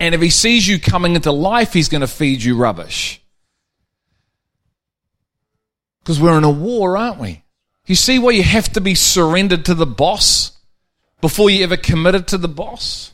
And 0.01 0.13
if 0.13 0.19
he 0.19 0.29
sees 0.29 0.67
you 0.67 0.81
coming 0.81 1.15
into 1.15 1.31
life, 1.31 1.71
he's 1.71 1.87
going 1.87 2.01
to 2.01 2.07
feed 2.07 2.43
you 2.43 2.57
rubbish. 2.57 3.21
Because 6.01 6.19
we're 6.19 6.37
in 6.37 6.43
a 6.43 6.51
war, 6.51 6.97
aren't 6.97 7.21
we? 7.21 7.45
You 7.85 7.95
see 7.95 8.19
why 8.19 8.31
you 8.31 8.43
have 8.43 8.73
to 8.73 8.81
be 8.81 8.95
surrendered 8.95 9.63
to 9.63 9.75
the 9.75 9.85
boss 9.85 10.51
before 11.21 11.49
you 11.49 11.63
ever 11.63 11.77
committed 11.77 12.27
to 12.27 12.37
the 12.37 12.49
boss? 12.49 13.13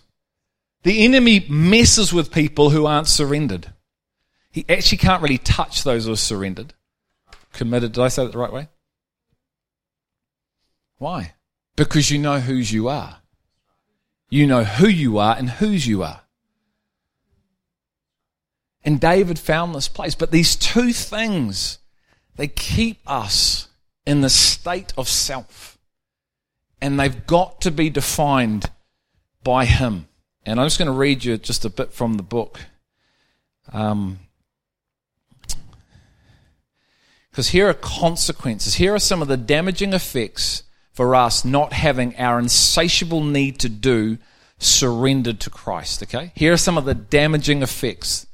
The 0.82 1.06
enemy 1.06 1.46
messes 1.48 2.12
with 2.12 2.34
people 2.34 2.72
who 2.72 2.88
aren't 2.88 3.08
surrendered. 3.08 3.72
He 4.50 4.66
actually 4.68 4.98
can't 4.98 5.22
really 5.22 5.38
touch 5.38 5.84
those 5.84 6.08
who 6.08 6.14
are 6.14 6.16
surrendered. 6.16 6.74
Committed, 7.54 7.92
did 7.92 8.02
I 8.02 8.08
say 8.08 8.26
that 8.26 8.32
the 8.32 8.40
right 8.40 8.52
way? 8.52 8.68
Why? 11.02 11.34
Because 11.76 12.12
you 12.12 12.20
know 12.20 12.42
whose 12.42 12.72
you 12.72 12.88
are. 12.88 13.22
You 14.30 14.46
know 14.46 14.64
who 14.64 14.88
you 14.88 15.18
are 15.18 15.36
and 15.36 15.50
whose 15.50 15.88
you 15.88 16.04
are. 16.04 16.22
And 18.86 19.02
David 19.02 19.40
found 19.40 19.74
this 19.74 19.88
place. 19.88 20.14
But 20.14 20.30
these 20.30 20.56
two 20.56 20.94
things, 20.94 21.80
they 22.36 22.48
keep 22.48 23.00
us 23.08 23.68
in 24.06 24.22
the 24.22 24.30
state 24.30 24.94
of 24.96 25.10
self. 25.10 25.80
And 26.80 27.00
they've 27.00 27.26
got 27.26 27.62
to 27.62 27.72
be 27.72 27.90
defined 27.90 28.70
by 29.44 29.66
Him. 29.66 30.08
And 30.46 30.60
I'm 30.60 30.68
just 30.68 30.78
going 30.78 30.86
to 30.86 30.92
read 30.92 31.24
you 31.24 31.40
just 31.40 31.66
a 31.66 31.72
bit 31.72 31.94
from 31.94 32.14
the 32.14 32.24
book. 32.24 32.60
Um, 33.74 34.20
because 37.32 37.48
here 37.48 37.68
are 37.70 37.74
consequences. 37.74 38.76
Here 38.76 38.94
are 38.94 39.00
some 39.00 39.24
of 39.24 39.28
the 39.28 39.38
damaging 39.38 39.94
effects 39.94 40.62
for 40.94 41.16
us 41.16 41.46
not 41.46 41.74
having 41.74 42.16
our 42.18 42.40
insatiable 42.40 43.24
need 43.24 43.60
to 43.60 43.70
do 43.70 44.18
surrendered 44.58 45.40
to 45.40 45.50
Christ. 45.50 46.04
Okay? 46.04 46.32
Here 46.36 46.54
are 46.54 46.58
some 46.58 46.78
of 46.78 46.86
the 46.86 46.94
damaging 46.94 47.62
effects 47.62 48.28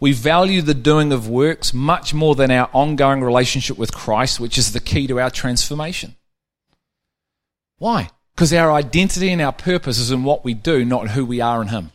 we 0.00 0.12
value 0.12 0.62
the 0.62 0.74
doing 0.74 1.12
of 1.12 1.28
works 1.28 1.74
much 1.74 2.14
more 2.14 2.34
than 2.34 2.50
our 2.50 2.70
ongoing 2.72 3.22
relationship 3.22 3.76
with 3.76 3.92
Christ, 3.92 4.38
which 4.38 4.56
is 4.56 4.72
the 4.72 4.80
key 4.80 5.06
to 5.08 5.18
our 5.18 5.30
transformation. 5.30 6.14
Why? 7.78 8.10
Because 8.34 8.52
our 8.52 8.70
identity 8.70 9.30
and 9.30 9.42
our 9.42 9.52
purpose 9.52 9.98
is 9.98 10.12
in 10.12 10.22
what 10.22 10.44
we 10.44 10.54
do, 10.54 10.84
not 10.84 11.10
who 11.10 11.26
we 11.26 11.40
are 11.40 11.60
in 11.60 11.68
Him. 11.68 11.90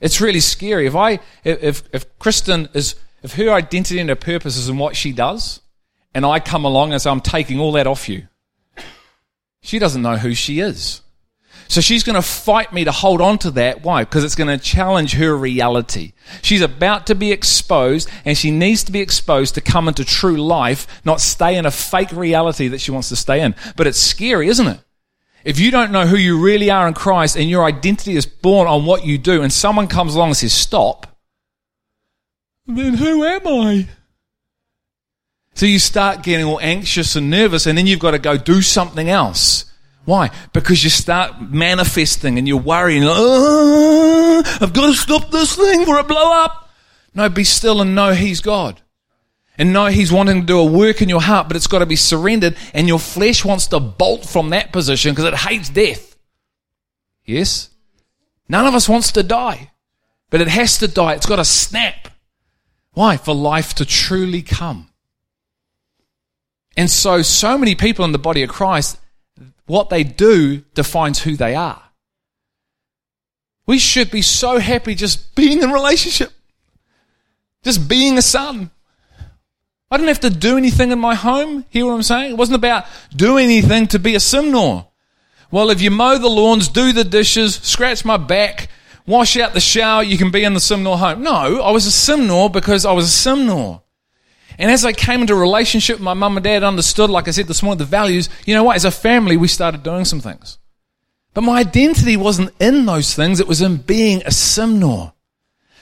It's 0.00 0.20
really 0.20 0.40
scary. 0.40 0.86
If 0.86 0.94
I, 0.94 1.18
if, 1.44 1.82
if 1.92 2.18
Kristen 2.18 2.68
is, 2.74 2.94
if 3.22 3.34
her 3.34 3.50
identity 3.50 3.98
and 3.98 4.08
her 4.08 4.16
purpose 4.16 4.56
is 4.56 4.68
in 4.68 4.78
what 4.78 4.96
she 4.96 5.12
does, 5.12 5.60
and 6.14 6.24
I 6.24 6.38
come 6.38 6.64
along 6.64 6.92
and 6.92 7.02
say, 7.02 7.10
I'm 7.10 7.20
taking 7.20 7.58
all 7.58 7.72
that 7.72 7.86
off 7.86 8.08
you, 8.08 8.28
she 9.62 9.78
doesn't 9.78 10.02
know 10.02 10.16
who 10.16 10.34
she 10.34 10.60
is. 10.60 11.00
So 11.68 11.80
she's 11.80 12.02
going 12.02 12.16
to 12.16 12.22
fight 12.22 12.72
me 12.72 12.84
to 12.84 12.92
hold 12.92 13.22
on 13.22 13.38
to 13.38 13.50
that. 13.52 13.82
Why? 13.82 14.04
Because 14.04 14.24
it's 14.24 14.34
going 14.34 14.58
to 14.58 14.62
challenge 14.62 15.14
her 15.14 15.34
reality. 15.34 16.12
She's 16.42 16.60
about 16.60 17.06
to 17.06 17.14
be 17.14 17.32
exposed 17.32 18.10
and 18.26 18.36
she 18.36 18.50
needs 18.50 18.84
to 18.84 18.92
be 18.92 19.00
exposed 19.00 19.54
to 19.54 19.62
come 19.62 19.88
into 19.88 20.04
true 20.04 20.36
life, 20.36 20.86
not 21.04 21.20
stay 21.20 21.56
in 21.56 21.64
a 21.64 21.70
fake 21.70 22.12
reality 22.12 22.68
that 22.68 22.82
she 22.82 22.90
wants 22.90 23.08
to 23.08 23.16
stay 23.16 23.40
in. 23.40 23.54
But 23.74 23.86
it's 23.86 23.98
scary, 23.98 24.48
isn't 24.48 24.66
it? 24.66 24.80
If 25.44 25.58
you 25.58 25.70
don't 25.70 25.92
know 25.92 26.06
who 26.06 26.16
you 26.16 26.38
really 26.38 26.70
are 26.70 26.86
in 26.86 26.94
Christ 26.94 27.36
and 27.36 27.48
your 27.48 27.64
identity 27.64 28.16
is 28.16 28.26
born 28.26 28.68
on 28.68 28.84
what 28.84 29.06
you 29.06 29.16
do 29.16 29.42
and 29.42 29.52
someone 29.52 29.88
comes 29.88 30.14
along 30.14 30.28
and 30.28 30.36
says, 30.36 30.52
stop, 30.52 31.06
then 32.66 32.94
who 32.94 33.24
am 33.24 33.46
I? 33.46 33.88
So 35.54 35.66
you 35.66 35.78
start 35.78 36.22
getting 36.22 36.46
all 36.46 36.60
anxious 36.60 37.14
and 37.16 37.30
nervous 37.30 37.66
and 37.66 37.76
then 37.76 37.86
you've 37.86 38.00
got 38.00 38.12
to 38.12 38.18
go 38.18 38.36
do 38.36 38.62
something 38.62 39.08
else. 39.08 39.66
Why? 40.04 40.30
Because 40.52 40.82
you 40.82 40.90
start 40.90 41.40
manifesting 41.40 42.38
and 42.38 42.48
you're 42.48 42.56
worrying, 42.56 43.02
oh, 43.04 44.42
I've 44.60 44.72
got 44.72 44.86
to 44.86 44.94
stop 44.94 45.30
this 45.30 45.54
thing 45.54 45.84
for 45.84 45.98
it 45.98 46.08
blow 46.08 46.32
up. 46.32 46.70
No, 47.14 47.28
be 47.28 47.44
still 47.44 47.80
and 47.80 47.94
know 47.94 48.12
He's 48.12 48.40
God. 48.40 48.80
And 49.58 49.72
know 49.72 49.86
He's 49.86 50.10
wanting 50.10 50.40
to 50.40 50.46
do 50.46 50.58
a 50.58 50.64
work 50.64 51.02
in 51.02 51.08
your 51.08 51.20
heart, 51.20 51.46
but 51.46 51.56
it's 51.56 51.66
got 51.66 51.80
to 51.80 51.86
be 51.86 51.96
surrendered, 51.96 52.56
and 52.72 52.88
your 52.88 52.98
flesh 52.98 53.44
wants 53.44 53.66
to 53.68 53.78
bolt 53.80 54.24
from 54.24 54.50
that 54.50 54.72
position 54.72 55.12
because 55.12 55.26
it 55.26 55.34
hates 55.34 55.68
death. 55.68 56.16
Yes? 57.24 57.70
None 58.48 58.66
of 58.66 58.74
us 58.74 58.88
wants 58.88 59.12
to 59.12 59.22
die, 59.22 59.70
but 60.30 60.40
it 60.40 60.48
has 60.48 60.78
to 60.78 60.88
die. 60.88 61.14
It's 61.14 61.26
got 61.26 61.36
to 61.36 61.44
snap. 61.44 62.08
Why? 62.92 63.16
For 63.16 63.34
life 63.34 63.74
to 63.74 63.84
truly 63.84 64.42
come. 64.42 64.88
And 66.76 66.90
so, 66.90 67.22
so 67.22 67.58
many 67.58 67.74
people 67.74 68.04
in 68.04 68.12
the 68.12 68.18
body 68.18 68.42
of 68.42 68.50
Christ, 68.50 68.98
what 69.66 69.90
they 69.90 70.04
do 70.04 70.58
defines 70.74 71.20
who 71.20 71.36
they 71.36 71.54
are. 71.54 71.82
We 73.66 73.78
should 73.78 74.10
be 74.10 74.22
so 74.22 74.58
happy 74.58 74.94
just 74.94 75.34
being 75.34 75.62
in 75.62 75.70
relationship, 75.70 76.32
just 77.62 77.88
being 77.88 78.18
a 78.18 78.22
son. 78.22 78.70
I 79.90 79.98
didn't 79.98 80.08
have 80.08 80.20
to 80.20 80.30
do 80.30 80.56
anything 80.56 80.90
in 80.90 80.98
my 80.98 81.14
home. 81.14 81.66
Hear 81.68 81.86
what 81.86 81.92
I'm 81.92 82.02
saying? 82.02 82.32
It 82.32 82.38
wasn't 82.38 82.56
about 82.56 82.86
do 83.14 83.36
anything 83.36 83.86
to 83.88 83.98
be 83.98 84.14
a 84.14 84.18
Simnor. 84.18 84.86
Well, 85.50 85.68
if 85.68 85.82
you 85.82 85.90
mow 85.90 86.16
the 86.16 86.30
lawns, 86.30 86.68
do 86.68 86.92
the 86.92 87.04
dishes, 87.04 87.56
scratch 87.56 88.02
my 88.04 88.16
back, 88.16 88.68
wash 89.06 89.36
out 89.36 89.52
the 89.52 89.60
shower, 89.60 90.02
you 90.02 90.16
can 90.16 90.30
be 90.30 90.44
in 90.44 90.54
the 90.54 90.60
Simnor 90.60 90.98
home. 90.98 91.22
No, 91.22 91.60
I 91.60 91.70
was 91.70 91.86
a 91.86 91.90
Simnor 91.90 92.50
because 92.50 92.86
I 92.86 92.92
was 92.92 93.06
a 93.06 93.28
Simnor. 93.28 93.81
And 94.62 94.70
as 94.70 94.84
I 94.84 94.92
came 94.92 95.22
into 95.22 95.34
a 95.34 95.36
relationship 95.36 95.98
my 95.98 96.14
mum 96.14 96.36
and 96.36 96.44
dad, 96.44 96.62
understood, 96.62 97.10
like 97.10 97.26
I 97.26 97.32
said 97.32 97.48
this 97.48 97.64
morning, 97.64 97.78
the 97.80 97.84
values, 97.84 98.28
you 98.46 98.54
know 98.54 98.62
what? 98.62 98.76
As 98.76 98.84
a 98.84 98.92
family, 98.92 99.36
we 99.36 99.48
started 99.48 99.82
doing 99.82 100.04
some 100.04 100.20
things. 100.20 100.56
But 101.34 101.40
my 101.40 101.58
identity 101.58 102.16
wasn't 102.16 102.52
in 102.60 102.86
those 102.86 103.12
things, 103.12 103.40
it 103.40 103.48
was 103.48 103.60
in 103.60 103.78
being 103.78 104.22
a 104.22 104.30
Simnor. 104.30 105.14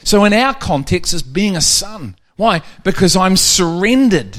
So 0.02 0.24
in 0.24 0.32
our 0.32 0.54
context, 0.54 1.12
it's 1.12 1.20
being 1.20 1.56
a 1.56 1.60
son. 1.60 2.16
Why? 2.36 2.62
Because 2.82 3.16
I'm 3.16 3.36
surrendered 3.36 4.38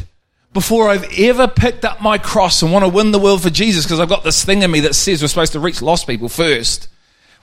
before 0.53 0.89
I've 0.89 1.19
ever 1.19 1.47
picked 1.47 1.85
up 1.85 2.01
my 2.01 2.17
cross 2.17 2.63
and 2.63 2.71
want 2.71 2.83
to 2.83 2.89
win 2.89 3.11
the 3.11 3.19
world 3.19 3.43
for 3.43 3.51
Jesus 3.51 3.85
because 3.85 3.99
I've 3.99 4.09
got 4.09 4.23
this 4.23 4.43
thing 4.43 4.63
in 4.63 4.71
me 4.71 4.79
that 4.79 4.95
says 4.95 5.21
we're 5.21 5.27
supposed 5.27 5.53
to 5.53 5.59
reach 5.59 5.83
lost 5.83 6.07
people 6.07 6.29
first, 6.29 6.87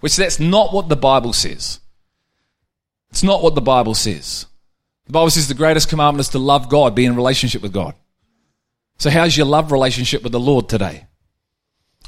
which 0.01 0.17
that's 0.17 0.41
not 0.41 0.73
what 0.73 0.89
the 0.89 0.97
Bible 0.97 1.33
says. 1.33 1.79
It's 3.11 3.23
not 3.23 3.41
what 3.41 3.55
the 3.55 3.61
Bible 3.61 3.95
says. 3.95 4.47
The 5.09 5.13
Bible 5.13 5.31
says 5.31 5.49
the 5.49 5.55
greatest 5.55 5.89
commandment 5.89 6.21
is 6.21 6.29
to 6.31 6.39
love 6.39 6.69
God, 6.69 6.95
be 6.95 7.07
in 7.07 7.17
relationship 7.17 7.63
with 7.63 7.73
God. 7.73 7.95
So 8.99 9.09
how's 9.09 9.37
your 9.37 9.47
love 9.47 9.73
relationship 9.73 10.23
with 10.23 10.33
the 10.33 10.41
Lord 10.41 10.69
today? 10.69 11.07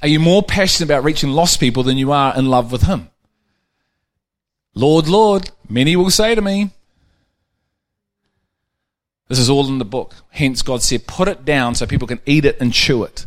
Are 0.03 0.09
you 0.09 0.21
more 0.21 0.43
passionate 0.43 0.87
about 0.87 1.05
reaching 1.05 1.31
lost 1.31 1.61
people 1.61 1.83
than 1.83 1.97
you 1.97 2.13
are 2.13 2.37
in 2.37 2.47
love 2.47 2.71
with 2.71 2.83
Him? 2.83 3.09
Lord, 4.75 5.09
Lord, 5.09 5.51
many 5.69 5.97
will 5.97 6.11
say 6.11 6.35
to 6.35 6.43
me, 6.43 6.71
this 9.29 9.39
is 9.39 9.49
all 9.49 9.67
in 9.67 9.79
the 9.79 9.85
book. 9.87 10.15
Hence, 10.31 10.61
God 10.61 10.83
said, 10.83 11.07
put 11.07 11.29
it 11.29 11.45
down 11.45 11.75
so 11.75 11.87
people 11.87 12.09
can 12.09 12.21
eat 12.27 12.45
it 12.45 12.61
and 12.61 12.73
chew 12.73 13.05
it. 13.05 13.25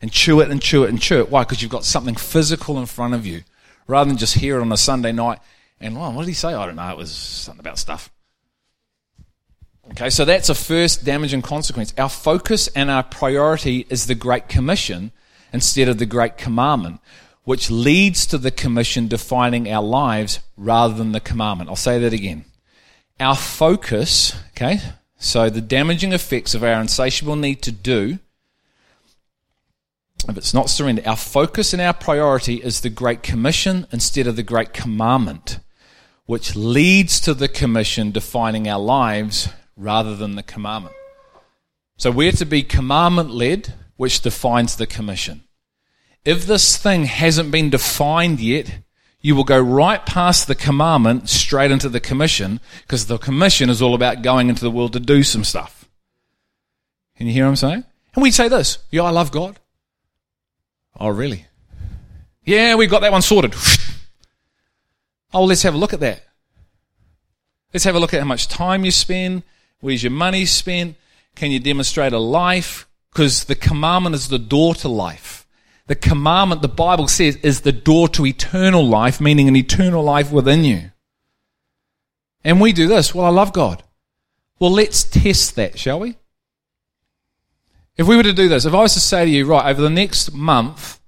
And 0.00 0.12
chew 0.12 0.40
it 0.40 0.50
and 0.50 0.62
chew 0.62 0.84
it 0.84 0.90
and 0.90 1.00
chew 1.00 1.18
it. 1.18 1.30
Why? 1.30 1.42
Because 1.42 1.62
you've 1.62 1.70
got 1.70 1.84
something 1.84 2.14
physical 2.14 2.78
in 2.78 2.86
front 2.86 3.14
of 3.14 3.26
you. 3.26 3.42
Rather 3.88 4.08
than 4.08 4.18
just 4.18 4.34
hear 4.34 4.58
it 4.58 4.60
on 4.60 4.70
a 4.70 4.76
Sunday 4.76 5.10
night 5.12 5.40
and, 5.80 5.96
well, 5.96 6.12
what 6.12 6.22
did 6.22 6.28
he 6.28 6.34
say? 6.34 6.54
I 6.54 6.66
don't 6.66 6.76
know. 6.76 6.90
It 6.90 6.96
was 6.96 7.10
something 7.10 7.60
about 7.60 7.78
stuff. 7.78 8.10
Okay, 9.92 10.10
so 10.10 10.24
that's 10.24 10.48
a 10.48 10.54
first 10.54 11.04
damaging 11.04 11.42
consequence. 11.42 11.94
Our 11.96 12.08
focus 12.08 12.68
and 12.68 12.90
our 12.90 13.02
priority 13.02 13.86
is 13.88 14.06
the 14.06 14.14
Great 14.14 14.48
Commission 14.48 15.12
instead 15.52 15.88
of 15.88 15.98
the 15.98 16.06
Great 16.06 16.36
Commandment, 16.36 17.00
which 17.44 17.70
leads 17.70 18.26
to 18.26 18.38
the 18.38 18.50
Commission 18.50 19.06
defining 19.08 19.70
our 19.72 19.82
lives 19.82 20.40
rather 20.56 20.92
than 20.92 21.12
the 21.12 21.20
commandment. 21.20 21.70
I'll 21.70 21.76
say 21.76 21.98
that 22.00 22.12
again. 22.12 22.44
Our 23.20 23.36
focus, 23.36 24.34
okay, 24.50 24.80
so 25.18 25.48
the 25.48 25.62
damaging 25.62 26.12
effects 26.12 26.54
of 26.54 26.62
our 26.62 26.80
insatiable 26.80 27.36
need 27.36 27.62
to 27.62 27.72
do, 27.72 28.18
if 30.28 30.36
it's 30.36 30.52
not 30.52 30.68
surrender, 30.68 31.02
our 31.06 31.16
focus 31.16 31.72
and 31.72 31.80
our 31.80 31.94
priority 31.94 32.56
is 32.56 32.80
the 32.80 32.90
Great 32.90 33.22
Commission 33.22 33.86
instead 33.92 34.26
of 34.26 34.36
the 34.36 34.42
Great 34.42 34.74
Commandment, 34.74 35.60
which 36.26 36.56
leads 36.56 37.20
to 37.20 37.32
the 37.32 37.48
Commission 37.48 38.10
defining 38.10 38.68
our 38.68 38.80
lives 38.80 39.48
rather 39.76 40.16
than 40.16 40.36
the 40.36 40.42
commandment. 40.42 40.94
So 41.96 42.10
we're 42.10 42.32
to 42.32 42.44
be 42.44 42.62
commandment 42.62 43.30
led, 43.30 43.74
which 43.96 44.20
defines 44.20 44.76
the 44.76 44.86
commission. 44.86 45.44
If 46.24 46.46
this 46.46 46.76
thing 46.76 47.04
hasn't 47.04 47.50
been 47.50 47.70
defined 47.70 48.40
yet, 48.40 48.80
you 49.20 49.34
will 49.34 49.44
go 49.44 49.60
right 49.60 50.04
past 50.04 50.46
the 50.46 50.54
commandment 50.54 51.28
straight 51.28 51.70
into 51.70 51.88
the 51.88 52.00
commission 52.00 52.60
because 52.82 53.06
the 53.06 53.18
commission 53.18 53.70
is 53.70 53.80
all 53.80 53.94
about 53.94 54.22
going 54.22 54.48
into 54.48 54.62
the 54.62 54.70
world 54.70 54.92
to 54.92 55.00
do 55.00 55.22
some 55.22 55.44
stuff. 55.44 55.88
Can 57.16 57.26
you 57.26 57.32
hear 57.32 57.44
what 57.44 57.50
I'm 57.50 57.56
saying? 57.56 57.84
And 58.14 58.22
we 58.22 58.30
say 58.30 58.48
this, 58.48 58.78
yeah, 58.90 59.02
I 59.02 59.10
love 59.10 59.30
God. 59.30 59.58
Oh, 60.98 61.08
really? 61.08 61.46
Yeah, 62.44 62.74
we've 62.74 62.90
got 62.90 63.02
that 63.02 63.12
one 63.12 63.22
sorted. 63.22 63.54
Oh, 65.34 65.44
let's 65.44 65.64
have 65.64 65.74
a 65.74 65.76
look 65.76 65.92
at 65.92 66.00
that. 66.00 66.22
Let's 67.74 67.84
have 67.84 67.94
a 67.94 67.98
look 67.98 68.14
at 68.14 68.20
how 68.20 68.26
much 68.26 68.48
time 68.48 68.86
you 68.86 68.90
spend. 68.90 69.42
Where's 69.80 70.02
your 70.02 70.12
money 70.12 70.46
spent? 70.46 70.96
Can 71.34 71.50
you 71.50 71.60
demonstrate 71.60 72.12
a 72.12 72.18
life? 72.18 72.88
Because 73.12 73.44
the 73.44 73.54
commandment 73.54 74.14
is 74.14 74.28
the 74.28 74.38
door 74.38 74.74
to 74.76 74.88
life. 74.88 75.46
The 75.86 75.94
commandment, 75.94 76.62
the 76.62 76.68
Bible 76.68 77.08
says, 77.08 77.36
is 77.36 77.60
the 77.60 77.72
door 77.72 78.08
to 78.10 78.26
eternal 78.26 78.84
life, 78.86 79.20
meaning 79.20 79.48
an 79.48 79.56
eternal 79.56 80.02
life 80.02 80.32
within 80.32 80.64
you. 80.64 80.90
And 82.42 82.60
we 82.60 82.72
do 82.72 82.88
this. 82.88 83.14
Well, 83.14 83.26
I 83.26 83.30
love 83.30 83.52
God. 83.52 83.82
Well, 84.58 84.72
let's 84.72 85.04
test 85.04 85.56
that, 85.56 85.78
shall 85.78 86.00
we? 86.00 86.16
If 87.96 88.06
we 88.06 88.16
were 88.16 88.22
to 88.22 88.32
do 88.32 88.48
this, 88.48 88.64
if 88.64 88.74
I 88.74 88.80
was 88.80 88.94
to 88.94 89.00
say 89.00 89.24
to 89.24 89.30
you, 89.30 89.46
right, 89.46 89.70
over 89.70 89.80
the 89.80 89.90
next 89.90 90.32
month, 90.32 91.00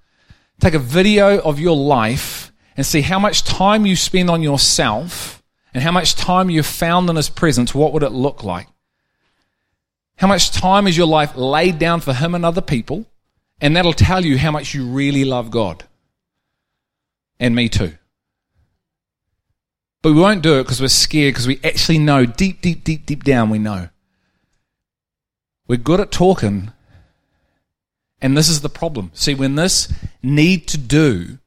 take 0.61 0.75
a 0.75 0.79
video 0.79 1.39
of 1.41 1.59
your 1.59 1.77
life 1.77 2.53
and 2.77 2.87
see 2.87 3.01
how 3.01 3.19
much 3.19 3.45
time 3.45 3.85
you 3.85 3.97
spend 3.97 4.31
on 4.31 4.43
yourself 4.43 5.38
and 5.75 5.83
how 5.83 5.93
much 5.93 6.14
time 6.14 6.51
you've 6.51 6.66
found 6.66 7.11
in 7.11 7.16
His 7.16 7.29
presence, 7.29 7.75
what 7.75 7.93
would 7.93 8.03
it 8.03 8.12
look 8.12 8.43
like? 8.43 8.69
How 10.16 10.27
much 10.27 10.51
time 10.51 10.87
is 10.87 10.97
your 10.97 11.07
life 11.07 11.37
laid 11.37 11.79
down 11.79 12.01
for 12.01 12.12
Him 12.12 12.35
and 12.35 12.45
other 12.45 12.61
people? 12.61 13.07
And 13.61 13.77
that'll 13.77 13.93
tell 13.93 14.25
you 14.25 14.39
how 14.39 14.51
much 14.51 14.75
you 14.75 14.87
really 14.87 15.25
love 15.25 15.51
God. 15.51 15.85
And 17.41 17.55
me 17.55 17.69
too. 17.69 17.95
But 20.03 20.12
we 20.12 20.21
won't 20.21 20.43
do 20.43 20.59
it 20.59 20.64
because 20.64 20.81
we're 20.81 20.89
scared, 20.89 21.35
because 21.35 21.49
we 21.49 21.61
actually 21.64 21.99
know, 21.99 22.25
deep, 22.25 22.61
deep, 22.61 22.85
deep, 22.85 23.05
deep 23.05 23.25
down, 23.25 23.51
we 23.51 23.59
know. 23.59 23.89
We're 25.66 25.77
good 25.77 26.01
at 26.01 26.11
talking, 26.11 26.73
and 28.23 28.37
this 28.37 28.49
is 28.49 28.61
the 28.61 28.69
problem. 28.69 29.11
See, 29.12 29.35
when 29.35 29.57
this 29.57 29.93
need 30.23 30.66
to 30.69 30.79
do, 30.79 31.39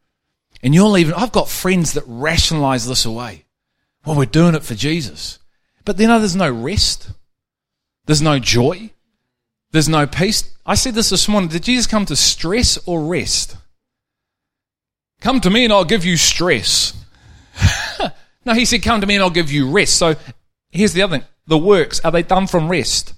and 0.62 0.76
you're 0.76 0.88
leaving, 0.90 1.16
I've 1.16 1.32
got 1.32 1.50
friends 1.50 1.94
that 1.94 2.04
rationalize 2.06 2.88
this 2.88 3.06
away. 3.06 3.46
Well, 4.06 4.18
we're 4.18 4.26
doing 4.26 4.56
it 4.56 4.64
for 4.64 4.76
Jesus. 4.76 5.40
But 5.86 5.98
then 5.98 6.10
oh, 6.10 6.20
there's 6.20 6.36
no 6.36 6.52
rest. 6.52 7.12
There's 8.06 8.22
no 8.22 8.40
joy. 8.40 8.92
There's 9.72 9.90
no 9.90 10.06
peace. 10.06 10.54
I 10.66 10.76
said 10.76 10.96
this 10.96 11.10
this 11.10 11.28
morning. 11.28 11.50
Did 11.50 11.64
Jesus 11.64 11.88
come 11.88 12.06
to 12.06 12.16
stress 12.16 12.78
or 12.86 13.04
rest? 13.06 13.56
Come 15.22 15.40
to 15.42 15.50
me 15.50 15.64
and 15.64 15.72
I'll 15.72 15.86
give 15.86 16.04
you 16.04 16.18
stress. 16.18 16.94
no, 18.46 18.54
he 18.54 18.66
said, 18.66 18.84
Come 18.84 19.02
to 19.02 19.08
me 19.08 19.16
and 19.16 19.24
I'll 19.24 19.30
give 19.30 19.52
you 19.52 19.70
rest. 19.70 19.98
So 19.98 20.16
here's 20.72 20.94
the 20.94 21.04
other 21.04 21.20
thing 21.20 21.28
the 21.48 21.58
works, 21.58 22.00
are 22.02 22.12
they 22.12 22.24
done 22.24 22.48
from 22.48 22.70
rest? 22.70 23.14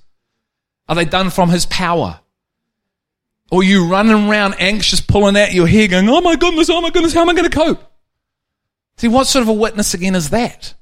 Are 0.88 0.95
they 0.95 1.05
done 1.05 1.29
from 1.29 1.49
his 1.49 1.65
power? 1.65 2.19
Or 3.51 3.63
you 3.63 3.88
running 3.88 4.29
around 4.29 4.55
anxious, 4.59 4.99
pulling 4.99 5.38
out 5.38 5.53
your 5.53 5.67
hair, 5.67 5.88
going, 5.88 6.09
Oh 6.09 6.21
my 6.21 6.36
goodness, 6.36 6.69
oh 6.69 6.81
my 6.81 6.89
goodness, 6.89 7.13
how 7.13 7.21
am 7.21 7.29
I 7.29 7.34
going 7.34 7.49
to 7.49 7.55
cope? 7.55 7.92
See, 8.97 9.07
what 9.07 9.27
sort 9.27 9.43
of 9.43 9.49
a 9.49 9.53
witness 9.53 9.93
again 9.93 10.15
is 10.15 10.29
that? 10.29 10.73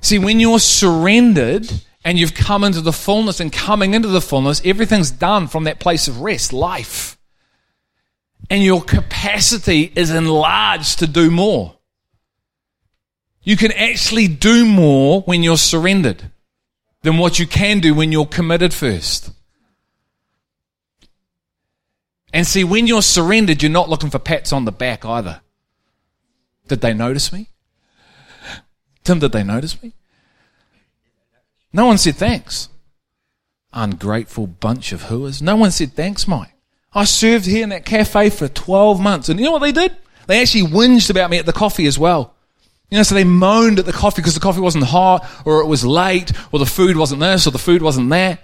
See, 0.00 0.18
when 0.18 0.40
you're 0.40 0.60
surrendered 0.60 1.70
and 2.04 2.18
you've 2.18 2.34
come 2.34 2.64
into 2.64 2.80
the 2.80 2.92
fullness 2.92 3.40
and 3.40 3.52
coming 3.52 3.94
into 3.94 4.08
the 4.08 4.20
fullness, 4.20 4.62
everything's 4.64 5.10
done 5.10 5.48
from 5.48 5.64
that 5.64 5.80
place 5.80 6.08
of 6.08 6.20
rest, 6.20 6.52
life. 6.52 7.18
And 8.48 8.62
your 8.62 8.80
capacity 8.80 9.92
is 9.94 10.10
enlarged 10.10 11.00
to 11.00 11.06
do 11.06 11.30
more. 11.30 11.74
You 13.42 13.56
can 13.56 13.72
actually 13.72 14.28
do 14.28 14.64
more 14.64 15.22
when 15.22 15.42
you're 15.42 15.56
surrendered 15.58 16.30
than 17.02 17.18
what 17.18 17.38
you 17.38 17.46
can 17.46 17.80
do 17.80 17.94
when 17.94 18.12
you're 18.12 18.26
committed 18.26 18.72
first. 18.72 19.30
And 22.32 22.46
see, 22.46 22.64
when 22.64 22.86
you're 22.86 23.02
surrendered, 23.02 23.62
you're 23.62 23.72
not 23.72 23.88
looking 23.88 24.10
for 24.10 24.18
pats 24.18 24.52
on 24.52 24.64
the 24.64 24.72
back 24.72 25.04
either. 25.04 25.40
Did 26.68 26.80
they 26.80 26.94
notice 26.94 27.32
me? 27.32 27.50
Tim, 29.04 29.18
did 29.18 29.32
they 29.32 29.42
notice 29.42 29.82
me? 29.82 29.94
No 31.72 31.86
one 31.86 31.98
said 31.98 32.16
thanks. 32.16 32.68
Ungrateful 33.72 34.46
bunch 34.46 34.92
of 34.92 35.04
hooers. 35.04 35.42
No 35.42 35.56
one 35.56 35.70
said 35.70 35.92
thanks, 35.92 36.28
Mike. 36.28 36.54
I 36.92 37.04
served 37.04 37.46
here 37.46 37.62
in 37.62 37.68
that 37.68 37.84
cafe 37.84 38.30
for 38.30 38.48
12 38.48 39.00
months. 39.00 39.28
And 39.28 39.38
you 39.38 39.46
know 39.46 39.52
what 39.52 39.60
they 39.60 39.72
did? 39.72 39.96
They 40.26 40.40
actually 40.40 40.64
whinged 40.64 41.10
about 41.10 41.30
me 41.30 41.38
at 41.38 41.46
the 41.46 41.52
coffee 41.52 41.86
as 41.86 41.98
well. 41.98 42.34
You 42.90 42.96
know, 42.96 43.02
so 43.02 43.14
they 43.14 43.24
moaned 43.24 43.78
at 43.78 43.86
the 43.86 43.92
coffee 43.92 44.22
because 44.22 44.34
the 44.34 44.40
coffee 44.40 44.60
wasn't 44.60 44.84
hot, 44.84 45.28
or 45.44 45.60
it 45.60 45.66
was 45.66 45.84
late, 45.84 46.32
or 46.52 46.58
the 46.58 46.66
food 46.66 46.96
wasn't 46.96 47.20
this, 47.20 47.46
or 47.46 47.50
the 47.50 47.58
food 47.58 47.82
wasn't 47.82 48.08
that. 48.10 48.40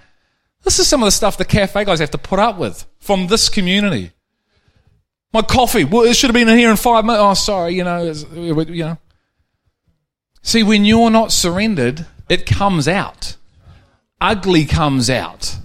This 0.62 0.78
is 0.78 0.86
some 0.86 1.02
of 1.02 1.06
the 1.06 1.12
stuff 1.12 1.36
the 1.36 1.44
cafe 1.44 1.84
guys 1.84 2.00
have 2.00 2.10
to 2.10 2.18
put 2.18 2.38
up 2.38 2.58
with 2.58 2.86
from 2.98 3.26
this 3.26 3.48
community. 3.48 4.12
My 5.34 5.42
coffee, 5.42 5.82
well, 5.82 6.04
it 6.04 6.14
should 6.14 6.28
have 6.28 6.34
been 6.34 6.46
here 6.56 6.70
in 6.70 6.76
five 6.76 7.04
minutes. 7.04 7.20
Oh, 7.20 7.34
sorry, 7.34 7.74
you 7.74 7.82
know, 7.82 8.04
you 8.04 8.84
know. 8.84 8.98
See, 10.42 10.62
when 10.62 10.84
you're 10.84 11.10
not 11.10 11.32
surrendered, 11.32 12.06
it 12.28 12.46
comes 12.46 12.86
out. 12.86 13.34
Ugly 14.20 14.66
comes 14.66 15.10
out. 15.10 15.56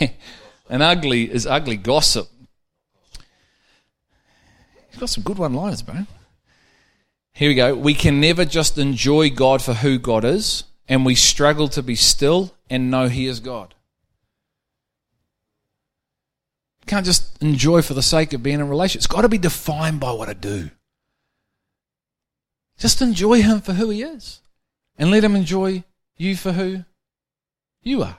and 0.70 0.82
ugly 0.82 1.30
is 1.30 1.46
ugly 1.46 1.76
gossip. 1.76 2.30
You've 4.90 5.00
got 5.00 5.10
some 5.10 5.22
good 5.22 5.36
one 5.36 5.52
liners, 5.52 5.82
bro. 5.82 6.06
Here 7.34 7.50
we 7.50 7.54
go. 7.54 7.74
We 7.74 7.92
can 7.92 8.18
never 8.18 8.46
just 8.46 8.78
enjoy 8.78 9.28
God 9.28 9.60
for 9.60 9.74
who 9.74 9.98
God 9.98 10.24
is, 10.24 10.64
and 10.88 11.04
we 11.04 11.14
struggle 11.14 11.68
to 11.68 11.82
be 11.82 11.96
still 11.96 12.54
and 12.70 12.90
know 12.90 13.08
He 13.08 13.26
is 13.26 13.40
God. 13.40 13.74
Can't 16.86 17.06
just 17.06 17.40
enjoy 17.42 17.82
for 17.82 17.94
the 17.94 18.02
sake 18.02 18.32
of 18.32 18.42
being 18.42 18.56
in 18.56 18.60
a 18.60 18.66
relationship. 18.66 19.00
It's 19.00 19.06
got 19.06 19.22
to 19.22 19.28
be 19.28 19.38
defined 19.38 20.00
by 20.00 20.12
what 20.12 20.28
I 20.28 20.34
do. 20.34 20.70
Just 22.78 23.00
enjoy 23.00 23.42
Him 23.42 23.60
for 23.60 23.74
who 23.74 23.90
He 23.90 24.02
is 24.02 24.40
and 24.98 25.10
let 25.10 25.24
Him 25.24 25.36
enjoy 25.36 25.84
you 26.16 26.36
for 26.36 26.52
who 26.52 26.84
you 27.82 28.02
are. 28.02 28.18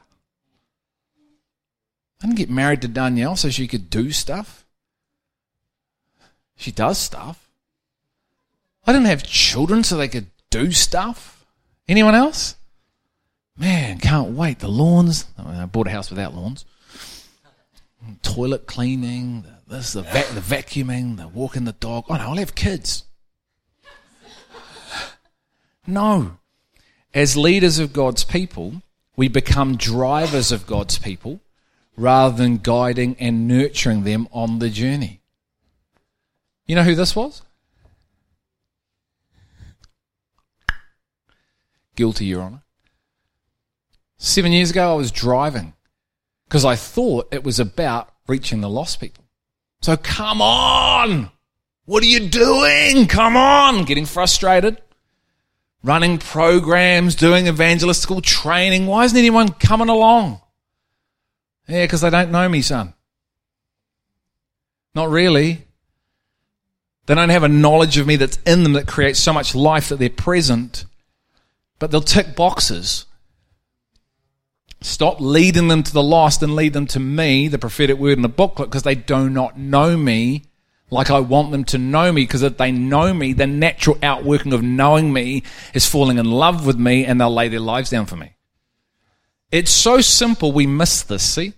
I 2.22 2.26
didn't 2.26 2.38
get 2.38 2.50
married 2.50 2.82
to 2.82 2.88
Danielle 2.88 3.36
so 3.36 3.50
she 3.50 3.68
could 3.68 3.90
do 3.90 4.12
stuff. 4.12 4.66
She 6.56 6.72
does 6.72 6.98
stuff. 6.98 7.50
I 8.86 8.94
didn't 8.94 9.08
have 9.08 9.24
children 9.24 9.84
so 9.84 9.98
they 9.98 10.08
could 10.08 10.28
do 10.50 10.72
stuff. 10.72 11.46
Anyone 11.88 12.16
else? 12.16 12.56
Man, 13.58 14.00
can't 14.00 14.32
wait. 14.32 14.60
The 14.60 14.70
lawns. 14.70 15.26
I 15.38 15.66
bought 15.66 15.88
a 15.88 15.92
house 15.92 16.10
without 16.10 16.34
lawns. 16.34 16.66
Toilet 18.22 18.68
cleaning, 18.68 19.46
this, 19.68 19.94
the, 19.94 20.02
the 20.02 20.42
vacuuming, 20.42 21.18
the 21.18 21.28
walking 21.28 21.66
the 21.66 21.74
dog. 21.74 22.06
Oh 22.10 22.16
no, 22.16 22.22
I'll 22.22 22.36
have 22.36 22.56
kids. 22.56 23.06
No. 25.86 26.38
As 27.14 27.38
leaders 27.38 27.80
of 27.80 27.94
God's 27.94 28.24
people, 28.24 28.82
we 29.16 29.28
become 29.28 29.78
drivers 29.78 30.52
of 30.52 30.66
God's 30.66 30.98
people 30.98 31.42
rather 31.96 32.36
than 32.36 32.58
guiding 32.58 33.16
and 33.20 33.48
nurturing 33.48 34.04
them 34.04 34.28
on 34.32 34.60
the 34.60 34.70
journey. 34.70 35.22
You 36.66 36.76
know 36.76 36.84
who 36.84 36.96
this 36.96 37.16
was? 37.16 37.42
Guilty, 41.96 42.26
Your 42.26 42.42
Honour. 42.42 42.64
Seven 44.18 44.52
years 44.52 44.72
ago, 44.72 44.94
I 44.94 44.96
was 44.96 45.12
driving 45.12 45.74
because 46.54 46.66
I 46.66 46.76
thought 46.76 47.30
it 47.34 47.44
was 47.44 47.60
about 47.60 48.14
reaching 48.28 48.62
the 48.62 48.70
lost 48.70 49.00
people. 49.00 49.26
So 49.82 49.98
come 49.98 50.40
on! 50.40 51.32
What 51.86 52.04
are 52.04 52.06
you 52.06 52.30
doing? 52.30 53.08
Come 53.08 53.36
on! 53.36 53.86
Getting 53.86 54.06
frustrated 54.06 54.80
running 55.84 56.20
programs, 56.20 57.16
doing 57.16 57.46
evangelistical 57.46 58.22
training. 58.22 58.86
Why 58.86 59.04
isn't 59.04 59.18
anyone 59.18 59.50
coming 59.50 59.90
along? 59.90 60.42
Yeah, 61.68 61.86
because 61.86 62.02
they 62.02 62.12
don't 62.12 62.32
know 62.32 62.48
me, 62.48 62.62
son. 62.62 62.94
Not 64.94 65.10
really. 65.10 65.66
They 67.08 67.16
don't 67.16 67.30
have 67.30 67.42
a 67.42 67.50
knowledge 67.50 67.98
of 67.98 68.06
me 68.06 68.16
that's 68.16 68.38
in 68.46 68.62
them 68.62 68.74
that 68.74 68.86
creates 68.86 69.20
so 69.20 69.34
much 69.34 69.56
life 69.56 69.90
that 69.90 69.98
they're 69.98 70.08
present, 70.08 70.86
but 71.80 71.90
they'll 71.90 72.00
tick 72.00 72.36
boxes. 72.36 73.08
Stop 74.84 75.22
leading 75.22 75.70
them 75.70 75.82
to 75.82 75.94
the 75.94 76.04
lost 76.04 76.44
and 76.44 76.58
lead 76.58 76.74
them 76.74 76.86
to 76.88 77.00
me, 77.00 77.48
the 77.48 77.58
prophetic 77.58 77.98
word 77.98 78.18
in 78.18 78.22
the 78.22 78.28
booklet, 78.28 78.70
because 78.70 78.84
they 78.84 78.96
do 78.96 79.30
not 79.30 79.58
know 79.58 79.96
me 79.96 80.44
like 80.92 81.10
I 81.10 81.22
want 81.22 81.52
them 81.52 81.64
to 81.66 81.78
know 81.78 82.12
me, 82.12 82.24
because 82.24 82.44
if 82.44 82.58
they 82.58 82.70
know 82.70 83.14
me, 83.14 83.32
the 83.32 83.48
natural 83.48 83.98
outworking 84.04 84.52
of 84.52 84.62
knowing 84.62 85.14
me 85.14 85.44
is 85.74 85.88
falling 85.88 86.18
in 86.18 86.30
love 86.30 86.68
with 86.68 86.78
me 86.78 87.06
and 87.06 87.20
they'll 87.20 87.34
lay 87.34 87.48
their 87.48 87.62
lives 87.62 87.90
down 87.90 88.06
for 88.06 88.18
me. 88.18 88.36
It's 89.52 89.72
so 89.72 90.02
simple 90.02 90.52
we 90.52 90.68
miss 90.68 91.02
this, 91.02 91.24
see? 91.24 91.54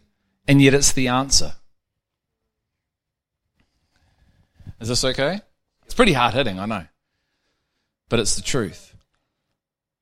And 0.48 0.62
yet 0.62 0.76
it's 0.76 0.94
the 0.94 1.08
answer. 1.08 1.56
Is 4.80 4.88
this 4.88 5.04
okay? 5.04 5.42
It's 5.86 5.96
pretty 5.96 6.14
hard 6.14 6.36
hitting, 6.36 6.60
I 6.60 6.68
know. 6.68 6.86
But 8.08 8.20
it's 8.20 8.36
the 8.36 8.44
truth. 8.44 8.95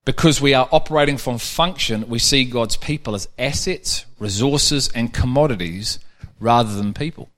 Because 0.05 0.41
we 0.41 0.53
are 0.53 0.67
operating 0.71 1.17
from 1.17 1.37
function, 1.37 2.09
we 2.09 2.19
see 2.19 2.43
God's 2.43 2.75
people 2.75 3.15
as 3.15 3.29
assets, 3.39 4.05
resources, 4.19 4.89
and 4.93 5.13
commodities 5.13 5.99
rather 6.39 6.75
than 6.75 6.93
people. 6.93 7.29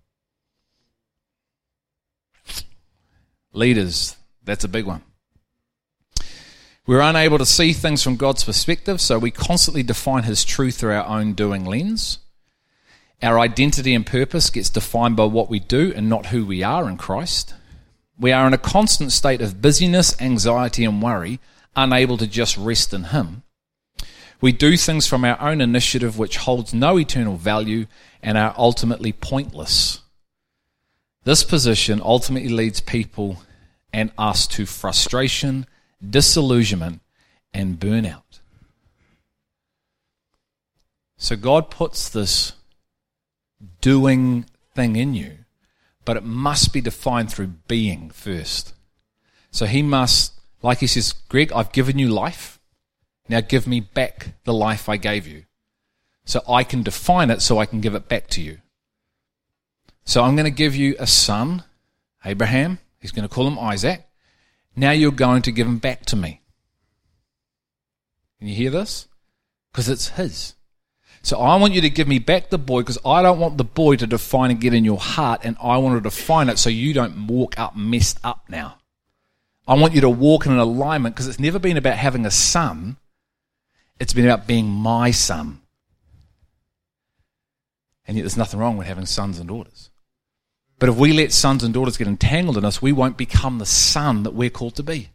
Leaders, 3.54 4.16
that's 4.44 4.64
a 4.64 4.68
big 4.68 4.86
one. 4.86 5.04
We're 6.88 7.02
unable 7.02 7.38
to 7.38 7.46
see 7.46 7.74
things 7.74 8.04
from 8.04 8.16
God's 8.16 8.44
perspective, 8.44 9.00
so 9.00 9.18
we 9.18 9.32
constantly 9.32 9.82
define 9.82 10.24
His 10.24 10.44
truth 10.44 10.78
through 10.78 10.94
our 10.94 11.06
own 11.06 11.34
doing 11.34 11.66
lens. 11.66 12.20
Our 13.24 13.40
identity 13.40 13.96
and 13.96 14.06
purpose 14.06 14.50
gets 14.50 14.70
defined 14.70 15.16
by 15.16 15.26
what 15.26 15.50
we 15.50 15.60
do 15.60 15.94
and 15.96 16.10
not 16.10 16.28
who 16.28 16.46
we 16.46 16.62
are 16.62 16.90
in 16.90 16.98
Christ. 16.98 17.54
We 18.20 18.32
are 18.32 18.46
in 18.46 18.54
a 18.54 18.60
constant 18.60 19.12
state 19.12 19.42
of 19.42 19.62
busyness, 19.62 20.20
anxiety, 20.22 20.84
and 20.86 21.02
worry, 21.02 21.40
unable 21.76 22.18
to 22.18 22.28
just 22.28 22.58
rest 22.58 22.94
in 22.94 23.06
Him. 23.06 23.44
We 24.42 24.52
do 24.52 24.78
things 24.78 25.08
from 25.08 25.24
our 25.24 25.40
own 25.42 25.62
initiative 25.62 26.18
which 26.18 26.38
holds 26.38 26.74
no 26.74 27.00
eternal 27.00 27.38
value 27.38 27.88
and 28.22 28.38
are 28.38 28.54
ultimately 28.58 29.14
pointless. 29.14 30.02
This 31.24 31.44
position 31.44 32.02
ultimately 32.04 32.50
leads 32.50 32.80
people 32.82 33.42
and 33.92 34.12
us 34.18 34.46
to 34.48 34.66
frustration, 34.66 35.66
disillusionment, 36.08 37.02
and 37.54 37.80
burnout. 37.80 38.42
So 41.18 41.36
God 41.36 41.72
puts 41.72 42.10
this 42.10 42.54
doing 43.82 44.46
thing 44.76 44.96
in 44.96 45.14
you, 45.14 45.38
but 46.04 46.18
it 46.18 46.24
must 46.24 46.74
be 46.74 46.82
defined 46.82 47.32
through 47.32 47.54
being 47.68 48.10
first. 48.10 48.74
So 49.50 49.66
He 49.66 49.82
must, 49.82 50.34
like 50.66 50.80
He 50.80 50.88
says, 50.88 51.14
Greg, 51.30 51.54
I've 51.54 51.72
given 51.72 52.00
you 52.00 52.10
life. 52.10 52.60
Now 53.30 53.42
give 53.42 53.68
me 53.68 53.80
back 53.80 54.34
the 54.44 54.54
life 54.54 54.90
I 54.90 54.98
gave 54.98 55.28
you. 55.28 55.46
So 56.26 56.42
I 56.50 56.64
can 56.64 56.84
define 56.84 57.30
it 57.30 57.42
so 57.42 57.60
I 57.60 57.66
can 57.66 57.82
give 57.82 57.96
it 57.96 58.10
back 58.10 58.28
to 58.30 58.42
you. 58.42 58.58
So 60.06 60.24
I'm 60.24 60.36
going 60.36 60.46
to 60.46 60.52
give 60.52 60.76
you 60.76 60.96
a 61.00 61.08
son, 61.08 61.64
Abraham. 62.24 62.80
He's 63.00 63.12
going 63.12 63.28
to 63.28 63.34
call 63.34 63.48
him 63.48 63.60
Isaac. 63.60 64.08
Now 64.76 64.92
you're 64.92 65.12
going 65.12 65.44
to 65.44 65.52
give 65.52 65.68
him 65.68 65.78
back 65.78 66.06
to 66.08 66.16
me. 66.16 66.42
Can 68.40 68.48
you 68.48 68.56
hear 68.56 68.72
this? 68.72 69.08
Because 69.72 69.90
it's 69.90 70.10
his. 70.10 70.56
So 71.22 71.40
I 71.40 71.56
want 71.56 71.74
you 71.74 71.82
to 71.82 71.90
give 71.90 72.08
me 72.08 72.20
back 72.20 72.50
the 72.50 72.60
boy 72.60 72.82
because 72.82 73.00
I 73.06 73.22
don't 73.24 73.40
want 73.40 73.58
the 73.58 73.64
boy 73.64 73.96
to 73.96 74.06
define 74.06 74.52
and 74.52 74.62
get 74.62 74.74
in 74.74 74.86
your 74.86 75.00
heart, 75.00 75.42
and 75.44 75.58
I 75.62 75.78
want 75.78 75.96
to 75.96 76.02
define 76.02 76.50
it 76.50 76.60
so 76.60 76.70
you 76.70 76.94
don't 76.94 77.28
walk 77.28 77.58
up 77.58 77.76
messed 77.76 78.20
up 78.24 78.46
now. 78.48 78.78
I 79.68 79.76
want 79.76 79.96
you 79.96 80.02
to 80.02 80.10
walk 80.10 80.46
in 80.46 80.52
an 80.52 80.60
alignment 80.60 81.16
because 81.16 81.28
it's 81.28 81.40
never 81.40 81.60
been 81.60 81.78
about 81.78 81.98
having 81.98 82.26
a 82.26 82.32
son, 82.32 82.98
it's 84.00 84.14
been 84.14 84.26
about 84.26 84.48
being 84.48 84.68
my 84.68 85.12
son. 85.12 85.62
And 88.08 88.16
yet 88.16 88.24
there's 88.24 88.38
nothing 88.38 88.60
wrong 88.60 88.78
with 88.78 88.88
having 88.88 89.06
sons 89.08 89.40
and 89.40 89.48
daughters. 89.48 89.90
But 90.78 90.90
if 90.90 90.96
we 90.96 91.14
let 91.14 91.32
sons 91.32 91.64
and 91.64 91.74
daughters 91.74 91.98
get 91.98 92.08
entangled 92.08 92.58
in 92.58 92.66
us, 92.66 92.82
we 92.82 92.92
won't 92.92 93.18
become 93.18 93.58
the 93.58 93.66
son 93.66 94.24
that 94.24 94.34
we're 94.34 94.50
called 94.50 94.76
to 94.76 94.84
be. 94.84 95.10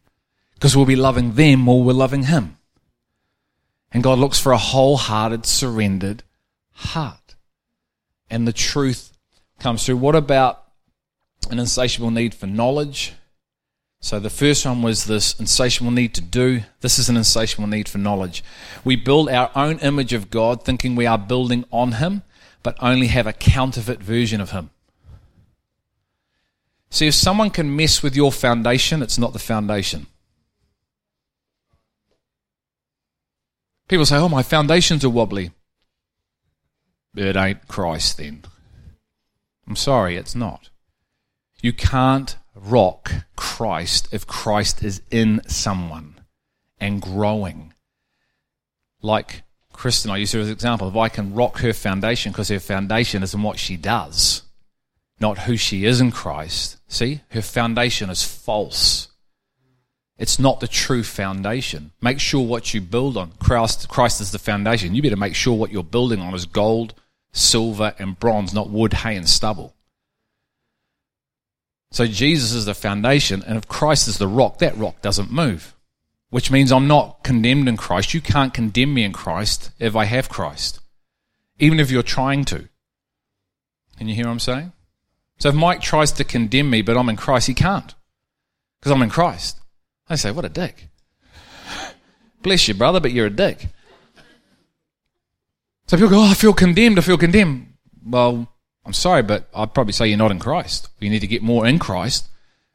Because 0.55 0.77
we'll 0.77 0.87
be 0.87 0.97
loving 0.97 1.35
them 1.35 1.61
more 1.61 1.83
we're 1.83 1.93
loving 1.93 2.25
Him. 2.25 2.59
And 3.93 4.03
God 4.03 4.19
looks 4.19 4.41
for 4.41 4.53
a 4.53 4.59
wholehearted, 4.59 5.47
surrendered 5.47 6.23
heart. 6.73 7.37
And 8.31 8.47
the 8.47 8.53
truth 8.53 9.17
comes 9.59 9.85
through. 9.85 9.99
What 9.99 10.15
about 10.15 10.65
an 11.51 11.59
insatiable 11.59 12.11
need 12.11 12.35
for 12.35 12.47
knowledge? 12.47 13.15
So 14.03 14.19
the 14.19 14.31
first 14.31 14.65
one 14.65 14.81
was 14.81 15.05
this 15.05 15.39
insatiable 15.39 15.91
need 15.91 16.15
to 16.15 16.23
do. 16.23 16.63
This 16.81 16.99
is 16.99 17.11
an 17.11 17.19
insatiable 17.19 17.67
need 17.67 17.89
for 17.89 17.99
knowledge. 17.99 18.43
We 18.83 18.97
build 18.97 19.29
our 19.29 19.51
own 19.55 19.79
image 19.81 20.15
of 20.15 20.31
God 20.31 20.65
thinking 20.65 20.97
we 20.97 21.07
are 21.07 21.19
building 21.19 21.67
on 21.71 21.93
Him, 21.93 22.23
but 22.63 22.77
only 22.81 23.09
have 23.09 23.27
a 23.27 23.35
counterfeit 23.35 24.03
version 24.03 24.41
of 24.41 24.53
Him. 24.53 24.71
See, 26.89 27.07
if 27.07 27.15
someone 27.15 27.51
can 27.51 27.77
mess 27.77 28.03
with 28.03 28.17
your 28.17 28.33
foundation, 28.33 29.03
it's 29.03 29.19
not 29.19 29.35
the 29.35 29.39
foundation. 29.39 30.07
People 33.87 34.07
say, 34.07 34.17
oh, 34.17 34.29
my 34.29 34.43
foundations 34.43 35.05
are 35.05 35.11
wobbly. 35.11 35.51
It 37.15 37.37
ain't 37.37 37.69
Christ 37.69 38.17
then. 38.17 38.45
I'm 39.69 39.77
sorry, 39.77 40.17
it's 40.17 40.35
not. 40.35 40.71
You 41.61 41.73
can't 41.73 42.37
rock 42.65 43.13
Christ 43.37 44.09
if 44.13 44.27
Christ 44.27 44.83
is 44.83 45.03
in 45.11 45.43
someone 45.47 46.15
and 46.79 47.01
growing. 47.01 47.75
Like 49.03 49.43
Kristen, 49.73 50.11
I 50.11 50.19
use 50.19 50.33
her 50.33 50.41
as 50.41 50.47
an 50.49 50.53
example. 50.53 50.89
If 50.89 50.97
I 50.97 51.09
can 51.09 51.35
rock 51.35 51.59
her 51.59 51.73
foundation 51.73 52.33
because 52.33 52.49
her 52.49 52.61
foundation 52.61 53.23
is 53.23 53.35
in 53.35 53.43
what 53.43 53.59
she 53.59 53.77
does, 53.77 54.43
not 55.21 55.39
who 55.41 55.57
she 55.57 55.85
is 55.85 56.01
in 56.01 56.11
Christ. 56.11 56.79
See, 56.89 57.21
her 57.31 57.43
foundation 57.43 58.11
is 58.11 58.25
false. 58.25 59.09
It's 60.19 60.39
not 60.39 60.61
the 60.61 60.69
true 60.69 61.03
foundation. 61.03 61.93
Make 62.03 62.21
sure 62.21 62.47
what 62.47 62.75
you 62.75 62.83
build 62.83 63.17
on. 63.17 63.33
Christ, 63.39 63.89
Christ 63.89 64.21
is 64.21 64.33
the 64.33 64.39
foundation. 64.39 64.95
You 64.95 65.03
better 65.03 65.17
make 65.17 65.35
sure 65.35 65.55
what 65.55 65.73
you're 65.73 65.83
building 65.83 66.21
on 66.21 66.35
is 66.35 66.45
gold, 66.45 66.93
silver, 67.33 67.95
and 67.99 68.19
bronze, 68.19 68.53
not 68.53 68.69
wood, 68.69 68.93
hay, 68.93 69.17
and 69.17 69.27
stubble. 69.27 69.75
So 71.93 72.07
Jesus 72.07 72.53
is 72.53 72.67
the 72.67 72.75
foundation, 72.75 73.43
and 73.47 73.57
if 73.57 73.67
Christ 73.67 74.07
is 74.07 74.19
the 74.19 74.29
rock, 74.29 74.59
that 74.59 74.77
rock 74.77 75.03
doesn't 75.03 75.33
move. 75.33 75.75
Which 76.31 76.51
means 76.51 76.71
I'm 76.71 76.87
not 76.87 77.25
condemned 77.25 77.69
in 77.69 77.77
Christ. 77.77 78.15
You 78.15 78.21
can't 78.21 78.55
condemn 78.55 78.95
me 78.95 79.03
in 79.03 79.13
Christ 79.13 79.73
if 79.81 79.97
I 79.97 80.05
have 80.05 80.29
Christ, 80.29 80.79
even 81.59 81.81
if 81.81 81.91
you're 81.91 82.05
trying 82.05 82.45
to. 82.47 82.69
Can 83.99 84.09
you 84.09 84.15
hear 84.15 84.27
what 84.27 84.33
I'm 84.33 84.39
saying? 84.39 84.73
So 85.39 85.49
if 85.49 85.55
Mike 85.55 85.81
tries 85.81 86.13
to 86.13 86.25
condemn 86.25 86.71
me, 86.71 86.83
but 86.83 86.97
I'm 86.97 87.09
in 87.09 87.17
Christ, 87.17 87.49
he 87.49 87.55
can't, 87.55 87.93
because 88.79 88.93
I'm 88.93 89.03
in 89.03 89.11
Christ. 89.11 89.59
I 90.09 90.15
say, 90.15 90.31
what 90.31 90.45
a 90.45 90.49
dick. 90.49 90.89
Bless 92.43 92.69
you, 92.69 92.75
brother, 92.75 93.01
but 93.01 93.13
you're 93.13 93.27
a 93.27 93.31
dick. 93.31 93.67
So 95.89 95.97
people 95.97 96.11
go, 96.11 96.21
oh, 96.21 96.31
I 96.31 96.35
feel 96.35 96.53
condemned, 96.53 96.99
I 96.99 97.03
feel 97.03 97.19
condemned. 97.19 97.73
Well, 98.07 98.49
I'm 98.85 98.93
sorry, 98.93 99.23
but 99.23 99.49
I'd 99.55 99.75
probably 99.75 99.93
say 99.93 100.09
you're 100.09 100.19
not 100.19 100.31
in 100.31 100.39
Christ. 100.39 100.89
You 101.01 101.11
need 101.11 101.21
to 101.21 101.27
get 101.27 101.43
more 101.43 101.67
in 101.67 101.79
Christ 101.79 102.29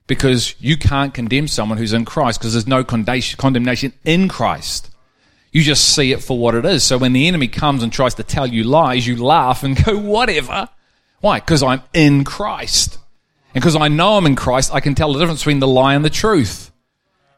because 0.08 0.56
you 0.60 0.78
can't 0.78 1.14
condemn 1.14 1.48
someone 1.48 1.78
who's 1.78 1.94
in 1.94 2.06
Christ 2.06 2.40
because 2.40 2.54
there's 2.54 2.68
no 2.68 2.84
condemnation 2.84 3.94
in 4.04 4.28
Christ. 4.28 4.90
You 5.52 5.64
just 5.64 5.96
see 5.96 6.12
it 6.12 6.22
for 6.22 6.38
what 6.38 6.54
it 6.54 6.66
is. 6.66 6.84
So 6.84 6.98
when 6.98 7.14
the 7.14 7.28
enemy 7.28 7.48
comes 7.48 7.82
and 7.82 7.92
tries 7.92 8.16
to 8.16 8.24
tell 8.24 8.46
you 8.46 8.64
lies, 8.64 9.08
you 9.08 9.16
laugh 9.16 9.64
and 9.64 9.84
go, 9.86 9.98
whatever. 9.98 10.70
Why? 11.22 11.40
Because 11.40 11.64
I'm 11.64 11.82
in 11.94 12.24
Christ. 12.24 13.00
And 13.54 13.62
because 13.62 13.76
I 13.76 13.88
know 13.88 14.18
I'm 14.18 14.26
in 14.26 14.36
Christ, 14.36 14.74
I 14.74 14.82
can 14.82 14.96
tell 14.96 15.14
the 15.14 15.20
difference 15.20 15.42
between 15.42 15.60
the 15.60 15.68
lie 15.68 15.96
and 15.96 16.04
the 16.04 16.10
truth. 16.10 16.72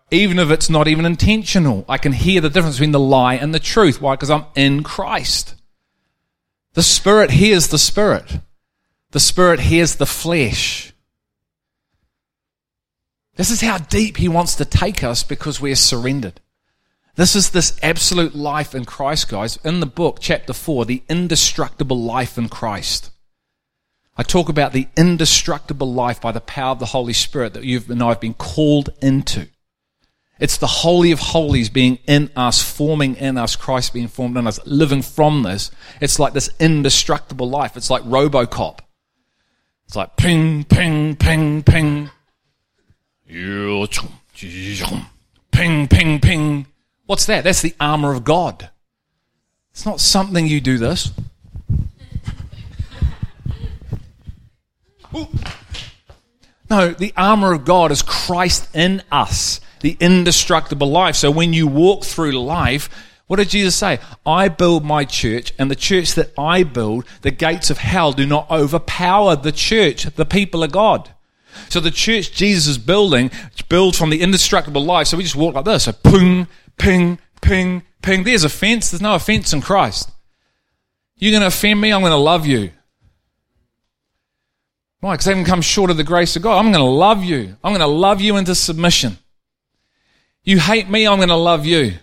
Even 0.09 0.39
if 0.39 0.49
it's 0.49 0.69
not 0.69 0.87
even 0.87 1.05
intentional, 1.05 1.85
I 1.87 1.97
can 1.97 2.11
hear 2.11 2.41
the 2.41 2.49
difference 2.49 2.77
between 2.77 2.91
the 2.91 2.99
lie 2.99 3.35
and 3.35 3.53
the 3.53 3.59
truth. 3.59 4.01
Why? 4.01 4.15
Because 4.15 4.31
I'm 4.31 4.45
in 4.55 4.81
Christ. 4.81 5.53
The 6.73 6.83
Spirit 6.83 7.31
hears 7.31 7.67
the 7.67 7.77
Spirit. 7.77 8.39
The 9.11 9.19
Spirit 9.19 9.61
hears 9.61 9.95
the 9.95 10.05
flesh. 10.05 10.93
This 13.35 13.51
is 13.51 13.61
how 13.61 13.77
deep 13.77 14.17
He 14.17 14.27
wants 14.27 14.55
to 14.55 14.65
take 14.65 15.03
us 15.03 15.23
because 15.23 15.61
we're 15.61 15.75
surrendered. 15.75 16.41
This 17.15 17.35
is 17.35 17.49
this 17.49 17.79
absolute 17.81 18.35
life 18.35 18.75
in 18.75 18.85
Christ, 18.85 19.29
guys. 19.29 19.57
In 19.63 19.79
the 19.79 19.85
book, 19.85 20.17
chapter 20.19 20.53
4, 20.53 20.85
the 20.85 21.03
indestructible 21.09 21.99
life 21.99 22.37
in 22.37 22.49
Christ. 22.49 23.11
I 24.17 24.23
talk 24.23 24.49
about 24.49 24.73
the 24.73 24.87
indestructible 24.97 25.91
life 25.91 26.19
by 26.19 26.31
the 26.31 26.41
power 26.41 26.71
of 26.71 26.79
the 26.79 26.87
Holy 26.87 27.13
Spirit 27.13 27.53
that 27.53 27.63
you've 27.63 27.89
and 27.89 28.03
I've 28.03 28.19
been 28.19 28.33
called 28.33 28.89
into. 29.01 29.47
It's 30.39 30.57
the 30.57 30.67
Holy 30.67 31.11
of 31.11 31.19
Holies 31.19 31.69
being 31.69 31.99
in 32.07 32.29
us, 32.35 32.61
forming 32.61 33.15
in 33.15 33.37
us, 33.37 33.55
Christ 33.55 33.93
being 33.93 34.07
formed 34.07 34.37
in 34.37 34.45
us, 34.45 34.59
living 34.65 35.01
from 35.01 35.43
this. 35.43 35.71
It's 36.01 36.19
like 36.19 36.33
this 36.33 36.49
indestructible 36.59 37.49
life. 37.49 37.77
It's 37.77 37.89
like 37.89 38.03
Robocop. 38.03 38.79
It's 39.87 39.95
like 39.95 40.17
ping, 40.17 40.65
ping, 40.65 41.15
ping, 41.15 41.63
ping. 41.63 42.09
Ping, 45.51 45.87
ping, 45.87 46.19
ping. 46.19 46.67
What's 47.05 47.25
that? 47.27 47.45
That's 47.45 47.61
the 47.61 47.73
armor 47.79 48.11
of 48.11 48.25
God. 48.25 48.69
It's 49.71 49.85
not 49.85 50.01
something 50.01 50.45
you 50.45 50.59
do 50.59 50.77
this. 50.77 51.11
No, 56.69 56.89
the 56.91 57.13
armor 57.15 57.53
of 57.53 57.63
God 57.63 57.93
is 57.93 58.01
Christ 58.01 58.67
in 58.75 59.01
us, 59.09 59.61
the 59.79 59.95
indestructible 60.01 60.91
life. 60.91 61.15
So 61.15 61.31
when 61.31 61.53
you 61.53 61.65
walk 61.65 62.03
through 62.03 62.33
life, 62.33 62.89
what 63.27 63.37
did 63.37 63.49
Jesus 63.49 63.75
say? 63.75 63.99
I 64.25 64.47
build 64.47 64.85
my 64.85 65.03
church, 65.03 65.53
and 65.59 65.69
the 65.69 65.75
church 65.75 66.15
that 66.15 66.31
I 66.37 66.63
build, 66.63 67.05
the 67.21 67.31
gates 67.31 67.69
of 67.69 67.77
hell 67.77 68.13
do 68.13 68.25
not 68.25 68.49
overpower 68.49 69.35
the 69.35 69.51
church, 69.51 70.05
the 70.15 70.25
people 70.25 70.63
of 70.63 70.71
God. 70.71 71.11
So 71.69 71.79
the 71.79 71.91
church 71.91 72.31
Jesus 72.31 72.67
is 72.67 72.77
building, 72.77 73.31
build 73.67 73.95
from 73.95 74.09
the 74.09 74.21
indestructible 74.21 74.83
life. 74.83 75.07
So 75.07 75.17
we 75.17 75.23
just 75.23 75.35
walk 75.35 75.55
like 75.55 75.65
this. 75.65 75.85
So 75.85 75.91
ping, 75.91 76.47
ping, 76.77 77.19
ping, 77.41 77.83
ping. 78.01 78.23
There's 78.23 78.43
offense. 78.43 78.91
There's 78.91 79.01
no 79.01 79.15
offense 79.15 79.53
in 79.53 79.61
Christ. 79.61 80.11
You're 81.17 81.31
going 81.31 81.41
to 81.41 81.47
offend 81.47 81.81
me, 81.81 81.91
I'm 81.91 82.01
going 82.01 82.11
to 82.11 82.17
love 82.17 82.45
you. 82.45 82.71
Why? 84.99 85.15
Because 85.15 85.27
I 85.27 85.31
haven't 85.31 85.45
come 85.45 85.61
short 85.61 85.89
of 85.89 85.97
the 85.97 86.03
grace 86.03 86.35
of 86.35 86.43
God. 86.43 86.57
I'm 86.57 86.71
going 86.71 86.83
to 86.83 86.83
love 86.83 87.23
you. 87.23 87.55
I'm 87.63 87.71
going 87.71 87.79
to 87.79 87.87
love 87.87 88.21
you 88.21 88.37
into 88.37 88.55
submission. 88.55 89.17
You 90.43 90.59
hate 90.59 90.89
me, 90.89 91.07
I'm 91.07 91.17
going 91.17 91.29
to 91.29 91.35
love 91.35 91.65
you. 91.65 91.93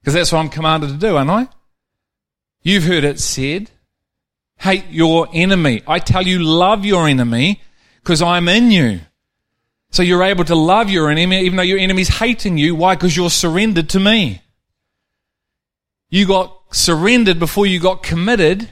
Because 0.00 0.14
that's 0.14 0.32
what 0.32 0.38
I'm 0.38 0.48
commanded 0.48 0.90
to 0.90 0.96
do, 0.96 1.16
aren't 1.16 1.30
I? 1.30 1.48
You've 2.62 2.84
heard 2.84 3.04
it 3.04 3.20
said, 3.20 3.70
hate 4.58 4.86
your 4.90 5.28
enemy. 5.32 5.82
I 5.86 5.98
tell 5.98 6.26
you, 6.26 6.42
love 6.42 6.84
your 6.84 7.08
enemy 7.08 7.62
because 8.02 8.22
I'm 8.22 8.48
in 8.48 8.70
you. 8.70 9.00
So 9.90 10.02
you're 10.02 10.22
able 10.22 10.44
to 10.44 10.54
love 10.54 10.90
your 10.90 11.10
enemy 11.10 11.40
even 11.40 11.56
though 11.56 11.62
your 11.62 11.78
enemy's 11.78 12.08
hating 12.08 12.58
you. 12.58 12.74
Why? 12.74 12.94
Because 12.94 13.16
you're 13.16 13.30
surrendered 13.30 13.88
to 13.90 14.00
me. 14.00 14.42
You 16.10 16.26
got 16.26 16.56
surrendered 16.70 17.38
before 17.38 17.66
you 17.66 17.80
got 17.80 18.02
committed, 18.02 18.70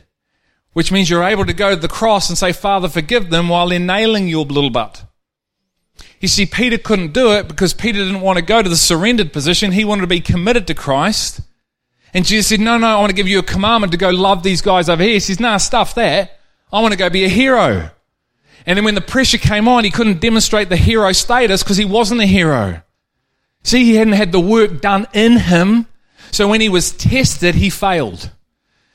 which 0.73 0.93
means 0.93 1.09
you're 1.09 1.25
able 1.25 1.47
to 1.47 1.53
go 1.53 1.71
to 1.71 1.81
the 1.81 1.89
cross 1.89 2.29
and 2.29 2.39
say, 2.39 2.53
Father, 2.53 2.89
forgive 2.89 3.31
them 3.31 3.49
while 3.49 3.69
they're 3.69 3.79
nailing 3.79 4.29
your 4.29 4.45
little 4.45 4.71
butt. 4.71 5.05
You 6.21 6.29
see, 6.29 6.47
Peter 6.47 6.79
couldn't 6.79 7.13
do 7.13 7.33
it 7.33 7.47
because 7.47 7.73
Peter 7.73 7.99
didn't 7.99 8.21
want 8.21 8.39
to 8.39 8.45
go 8.45 8.63
to 8.63 8.69
the 8.69 8.77
surrendered 8.77 9.33
position. 9.33 9.73
He 9.73 9.85
wanted 9.85 10.03
to 10.03 10.09
be 10.09 10.21
committed 10.21 10.67
to 10.67 10.75
Christ. 10.75 11.41
And 12.13 12.25
Jesus 12.25 12.49
said, 12.49 12.61
No, 12.61 12.77
no, 12.79 12.87
I 12.87 12.99
want 12.99 13.11
to 13.11 13.17
give 13.17 13.29
you 13.29 13.39
a 13.39 13.45
commandment 13.45 13.93
to 13.93 13.99
go 13.99 14.11
love 14.11 14.43
these 14.43 14.61
guys 14.61 14.89
over 14.89 15.03
here. 15.03 15.15
He 15.15 15.21
says, 15.21 15.39
Nah, 15.39 15.59
stuff 15.59 15.95
that. 15.95 16.41
I 16.73 16.81
want 16.81 16.93
to 16.93 16.99
go 16.99 17.09
be 17.09 17.25
a 17.25 17.29
hero. 17.29 17.91
And 18.67 18.77
then 18.77 18.85
when 18.85 18.95
the 18.95 19.01
pressure 19.01 19.39
came 19.39 19.69
on, 19.69 19.85
he 19.85 19.91
couldn't 19.91 20.21
demonstrate 20.21 20.69
the 20.69 20.77
hero 20.77 21.13
status 21.13 21.63
because 21.63 21.77
he 21.77 21.85
wasn't 21.85 22.21
a 22.21 22.27
hero. 22.27 22.83
See, 23.63 23.85
he 23.85 23.95
hadn't 23.97 24.15
had 24.15 24.33
the 24.33 24.41
work 24.41 24.81
done 24.81 25.07
in 25.13 25.39
him. 25.39 25.87
So 26.31 26.49
when 26.49 26.61
he 26.61 26.69
was 26.69 26.93
tested, 26.93 27.55
he 27.55 27.71
failed. 27.71 28.31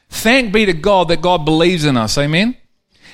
Thank 0.09 0.53
be 0.53 0.65
to 0.65 0.73
God 0.73 1.07
that 1.07 1.21
God 1.21 1.45
believes 1.45 1.85
in 1.85 1.97
us. 1.97 2.17
Amen. 2.17 2.55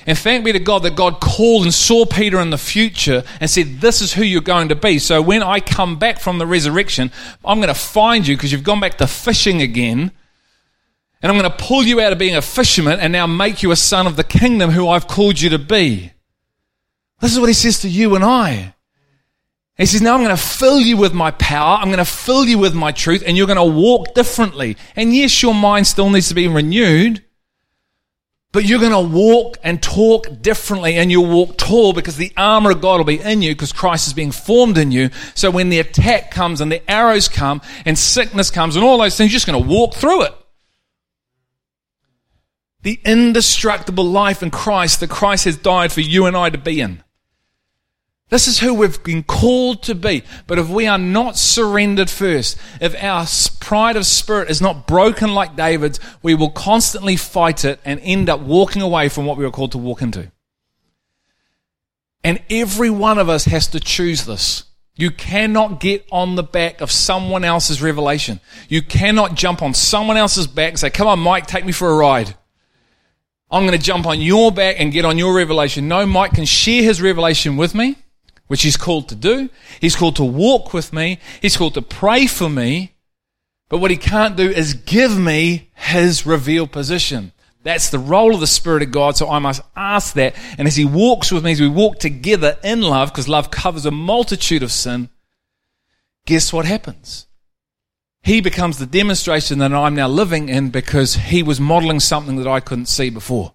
And 0.06 0.16
thank 0.16 0.44
be 0.44 0.52
to 0.52 0.58
God 0.58 0.82
that 0.84 0.96
God 0.96 1.20
called 1.20 1.64
and 1.64 1.74
saw 1.74 2.06
Peter 2.06 2.40
in 2.40 2.50
the 2.50 2.58
future 2.58 3.22
and 3.40 3.50
said, 3.50 3.80
This 3.80 4.00
is 4.00 4.14
who 4.14 4.22
you're 4.22 4.40
going 4.40 4.68
to 4.68 4.74
be. 4.74 4.98
So 4.98 5.20
when 5.20 5.42
I 5.42 5.60
come 5.60 5.98
back 5.98 6.18
from 6.18 6.38
the 6.38 6.46
resurrection, 6.46 7.10
I'm 7.44 7.58
going 7.58 7.68
to 7.68 7.74
find 7.74 8.26
you 8.26 8.36
because 8.36 8.52
you've 8.52 8.64
gone 8.64 8.80
back 8.80 8.98
to 8.98 9.06
fishing 9.06 9.60
again. 9.62 10.12
And 11.22 11.30
I'm 11.30 11.38
going 11.38 11.50
to 11.50 11.64
pull 11.64 11.82
you 11.82 12.00
out 12.00 12.12
of 12.12 12.18
being 12.18 12.36
a 12.36 12.42
fisherman 12.42 12.98
and 12.98 13.12
now 13.12 13.26
make 13.26 13.62
you 13.62 13.72
a 13.72 13.76
son 13.76 14.06
of 14.06 14.16
the 14.16 14.24
kingdom 14.24 14.70
who 14.70 14.88
I've 14.88 15.06
called 15.06 15.38
you 15.40 15.50
to 15.50 15.58
be. 15.58 16.12
This 17.20 17.32
is 17.32 17.38
what 17.38 17.50
he 17.50 17.54
says 17.54 17.80
to 17.80 17.88
you 17.88 18.14
and 18.14 18.24
I. 18.24 18.74
He 19.76 19.86
says, 19.86 20.02
Now 20.02 20.14
I'm 20.14 20.22
going 20.22 20.36
to 20.36 20.42
fill 20.42 20.78
you 20.78 20.96
with 20.96 21.14
my 21.14 21.30
power. 21.30 21.76
I'm 21.76 21.88
going 21.88 21.98
to 21.98 22.04
fill 22.04 22.44
you 22.44 22.58
with 22.58 22.74
my 22.74 22.92
truth, 22.92 23.22
and 23.26 23.36
you're 23.36 23.46
going 23.46 23.56
to 23.56 23.64
walk 23.64 24.14
differently. 24.14 24.76
And 24.96 25.14
yes, 25.14 25.42
your 25.42 25.54
mind 25.54 25.86
still 25.86 26.10
needs 26.10 26.28
to 26.28 26.34
be 26.34 26.48
renewed. 26.48 27.24
But 28.52 28.64
you're 28.64 28.80
going 28.80 28.90
to 28.90 29.16
walk 29.16 29.58
and 29.62 29.80
talk 29.80 30.42
differently 30.42 30.96
and 30.96 31.10
you'll 31.10 31.30
walk 31.30 31.56
tall 31.56 31.92
because 31.92 32.16
the 32.16 32.32
armor 32.36 32.72
of 32.72 32.80
God 32.80 32.98
will 32.98 33.04
be 33.04 33.20
in 33.20 33.42
you 33.42 33.54
because 33.54 33.72
Christ 33.72 34.08
is 34.08 34.12
being 34.12 34.32
formed 34.32 34.76
in 34.76 34.90
you. 34.90 35.10
So 35.34 35.52
when 35.52 35.68
the 35.68 35.78
attack 35.78 36.32
comes 36.32 36.60
and 36.60 36.70
the 36.70 36.88
arrows 36.90 37.28
come 37.28 37.60
and 37.84 37.96
sickness 37.96 38.50
comes 38.50 38.74
and 38.74 38.84
all 38.84 38.98
those 38.98 39.16
things, 39.16 39.30
you're 39.30 39.36
just 39.36 39.46
going 39.46 39.62
to 39.62 39.68
walk 39.68 39.94
through 39.94 40.22
it. 40.24 40.34
The 42.82 42.98
indestructible 43.04 44.04
life 44.04 44.42
in 44.42 44.50
Christ 44.50 44.98
that 45.00 45.10
Christ 45.10 45.44
has 45.44 45.56
died 45.56 45.92
for 45.92 46.00
you 46.00 46.26
and 46.26 46.36
I 46.36 46.50
to 46.50 46.58
be 46.58 46.80
in. 46.80 47.04
This 48.30 48.46
is 48.46 48.60
who 48.60 48.72
we've 48.72 49.02
been 49.02 49.24
called 49.24 49.82
to 49.82 49.94
be. 49.94 50.22
But 50.46 50.60
if 50.60 50.68
we 50.68 50.86
are 50.86 50.98
not 50.98 51.36
surrendered 51.36 52.08
first, 52.08 52.56
if 52.80 52.94
our 53.02 53.26
pride 53.58 53.96
of 53.96 54.06
spirit 54.06 54.48
is 54.48 54.62
not 54.62 54.86
broken 54.86 55.34
like 55.34 55.56
David's, 55.56 55.98
we 56.22 56.34
will 56.34 56.50
constantly 56.50 57.16
fight 57.16 57.64
it 57.64 57.80
and 57.84 57.98
end 58.02 58.30
up 58.30 58.40
walking 58.40 58.82
away 58.82 59.08
from 59.08 59.26
what 59.26 59.36
we 59.36 59.44
were 59.44 59.50
called 59.50 59.72
to 59.72 59.78
walk 59.78 60.00
into. 60.00 60.30
And 62.22 62.40
every 62.48 62.90
one 62.90 63.18
of 63.18 63.28
us 63.28 63.46
has 63.46 63.66
to 63.68 63.80
choose 63.80 64.26
this. 64.26 64.64
You 64.94 65.10
cannot 65.10 65.80
get 65.80 66.06
on 66.12 66.36
the 66.36 66.42
back 66.44 66.80
of 66.80 66.92
someone 66.92 67.42
else's 67.42 67.82
revelation. 67.82 68.38
You 68.68 68.82
cannot 68.82 69.34
jump 69.34 69.60
on 69.60 69.74
someone 69.74 70.16
else's 70.16 70.46
back 70.46 70.70
and 70.70 70.78
say, 70.78 70.90
come 70.90 71.08
on, 71.08 71.18
Mike, 71.18 71.46
take 71.46 71.64
me 71.64 71.72
for 71.72 71.90
a 71.90 71.96
ride. 71.96 72.36
I'm 73.50 73.66
going 73.66 73.76
to 73.76 73.84
jump 73.84 74.06
on 74.06 74.20
your 74.20 74.52
back 74.52 74.76
and 74.78 74.92
get 74.92 75.04
on 75.04 75.18
your 75.18 75.34
revelation. 75.34 75.88
No, 75.88 76.06
Mike 76.06 76.34
can 76.34 76.44
share 76.44 76.84
his 76.84 77.02
revelation 77.02 77.56
with 77.56 77.74
me 77.74 77.96
which 78.50 78.62
he's 78.62 78.76
called 78.76 79.08
to 79.08 79.14
do. 79.14 79.48
He's 79.80 79.94
called 79.94 80.16
to 80.16 80.24
walk 80.24 80.74
with 80.74 80.92
me. 80.92 81.20
He's 81.40 81.56
called 81.56 81.74
to 81.74 81.82
pray 81.82 82.26
for 82.26 82.48
me. 82.48 82.94
But 83.68 83.78
what 83.78 83.92
he 83.92 83.96
can't 83.96 84.36
do 84.36 84.50
is 84.50 84.74
give 84.74 85.16
me 85.16 85.70
his 85.72 86.26
revealed 86.26 86.72
position. 86.72 87.30
That's 87.62 87.90
the 87.90 88.00
role 88.00 88.34
of 88.34 88.40
the 88.40 88.48
Spirit 88.48 88.82
of 88.82 88.90
God. 88.90 89.16
So 89.16 89.30
I 89.30 89.38
must 89.38 89.62
ask 89.76 90.14
that. 90.14 90.34
And 90.58 90.66
as 90.66 90.74
he 90.74 90.84
walks 90.84 91.30
with 91.30 91.44
me, 91.44 91.52
as 91.52 91.60
we 91.60 91.68
walk 91.68 92.00
together 92.00 92.58
in 92.64 92.82
love, 92.82 93.12
because 93.12 93.28
love 93.28 93.52
covers 93.52 93.86
a 93.86 93.92
multitude 93.92 94.64
of 94.64 94.72
sin, 94.72 95.10
guess 96.26 96.52
what 96.52 96.64
happens? 96.64 97.28
He 98.24 98.40
becomes 98.40 98.78
the 98.78 98.86
demonstration 98.86 99.60
that 99.60 99.72
I'm 99.72 99.94
now 99.94 100.08
living 100.08 100.48
in 100.48 100.70
because 100.70 101.14
he 101.14 101.44
was 101.44 101.60
modeling 101.60 102.00
something 102.00 102.34
that 102.34 102.48
I 102.48 102.58
couldn't 102.58 102.86
see 102.86 103.10
before. 103.10 103.54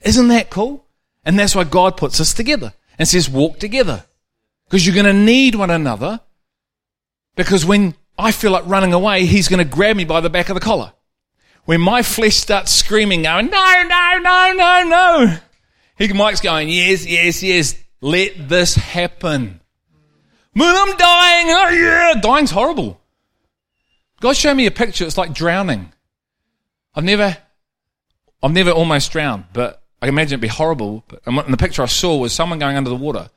Isn't 0.00 0.26
that 0.28 0.50
cool? 0.50 0.84
And 1.24 1.38
that's 1.38 1.54
why 1.54 1.62
God 1.62 1.96
puts 1.96 2.20
us 2.20 2.34
together 2.34 2.74
and 3.00 3.08
says, 3.08 3.30
walk 3.30 3.58
together. 3.58 4.04
Because 4.66 4.86
you're 4.86 4.94
going 4.94 5.06
to 5.06 5.14
need 5.14 5.54
one 5.54 5.70
another. 5.70 6.20
Because 7.34 7.64
when 7.64 7.94
I 8.18 8.30
feel 8.30 8.50
like 8.50 8.66
running 8.66 8.92
away, 8.92 9.24
he's 9.24 9.48
going 9.48 9.58
to 9.58 9.64
grab 9.64 9.96
me 9.96 10.04
by 10.04 10.20
the 10.20 10.28
back 10.28 10.50
of 10.50 10.54
the 10.54 10.60
collar. 10.60 10.92
When 11.64 11.80
my 11.80 12.02
flesh 12.02 12.36
starts 12.36 12.72
screaming, 12.72 13.22
going, 13.22 13.46
no, 13.46 13.82
no, 13.88 14.18
no, 14.18 14.52
no, 14.52 14.84
no. 14.84 15.36
He, 15.96 16.12
Mike's 16.12 16.42
going, 16.42 16.68
yes, 16.68 17.06
yes, 17.06 17.42
yes, 17.42 17.74
let 18.02 18.50
this 18.50 18.74
happen. 18.74 19.60
Man, 20.54 20.76
I'm 20.76 20.94
dying. 20.98 21.46
Oh, 21.48 21.70
yeah. 21.70 22.20
Dying's 22.20 22.50
horrible. 22.50 23.00
God 24.20 24.36
showed 24.36 24.58
me 24.58 24.66
a 24.66 24.70
picture. 24.70 25.06
It's 25.06 25.16
like 25.16 25.32
drowning. 25.32 25.90
I've 26.94 27.04
never, 27.04 27.34
I've 28.42 28.52
never 28.52 28.72
almost 28.72 29.10
drowned, 29.10 29.44
but 29.54 29.79
I 30.00 30.06
can 30.06 30.14
imagine 30.14 30.34
it'd 30.34 30.40
be 30.40 30.48
horrible. 30.48 31.04
But, 31.08 31.22
and 31.26 31.52
the 31.52 31.56
picture 31.56 31.82
I 31.82 31.86
saw 31.86 32.16
was 32.16 32.32
someone 32.32 32.58
going 32.58 32.76
under 32.76 32.90
the 32.90 32.96
water, 32.96 33.30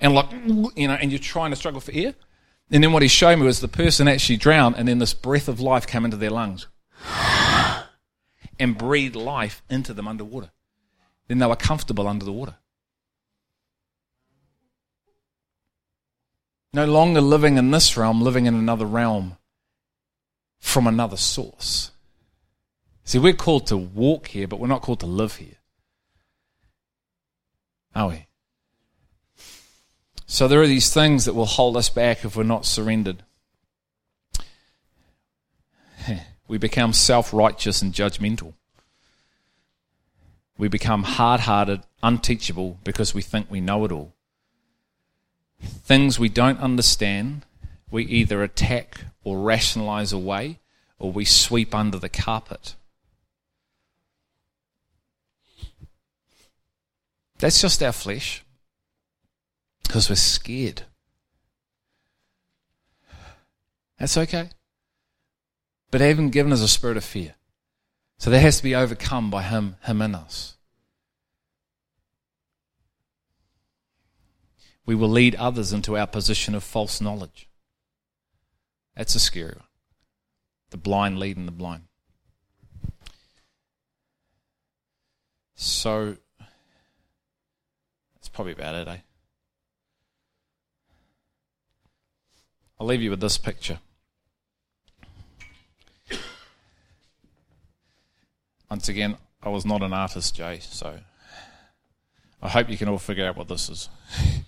and 0.00 0.14
like 0.14 0.30
you 0.76 0.88
know, 0.88 0.94
and 0.94 1.10
you're 1.10 1.18
trying 1.18 1.50
to 1.50 1.56
struggle 1.56 1.80
for 1.80 1.92
air. 1.92 2.14
And 2.70 2.84
then 2.84 2.92
what 2.92 3.02
he 3.02 3.08
showed 3.08 3.38
me 3.38 3.46
was 3.46 3.60
the 3.60 3.68
person 3.68 4.08
actually 4.08 4.36
drowned, 4.36 4.76
and 4.76 4.88
then 4.88 4.98
this 4.98 5.14
breath 5.14 5.48
of 5.48 5.58
life 5.60 5.86
came 5.86 6.04
into 6.04 6.18
their 6.18 6.30
lungs 6.30 6.66
and 8.58 8.76
breathed 8.76 9.16
life 9.16 9.62
into 9.70 9.94
them 9.94 10.08
underwater. 10.08 10.50
Then 11.28 11.38
they 11.38 11.46
were 11.46 11.56
comfortable 11.56 12.08
under 12.08 12.24
the 12.24 12.32
water. 12.32 12.56
No 16.72 16.84
longer 16.84 17.20
living 17.20 17.56
in 17.56 17.70
this 17.70 17.96
realm, 17.96 18.20
living 18.20 18.46
in 18.46 18.54
another 18.54 18.84
realm 18.84 19.36
from 20.58 20.86
another 20.86 21.16
source. 21.16 21.92
See, 23.04 23.18
we're 23.18 23.32
called 23.32 23.66
to 23.68 23.76
walk 23.76 24.28
here, 24.28 24.46
but 24.46 24.60
we're 24.60 24.66
not 24.66 24.82
called 24.82 25.00
to 25.00 25.06
live 25.06 25.36
here. 25.36 25.57
Are 27.98 28.10
we? 28.10 28.26
So 30.26 30.46
there 30.46 30.62
are 30.62 30.68
these 30.68 30.94
things 30.94 31.24
that 31.24 31.34
will 31.34 31.46
hold 31.46 31.76
us 31.76 31.88
back 31.88 32.24
if 32.24 32.36
we're 32.36 32.44
not 32.44 32.64
surrendered. 32.64 33.24
We 36.46 36.56
become 36.56 36.94
self 36.94 37.34
righteous 37.34 37.82
and 37.82 37.92
judgmental. 37.92 38.54
We 40.56 40.68
become 40.68 41.02
hard 41.02 41.40
hearted, 41.40 41.82
unteachable 42.02 42.78
because 42.84 43.12
we 43.12 43.20
think 43.20 43.50
we 43.50 43.60
know 43.60 43.84
it 43.84 43.92
all. 43.92 44.14
Things 45.60 46.18
we 46.18 46.30
don't 46.30 46.58
understand, 46.58 47.44
we 47.90 48.04
either 48.04 48.42
attack 48.42 49.04
or 49.24 49.40
rationalize 49.40 50.10
away 50.10 50.60
or 50.98 51.12
we 51.12 51.26
sweep 51.26 51.74
under 51.74 51.98
the 51.98 52.08
carpet. 52.08 52.76
That's 57.38 57.60
just 57.60 57.82
our 57.82 57.92
flesh. 57.92 58.44
Because 59.82 60.10
we're 60.10 60.16
scared. 60.16 60.82
That's 63.98 64.16
okay. 64.16 64.50
But 65.90 66.00
hasn't 66.00 66.32
given 66.32 66.52
us 66.52 66.60
a 66.60 66.68
spirit 66.68 66.96
of 66.96 67.04
fear. 67.04 67.34
So 68.18 68.30
that 68.30 68.40
has 68.40 68.58
to 68.58 68.62
be 68.62 68.74
overcome 68.74 69.30
by 69.30 69.42
him, 69.42 69.76
him 69.82 70.02
in 70.02 70.14
us. 70.14 70.56
We 74.84 74.94
will 74.94 75.08
lead 75.08 75.34
others 75.36 75.72
into 75.72 75.96
our 75.96 76.06
position 76.06 76.54
of 76.54 76.64
false 76.64 77.00
knowledge. 77.00 77.48
That's 78.96 79.14
a 79.14 79.20
scary 79.20 79.54
one. 79.56 79.66
The 80.70 80.76
blind 80.76 81.18
leading 81.18 81.46
the 81.46 81.52
blind. 81.52 81.84
So 85.54 86.16
probably 88.38 88.52
about 88.52 88.74
it, 88.76 88.86
eh? 88.86 88.98
I'll 92.78 92.86
leave 92.86 93.02
you 93.02 93.10
with 93.10 93.18
this 93.18 93.36
picture. 93.36 93.80
Once 98.70 98.88
again, 98.88 99.16
I 99.42 99.48
was 99.48 99.66
not 99.66 99.82
an 99.82 99.92
artist, 99.92 100.36
Jay, 100.36 100.60
so 100.60 101.00
I 102.40 102.48
hope 102.48 102.70
you 102.70 102.76
can 102.76 102.88
all 102.88 102.98
figure 102.98 103.26
out 103.26 103.36
what 103.36 103.48
this 103.48 103.68
is. 103.68 103.88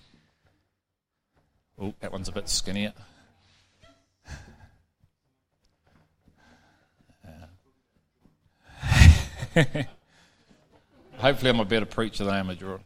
oh, 1.81 1.93
that 1.99 2.13
one's 2.13 2.29
a 2.29 2.31
bit 2.31 2.47
skinnier. 2.47 2.93
Hopefully, 11.17 11.49
I'm 11.49 11.59
a 11.59 11.65
better 11.65 11.85
preacher 11.85 12.23
than 12.23 12.33
I 12.33 12.39
am 12.39 12.49
a 12.49 12.55
drawer. 12.55 12.79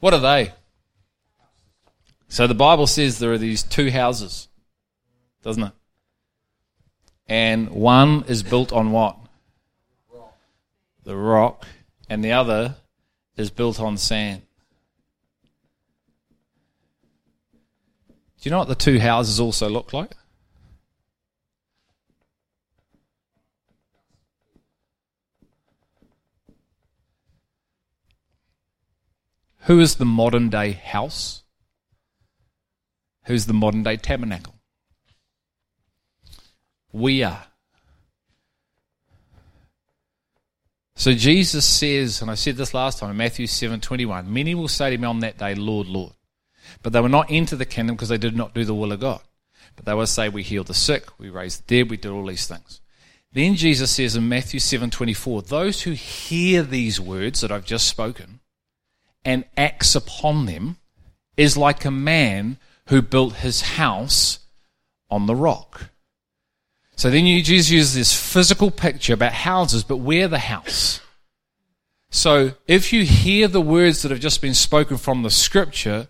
What 0.00 0.14
are 0.14 0.20
they? 0.20 0.52
So 2.28 2.46
the 2.46 2.54
Bible 2.54 2.86
says 2.86 3.18
there 3.18 3.32
are 3.32 3.38
these 3.38 3.62
two 3.62 3.90
houses, 3.90 4.48
doesn't 5.42 5.62
it? 5.62 5.72
And 7.28 7.70
one 7.70 8.24
is 8.28 8.42
built 8.42 8.72
on 8.72 8.92
what? 8.92 9.16
The 11.04 11.16
rock. 11.16 11.66
And 12.08 12.24
the 12.24 12.32
other 12.32 12.76
is 13.36 13.50
built 13.50 13.80
on 13.80 13.96
sand. 13.96 14.42
Do 18.08 18.48
you 18.48 18.50
know 18.50 18.58
what 18.58 18.68
the 18.68 18.74
two 18.74 19.00
houses 19.00 19.40
also 19.40 19.68
look 19.68 19.92
like? 19.92 20.14
Who 29.66 29.80
is 29.80 29.96
the 29.96 30.04
modern 30.04 30.48
day 30.48 30.72
house? 30.72 31.42
Who's 33.24 33.46
the 33.46 33.52
modern 33.52 33.82
day 33.82 33.96
tabernacle? 33.96 34.54
We 36.92 37.24
are. 37.24 37.46
So 40.94 41.14
Jesus 41.14 41.66
says, 41.66 42.22
and 42.22 42.30
I 42.30 42.36
said 42.36 42.56
this 42.56 42.74
last 42.74 43.00
time 43.00 43.10
in 43.10 43.16
Matthew 43.16 43.48
7 43.48 43.80
21, 43.80 44.32
many 44.32 44.54
will 44.54 44.68
say 44.68 44.90
to 44.90 44.98
me 44.98 45.04
on 45.04 45.18
that 45.20 45.36
day, 45.36 45.56
Lord, 45.56 45.88
Lord. 45.88 46.12
But 46.84 46.92
they 46.92 47.00
will 47.00 47.08
not 47.08 47.30
enter 47.30 47.56
the 47.56 47.64
kingdom 47.64 47.96
because 47.96 48.08
they 48.08 48.18
did 48.18 48.36
not 48.36 48.54
do 48.54 48.64
the 48.64 48.74
will 48.74 48.92
of 48.92 49.00
God. 49.00 49.20
But 49.74 49.84
they 49.84 49.94
will 49.94 50.06
say, 50.06 50.28
We 50.28 50.44
healed 50.44 50.68
the 50.68 50.74
sick, 50.74 51.18
we 51.18 51.28
raised 51.28 51.66
the 51.66 51.78
dead, 51.78 51.90
we 51.90 51.96
did 51.96 52.12
all 52.12 52.26
these 52.26 52.46
things. 52.46 52.80
Then 53.32 53.56
Jesus 53.56 53.90
says 53.90 54.14
in 54.14 54.28
Matthew 54.28 54.60
7 54.60 54.90
24, 54.90 55.42
Those 55.42 55.82
who 55.82 55.90
hear 55.90 56.62
these 56.62 57.00
words 57.00 57.40
that 57.40 57.50
I've 57.50 57.66
just 57.66 57.88
spoken 57.88 58.38
and 59.26 59.44
acts 59.56 59.94
upon 59.96 60.46
them 60.46 60.78
is 61.36 61.56
like 61.56 61.84
a 61.84 61.90
man 61.90 62.56
who 62.86 63.02
built 63.02 63.34
his 63.34 63.60
house 63.60 64.38
on 65.10 65.26
the 65.26 65.34
rock. 65.34 65.90
So 66.94 67.10
then 67.10 67.26
you 67.26 67.42
Jesus 67.42 67.70
uses 67.70 67.94
this 67.94 68.14
physical 68.14 68.70
picture 68.70 69.12
about 69.12 69.32
houses, 69.32 69.84
but 69.84 69.98
we're 69.98 70.28
the 70.28 70.38
house. 70.38 71.00
So 72.08 72.52
if 72.66 72.92
you 72.92 73.04
hear 73.04 73.48
the 73.48 73.60
words 73.60 74.02
that 74.02 74.12
have 74.12 74.20
just 74.20 74.40
been 74.40 74.54
spoken 74.54 74.96
from 74.96 75.22
the 75.22 75.30
scripture 75.30 76.08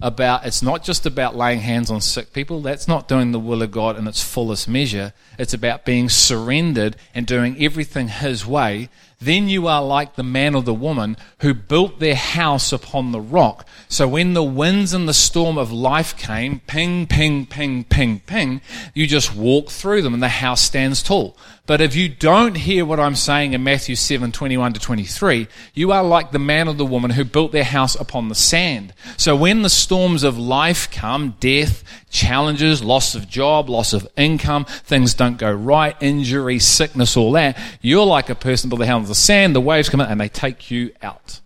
about 0.00 0.46
it's 0.46 0.62
not 0.62 0.84
just 0.84 1.06
about 1.06 1.36
laying 1.36 1.60
hands 1.60 1.90
on 1.90 2.00
sick 2.00 2.32
people, 2.32 2.62
that's 2.62 2.88
not 2.88 3.08
doing 3.08 3.32
the 3.32 3.40
will 3.40 3.62
of 3.62 3.72
God 3.72 3.98
in 3.98 4.06
its 4.06 4.22
fullest 4.22 4.68
measure. 4.68 5.12
It's 5.38 5.54
about 5.54 5.84
being 5.84 6.08
surrendered 6.08 6.96
and 7.14 7.26
doing 7.26 7.60
everything 7.62 8.08
His 8.08 8.46
way 8.46 8.88
then 9.24 9.48
you 9.48 9.66
are 9.66 9.82
like 9.82 10.16
the 10.16 10.22
man 10.22 10.54
or 10.54 10.62
the 10.62 10.74
woman 10.74 11.16
who 11.40 11.54
built 11.54 11.98
their 11.98 12.14
house 12.14 12.72
upon 12.72 13.12
the 13.12 13.20
rock. 13.20 13.66
So 13.88 14.08
when 14.08 14.34
the 14.34 14.42
winds 14.42 14.92
and 14.92 15.08
the 15.08 15.14
storm 15.14 15.58
of 15.58 15.72
life 15.72 16.16
came, 16.16 16.60
ping, 16.66 17.06
ping, 17.06 17.46
ping, 17.46 17.84
ping, 17.84 18.20
ping, 18.20 18.60
you 18.94 19.06
just 19.06 19.34
walk 19.34 19.68
through 19.68 20.02
them 20.02 20.14
and 20.14 20.22
the 20.22 20.28
house 20.28 20.60
stands 20.60 21.02
tall. 21.02 21.36
But 21.66 21.80
if 21.80 21.96
you 21.96 22.10
don't 22.10 22.56
hear 22.56 22.84
what 22.84 23.00
I'm 23.00 23.14
saying 23.14 23.54
in 23.54 23.64
Matthew 23.64 23.96
7, 23.96 24.32
21 24.32 24.74
to 24.74 24.80
23, 24.80 25.48
you 25.72 25.92
are 25.92 26.04
like 26.04 26.30
the 26.30 26.38
man 26.38 26.68
or 26.68 26.74
the 26.74 26.84
woman 26.84 27.10
who 27.10 27.24
built 27.24 27.52
their 27.52 27.64
house 27.64 27.94
upon 27.94 28.28
the 28.28 28.34
sand. 28.34 28.92
So 29.16 29.34
when 29.34 29.62
the 29.62 29.70
storms 29.70 30.24
of 30.24 30.36
life 30.36 30.90
come, 30.90 31.36
death, 31.40 31.82
challenges, 32.10 32.84
loss 32.84 33.14
of 33.14 33.30
job, 33.30 33.70
loss 33.70 33.94
of 33.94 34.06
income, 34.14 34.66
things 34.66 35.14
don't 35.14 35.38
go 35.38 35.50
right, 35.50 35.96
injury, 36.00 36.58
sickness, 36.58 37.16
all 37.16 37.32
that, 37.32 37.58
you're 37.80 38.04
like 38.04 38.28
a 38.28 38.34
person 38.34 38.68
built 38.68 38.80
their 38.80 38.88
house 38.88 39.02
on 39.02 39.08
the 39.08 39.14
sand, 39.14 39.56
the 39.56 39.60
waves 39.60 39.88
come 39.88 40.02
in 40.02 40.06
and 40.06 40.20
they 40.20 40.28
take 40.28 40.70
you 40.70 40.92
out. 41.02 41.40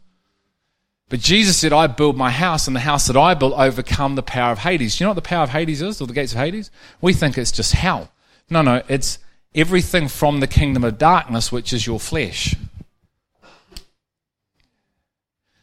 But 1.10 1.20
Jesus 1.20 1.56
said, 1.56 1.72
I 1.72 1.86
build 1.86 2.16
my 2.16 2.30
house, 2.30 2.66
and 2.66 2.76
the 2.76 2.80
house 2.80 3.06
that 3.06 3.16
I 3.16 3.34
built 3.34 3.54
overcome 3.56 4.14
the 4.14 4.22
power 4.22 4.52
of 4.52 4.58
Hades. 4.58 4.98
Do 4.98 5.04
You 5.04 5.06
know 5.06 5.10
what 5.10 5.14
the 5.14 5.22
power 5.22 5.44
of 5.44 5.50
Hades 5.50 5.80
is, 5.80 6.00
or 6.02 6.06
the 6.06 6.12
gates 6.12 6.32
of 6.32 6.38
Hades? 6.38 6.70
We 7.00 7.14
think 7.14 7.38
it's 7.38 7.52
just 7.52 7.72
hell. 7.72 8.10
No, 8.50 8.60
no, 8.60 8.82
it's 8.88 9.18
everything 9.54 10.08
from 10.08 10.40
the 10.40 10.46
kingdom 10.46 10.84
of 10.84 10.98
darkness, 10.98 11.50
which 11.50 11.72
is 11.72 11.86
your 11.86 12.00
flesh. 12.00 12.54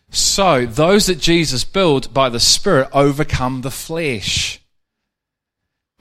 So, 0.09 0.65
those 0.65 1.07
that 1.07 1.19
Jesus 1.19 1.65
built 1.65 2.13
by 2.13 2.29
the 2.29 2.39
Spirit 2.39 2.87
overcome 2.93 3.61
the 3.61 3.71
flesh. 3.71 4.61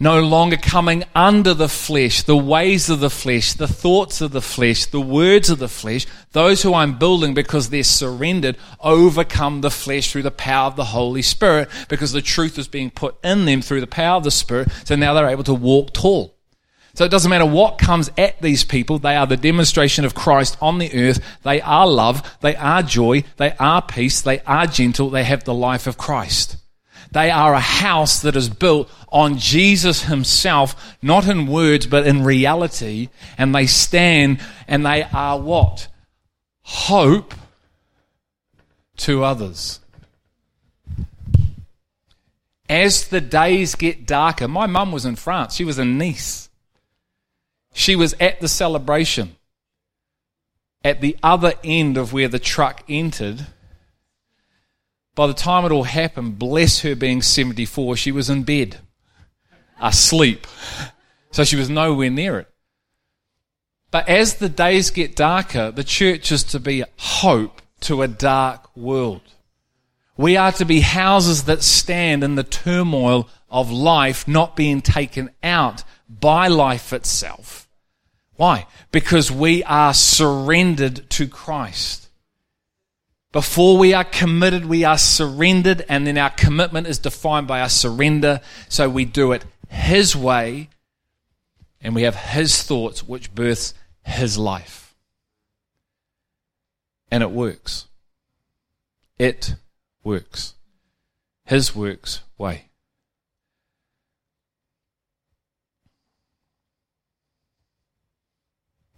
No 0.01 0.21
longer 0.21 0.57
coming 0.57 1.05
under 1.15 1.55
the 1.55 1.69
flesh, 1.69 2.23
the 2.23 2.37
ways 2.37 2.91
of 2.91 2.99
the 3.01 3.11
flesh, 3.11 3.55
the 3.55 3.69
thoughts 3.69 4.21
of 4.21 4.33
the 4.33 4.43
flesh, 4.43 4.87
the 4.87 5.01
words 5.01 5.51
of 5.51 5.61
the 5.61 5.69
flesh. 5.69 6.07
Those 6.33 6.63
who 6.63 6.75
I'm 6.75 6.99
building 6.99 7.33
because 7.33 7.71
they're 7.71 7.85
surrendered 7.85 8.57
overcome 8.81 9.61
the 9.61 9.71
flesh 9.71 10.11
through 10.11 10.23
the 10.23 10.33
power 10.33 10.67
of 10.67 10.77
the 10.77 10.85
Holy 10.85 11.23
Spirit 11.23 11.69
because 11.89 12.13
the 12.13 12.23
truth 12.23 12.59
is 12.59 12.67
being 12.67 12.91
put 12.91 13.17
in 13.25 13.45
them 13.45 13.63
through 13.63 13.81
the 13.81 13.87
power 13.87 14.17
of 14.17 14.25
the 14.25 14.33
Spirit. 14.33 14.69
So 14.85 14.97
now 14.97 15.15
they're 15.15 15.29
able 15.29 15.45
to 15.45 15.55
walk 15.55 15.93
tall. 15.93 16.34
So 16.95 17.05
it 17.05 17.11
doesn't 17.11 17.29
matter 17.29 17.45
what 17.45 17.79
comes 17.79 18.11
at 18.17 18.41
these 18.41 18.63
people, 18.63 19.01
they 19.01 19.17
are 19.17 19.27
the 19.27 19.37
demonstration 19.37 20.05
of 20.05 20.15
Christ 20.15 20.57
on 20.61 20.79
the 20.79 20.95
earth. 20.95 21.21
They 21.43 21.61
are 21.61 21.89
love, 21.89 22.37
they 22.41 22.55
are 22.55 22.83
joy, 22.83 23.25
they 23.37 23.53
are 23.59 23.83
peace, 23.83 24.21
they 24.21 24.39
are 24.41 24.67
gentle, 24.67 25.11
they 25.11 25.25
have 25.25 25.43
the 25.43 25.55
life 25.55 25.89
of 25.89 25.99
Christ. 25.99 26.57
They 27.11 27.31
are 27.31 27.55
a 27.55 27.61
house 27.61 28.23
that 28.23 28.37
is 28.37 28.49
built 28.49 28.91
on 29.09 29.39
Jesus 29.39 30.05
Himself, 30.05 30.97
not 31.03 31.29
in 31.29 31.47
words, 31.47 31.87
but 31.87 32.07
in 32.07 32.25
reality. 32.25 33.09
And 33.39 33.55
they 33.55 33.67
stand 33.67 34.41
and 34.67 34.85
they 34.85 35.03
are 35.03 35.39
what? 35.39 35.89
Hope 36.63 37.35
to 38.99 39.23
others. 39.23 39.81
As 42.69 43.09
the 43.09 43.21
days 43.21 43.75
get 43.75 44.07
darker, 44.07 44.49
my 44.49 44.67
mum 44.67 44.91
was 44.91 45.05
in 45.05 45.17
France. 45.17 45.55
She 45.55 45.65
was 45.65 45.79
in 45.79 45.99
Nice. 45.99 46.44
She 47.77 47.97
was 47.97 48.15
at 48.21 48.41
the 48.41 48.49
celebration. 48.49 49.37
At 50.85 51.01
the 51.01 51.17
other 51.23 51.55
end 51.65 51.99
of 51.99 52.13
where 52.13 52.29
the 52.29 52.39
truck 52.39 52.85
entered, 52.89 53.49
by 55.17 55.27
the 55.27 55.35
time 55.35 55.65
it 55.65 55.73
all 55.73 55.83
happened, 55.83 56.39
bless 56.39 56.81
her 56.81 56.95
being 56.95 57.21
74, 57.21 57.97
she 57.97 58.13
was 58.13 58.31
in 58.31 58.45
bed, 58.45 58.79
asleep. 59.81 60.47
So 61.33 61.43
she 61.43 61.57
was 61.57 61.69
nowhere 61.69 62.11
near 62.11 62.39
it. 62.39 62.49
But 63.91 64.09
as 64.09 64.35
the 64.35 64.49
days 64.49 64.91
get 64.91 65.17
darker, 65.17 65.73
the 65.73 65.85
church 65.85 66.31
is 66.31 66.45
to 66.45 66.61
be 66.61 66.85
hope 66.97 67.61
to 67.81 68.03
a 68.03 68.09
dark 68.09 68.75
world. 68.77 69.23
We 70.17 70.37
are 70.37 70.53
to 70.53 70.65
be 70.65 70.81
houses 70.81 71.45
that 71.45 71.65
stand 71.65 72.23
in 72.23 72.37
the 72.37 72.45
turmoil 72.45 73.29
of 73.51 73.73
life, 73.73 74.29
not 74.29 74.55
being 74.55 74.81
taken 74.81 75.31
out 75.43 75.83
by 76.09 76.47
life 76.47 76.93
itself 76.93 77.64
why? 78.37 78.67
Because 78.91 79.31
we 79.31 79.63
are 79.65 79.95
surrendered 79.95 81.09
to 81.11 81.29
Christ. 81.29 82.09
Before 83.33 83.79
we 83.79 83.95
are 83.95 84.05
committed, 84.05 84.65
we 84.65 84.85
are 84.85 84.99
surrendered, 84.99 85.85
and 85.89 86.07
then 86.07 86.19
our 86.19 86.31
commitment 86.31 86.87
is 86.87 86.99
defined 86.99 87.49
by 87.49 87.61
our 87.61 87.69
surrender. 87.69 88.41
So 88.69 88.89
we 88.89 89.05
do 89.05 89.33
it 89.33 89.45
His 89.69 90.15
way, 90.15 90.69
and 91.81 91.95
we 91.95 92.03
have 92.03 92.15
His 92.15 92.63
thoughts, 92.63 93.07
which 93.07 93.35
births 93.35 93.75
His 94.05 94.39
life. 94.39 94.95
And 97.11 97.23
it 97.23 97.31
works. 97.31 97.87
It 99.19 99.55
works. 100.03 100.55
His 101.45 101.75
works 101.75 102.21
way. 102.39 102.69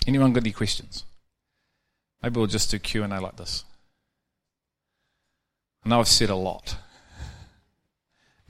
Anyone 0.06 0.32
got 0.32 0.42
any 0.42 0.52
questions? 0.52 1.04
Maybe 2.22 2.38
we'll 2.38 2.46
just 2.46 2.70
do 2.70 2.78
Q 2.78 3.02
and 3.02 3.12
A 3.12 3.20
like 3.20 3.36
this. 3.36 3.64
I 5.84 5.88
know 5.88 6.00
I've 6.00 6.08
said 6.08 6.30
a 6.30 6.36
lot. 6.36 6.76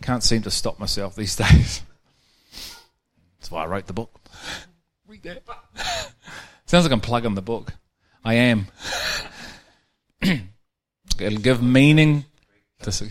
Can't 0.02 0.22
seem 0.22 0.42
to 0.42 0.50
stop 0.50 0.78
myself 0.78 1.16
these 1.16 1.36
days. 1.36 1.82
That's 3.38 3.50
why 3.50 3.64
I 3.64 3.66
wrote 3.66 3.86
the 3.86 3.92
book. 3.92 4.20
Read 5.06 5.22
that. 5.22 5.42
Sounds 6.66 6.84
like 6.84 6.92
I'm 6.92 7.00
plugging 7.00 7.34
the 7.34 7.42
book. 7.42 7.72
I 8.24 8.34
am. 8.34 8.66
It'll 10.22 11.38
give 11.38 11.62
meaning 11.62 12.24
to. 12.82 13.08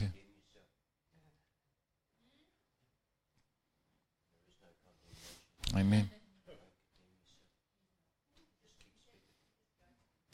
Amen. 5.75 6.09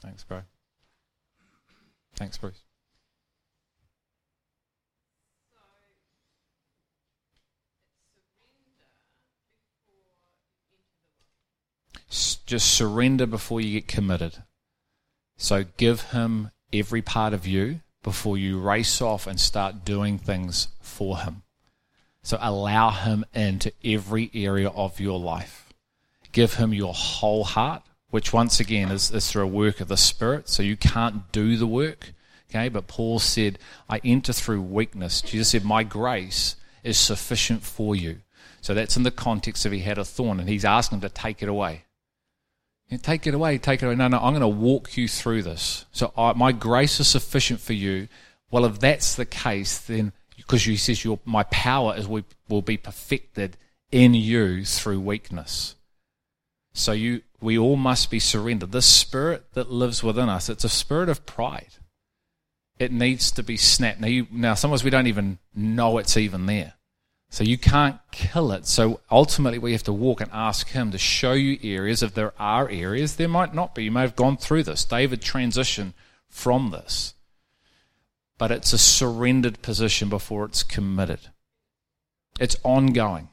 Thanks, 0.02 0.24
bro. 0.24 0.42
Thanks, 2.16 2.36
Bruce. 2.36 2.62
just 12.52 12.74
surrender 12.74 13.24
before 13.26 13.62
you 13.62 13.80
get 13.80 13.88
committed. 13.88 14.42
So 15.38 15.64
give 15.78 16.10
him 16.10 16.50
every 16.70 17.00
part 17.00 17.32
of 17.32 17.46
you 17.46 17.80
before 18.02 18.36
you 18.36 18.60
race 18.60 19.00
off 19.00 19.26
and 19.26 19.40
start 19.40 19.86
doing 19.86 20.18
things 20.18 20.68
for 20.78 21.20
him. 21.20 21.44
So 22.22 22.36
allow 22.42 22.90
him 22.90 23.24
into 23.32 23.72
every 23.82 24.30
area 24.34 24.68
of 24.68 25.00
your 25.00 25.18
life. 25.18 25.72
Give 26.32 26.52
him 26.52 26.74
your 26.74 26.92
whole 26.92 27.44
heart 27.44 27.84
which 28.12 28.30
once 28.30 28.60
again 28.60 28.90
is, 28.90 29.10
is 29.10 29.30
through 29.30 29.42
a 29.42 29.46
work 29.46 29.80
of 29.80 29.88
the 29.88 29.96
Spirit. 29.96 30.46
So 30.46 30.62
you 30.62 30.76
can't 30.76 31.32
do 31.32 31.56
the 31.56 31.66
work. 31.66 32.12
Okay, 32.50 32.68
but 32.68 32.86
Paul 32.86 33.18
said, 33.18 33.58
I 33.88 34.02
enter 34.04 34.34
through 34.34 34.60
weakness. 34.60 35.22
Jesus 35.22 35.48
said, 35.48 35.64
My 35.64 35.82
grace 35.82 36.56
is 36.84 36.98
sufficient 36.98 37.62
for 37.62 37.96
you. 37.96 38.18
So 38.60 38.74
that's 38.74 38.98
in 38.98 39.02
the 39.02 39.10
context 39.10 39.64
of 39.64 39.72
he 39.72 39.78
had 39.78 39.96
a 39.96 40.04
thorn 40.04 40.40
and 40.40 40.48
he's 40.48 40.66
asking 40.66 40.96
him 40.96 41.02
to 41.02 41.08
take 41.08 41.42
it 41.42 41.48
away. 41.48 41.84
take 43.00 43.26
it 43.26 43.32
away, 43.32 43.56
take 43.56 43.82
it 43.82 43.86
away. 43.86 43.94
No, 43.94 44.08
no, 44.08 44.18
I'm 44.18 44.34
going 44.34 44.42
to 44.42 44.46
walk 44.48 44.94
you 44.98 45.08
through 45.08 45.44
this. 45.44 45.86
So 45.92 46.12
I, 46.14 46.34
my 46.34 46.52
grace 46.52 47.00
is 47.00 47.08
sufficient 47.08 47.60
for 47.60 47.72
you. 47.72 48.08
Well, 48.50 48.66
if 48.66 48.78
that's 48.78 49.14
the 49.14 49.24
case, 49.24 49.78
then 49.78 50.12
because 50.36 50.64
he 50.64 50.76
says 50.76 51.02
your, 51.02 51.18
my 51.24 51.44
power 51.44 51.96
is 51.96 52.06
will, 52.06 52.24
will 52.50 52.60
be 52.60 52.76
perfected 52.76 53.56
in 53.90 54.12
you 54.12 54.66
through 54.66 55.00
weakness. 55.00 55.76
So 56.74 56.92
you, 56.92 57.22
we 57.42 57.58
all 57.58 57.76
must 57.76 58.10
be 58.10 58.18
surrendered. 58.18 58.72
This 58.72 58.86
spirit 58.86 59.52
that 59.54 59.70
lives 59.70 60.02
within 60.02 60.28
us, 60.28 60.48
it's 60.48 60.64
a 60.64 60.68
spirit 60.68 61.08
of 61.08 61.26
pride. 61.26 61.74
It 62.78 62.92
needs 62.92 63.30
to 63.32 63.42
be 63.42 63.56
snapped. 63.56 64.00
Now, 64.00 64.08
you, 64.08 64.26
now 64.30 64.54
sometimes 64.54 64.84
we 64.84 64.90
don't 64.90 65.06
even 65.06 65.38
know 65.54 65.98
it's 65.98 66.16
even 66.16 66.46
there. 66.46 66.74
So 67.30 67.44
you 67.44 67.56
can't 67.56 67.98
kill 68.10 68.52
it. 68.52 68.66
So 68.66 69.00
ultimately, 69.10 69.58
we 69.58 69.72
have 69.72 69.82
to 69.84 69.92
walk 69.92 70.20
and 70.20 70.30
ask 70.32 70.68
Him 70.68 70.90
to 70.90 70.98
show 70.98 71.32
you 71.32 71.58
areas. 71.62 72.02
If 72.02 72.14
there 72.14 72.34
are 72.38 72.68
areas, 72.68 73.16
there 73.16 73.28
might 73.28 73.54
not 73.54 73.74
be. 73.74 73.84
You 73.84 73.90
may 73.90 74.02
have 74.02 74.16
gone 74.16 74.36
through 74.36 74.64
this. 74.64 74.84
David 74.84 75.22
transitioned 75.22 75.94
from 76.28 76.70
this. 76.70 77.14
But 78.36 78.50
it's 78.50 78.72
a 78.72 78.78
surrendered 78.78 79.62
position 79.62 80.08
before 80.08 80.44
it's 80.44 80.62
committed. 80.62 81.28
It's 82.38 82.56
ongoing 82.64 83.28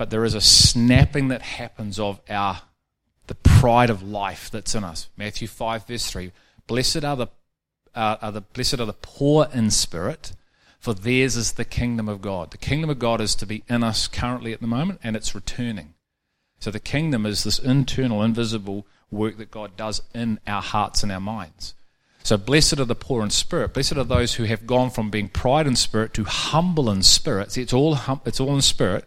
but 0.00 0.08
there 0.08 0.24
is 0.24 0.32
a 0.32 0.40
snapping 0.40 1.28
that 1.28 1.42
happens 1.42 2.00
of 2.00 2.22
our 2.30 2.62
the 3.26 3.34
pride 3.34 3.90
of 3.90 4.02
life 4.02 4.50
that's 4.50 4.74
in 4.74 4.82
us. 4.82 5.10
Matthew 5.14 5.46
5 5.46 5.86
verse 5.86 6.10
3. 6.10 6.32
Blessed 6.66 7.04
are 7.04 7.16
the, 7.16 7.26
uh, 7.94 8.16
are 8.22 8.32
the 8.32 8.40
blessed 8.40 8.80
are 8.80 8.86
the 8.86 8.94
poor 8.94 9.46
in 9.52 9.70
spirit, 9.70 10.32
for 10.78 10.94
theirs 10.94 11.36
is 11.36 11.52
the 11.52 11.66
kingdom 11.66 12.08
of 12.08 12.22
God. 12.22 12.50
The 12.50 12.56
kingdom 12.56 12.88
of 12.88 12.98
God 12.98 13.20
is 13.20 13.34
to 13.34 13.44
be 13.44 13.62
in 13.68 13.84
us 13.84 14.08
currently 14.08 14.54
at 14.54 14.62
the 14.62 14.66
moment, 14.66 15.00
and 15.02 15.16
it's 15.16 15.34
returning. 15.34 15.92
So 16.60 16.70
the 16.70 16.80
kingdom 16.80 17.26
is 17.26 17.44
this 17.44 17.58
internal, 17.58 18.22
invisible 18.22 18.86
work 19.10 19.36
that 19.36 19.50
God 19.50 19.76
does 19.76 20.00
in 20.14 20.40
our 20.46 20.62
hearts 20.62 21.02
and 21.02 21.12
our 21.12 21.20
minds. 21.20 21.74
So 22.22 22.38
blessed 22.38 22.80
are 22.80 22.86
the 22.86 22.94
poor 22.94 23.22
in 23.22 23.28
spirit. 23.28 23.74
Blessed 23.74 23.98
are 23.98 24.04
those 24.04 24.36
who 24.36 24.44
have 24.44 24.66
gone 24.66 24.88
from 24.88 25.10
being 25.10 25.28
pride 25.28 25.66
in 25.66 25.76
spirit 25.76 26.14
to 26.14 26.24
humble 26.24 26.88
in 26.88 27.02
spirit. 27.02 27.52
See, 27.52 27.60
it's 27.60 27.74
all 27.74 27.96
hum- 27.96 28.22
it's 28.24 28.40
all 28.40 28.54
in 28.54 28.62
spirit. 28.62 29.04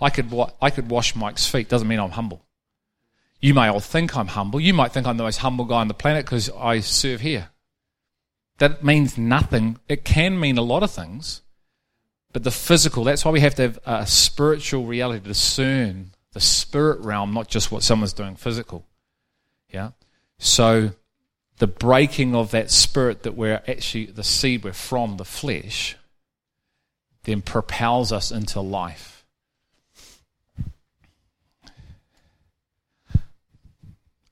I 0.00 0.10
could 0.10 0.30
wa- 0.30 0.52
I 0.60 0.70
could 0.70 0.90
wash 0.90 1.14
Mike's 1.14 1.46
feet. 1.46 1.68
Doesn't 1.68 1.88
mean 1.88 1.98
I'm 1.98 2.10
humble. 2.10 2.42
You 3.40 3.54
may 3.54 3.68
all 3.68 3.80
think 3.80 4.16
I'm 4.16 4.28
humble. 4.28 4.60
You 4.60 4.74
might 4.74 4.92
think 4.92 5.06
I'm 5.06 5.16
the 5.16 5.24
most 5.24 5.38
humble 5.38 5.64
guy 5.64 5.80
on 5.80 5.88
the 5.88 5.94
planet 5.94 6.24
because 6.24 6.50
I 6.50 6.80
serve 6.80 7.20
here. 7.20 7.50
That 8.58 8.82
means 8.82 9.18
nothing. 9.18 9.78
It 9.88 10.04
can 10.04 10.40
mean 10.40 10.56
a 10.56 10.62
lot 10.62 10.82
of 10.82 10.90
things, 10.90 11.42
but 12.32 12.44
the 12.44 12.50
physical. 12.50 13.04
That's 13.04 13.24
why 13.24 13.30
we 13.30 13.40
have 13.40 13.54
to 13.56 13.62
have 13.62 13.78
a 13.84 14.06
spiritual 14.06 14.86
reality 14.86 15.20
to 15.20 15.28
discern 15.28 16.12
the 16.32 16.40
spirit 16.40 17.00
realm, 17.00 17.34
not 17.34 17.48
just 17.48 17.70
what 17.70 17.82
someone's 17.82 18.12
doing 18.12 18.36
physical. 18.36 18.86
Yeah. 19.70 19.90
So 20.38 20.92
the 21.58 21.66
breaking 21.66 22.34
of 22.34 22.50
that 22.50 22.70
spirit 22.70 23.22
that 23.22 23.36
we're 23.36 23.62
actually 23.68 24.06
the 24.06 24.24
seed 24.24 24.64
we're 24.64 24.72
from 24.72 25.16
the 25.16 25.24
flesh 25.24 25.96
then 27.24 27.42
propels 27.42 28.12
us 28.12 28.30
into 28.30 28.60
life 28.60 29.15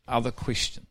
other 0.07 0.31
questions 0.31 0.87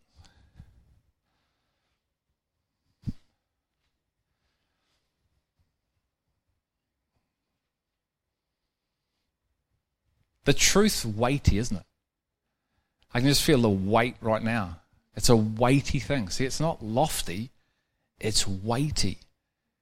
the 10.45 10.53
truth's 10.53 11.05
weighty 11.05 11.57
isn't 11.57 11.77
it 11.77 11.85
i 13.13 13.19
can 13.19 13.27
just 13.27 13.43
feel 13.43 13.61
the 13.61 13.69
weight 13.69 14.15
right 14.21 14.43
now 14.43 14.79
it's 15.15 15.29
a 15.29 15.35
weighty 15.35 15.99
thing. 15.99 16.29
See, 16.29 16.45
it's 16.45 16.59
not 16.59 16.83
lofty, 16.83 17.51
it's 18.19 18.47
weighty 18.47 19.19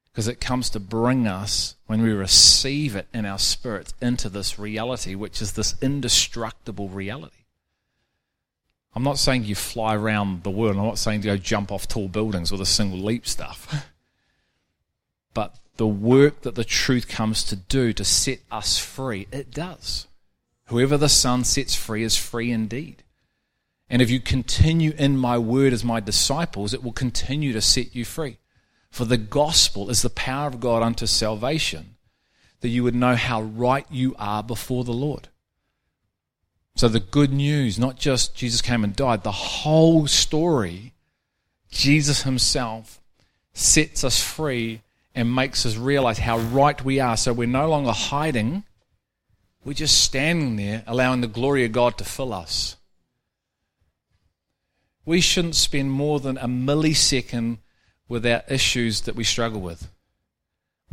because 0.05 0.27
it 0.27 0.41
comes 0.41 0.69
to 0.71 0.79
bring 0.79 1.25
us, 1.25 1.75
when 1.85 2.01
we 2.01 2.11
receive 2.11 2.97
it 2.97 3.07
in 3.13 3.25
our 3.25 3.39
spirits, 3.39 3.93
into 4.01 4.27
this 4.27 4.59
reality, 4.59 5.15
which 5.15 5.41
is 5.41 5.53
this 5.53 5.75
indestructible 5.81 6.89
reality. 6.89 7.40
I'm 8.93 9.03
not 9.03 9.17
saying 9.17 9.45
you 9.45 9.55
fly 9.55 9.95
around 9.95 10.43
the 10.43 10.49
world. 10.49 10.75
I'm 10.75 10.85
not 10.85 10.97
saying 10.97 11.21
to 11.21 11.27
go 11.27 11.37
jump 11.37 11.71
off 11.71 11.87
tall 11.87 12.07
buildings 12.07 12.51
with 12.51 12.61
a 12.61 12.65
single 12.65 12.99
leap 12.99 13.25
stuff. 13.25 13.87
but 15.33 15.55
the 15.77 15.87
work 15.87 16.41
that 16.41 16.55
the 16.55 16.65
truth 16.65 17.07
comes 17.07 17.43
to 17.45 17.55
do 17.55 17.93
to 17.93 18.03
set 18.03 18.39
us 18.51 18.77
free, 18.77 19.27
it 19.31 19.51
does. 19.51 20.07
Whoever 20.65 20.97
the 20.97 21.09
Son 21.09 21.43
sets 21.43 21.75
free 21.75 22.03
is 22.03 22.17
free 22.17 22.51
indeed. 22.51 23.03
And 23.89 24.01
if 24.01 24.09
you 24.09 24.19
continue 24.19 24.93
in 24.97 25.17
my 25.17 25.37
word 25.37 25.73
as 25.73 25.83
my 25.83 25.99
disciples, 25.99 26.73
it 26.73 26.83
will 26.83 26.93
continue 26.93 27.51
to 27.53 27.61
set 27.61 27.93
you 27.93 28.05
free. 28.05 28.37
For 28.89 29.05
the 29.05 29.17
gospel 29.17 29.89
is 29.89 30.01
the 30.01 30.09
power 30.09 30.47
of 30.47 30.59
God 30.59 30.81
unto 30.81 31.05
salvation, 31.05 31.97
that 32.59 32.69
you 32.69 32.83
would 32.83 32.95
know 32.95 33.15
how 33.15 33.41
right 33.41 33.85
you 33.89 34.15
are 34.17 34.43
before 34.43 34.83
the 34.83 34.93
Lord. 34.93 35.29
So 36.75 36.87
the 36.87 36.99
good 36.99 37.31
news, 37.31 37.77
not 37.77 37.97
just 37.97 38.35
Jesus 38.35 38.61
came 38.61 38.83
and 38.83 38.95
died, 38.95 39.23
the 39.23 39.31
whole 39.31 40.07
story, 40.07 40.93
Jesus 41.69 42.23
himself 42.23 42.99
sets 43.53 44.03
us 44.03 44.21
free 44.21 44.81
and 45.13 45.35
makes 45.35 45.65
us 45.65 45.75
realize 45.75 46.19
how 46.19 46.37
right 46.39 46.83
we 46.83 46.99
are. 46.99 47.17
So 47.17 47.33
we're 47.33 47.47
no 47.47 47.69
longer 47.69 47.91
hiding, 47.91 48.63
we're 49.63 49.73
just 49.73 50.01
standing 50.01 50.55
there, 50.55 50.83
allowing 50.87 51.21
the 51.21 51.27
glory 51.27 51.65
of 51.65 51.71
God 51.71 51.97
to 51.97 52.03
fill 52.03 52.33
us 52.33 52.77
we 55.05 55.21
shouldn't 55.21 55.55
spend 55.55 55.91
more 55.91 56.19
than 56.19 56.37
a 56.37 56.47
millisecond 56.47 57.57
with 58.07 58.25
our 58.25 58.43
issues 58.47 59.01
that 59.01 59.15
we 59.15 59.23
struggle 59.23 59.61
with. 59.61 59.89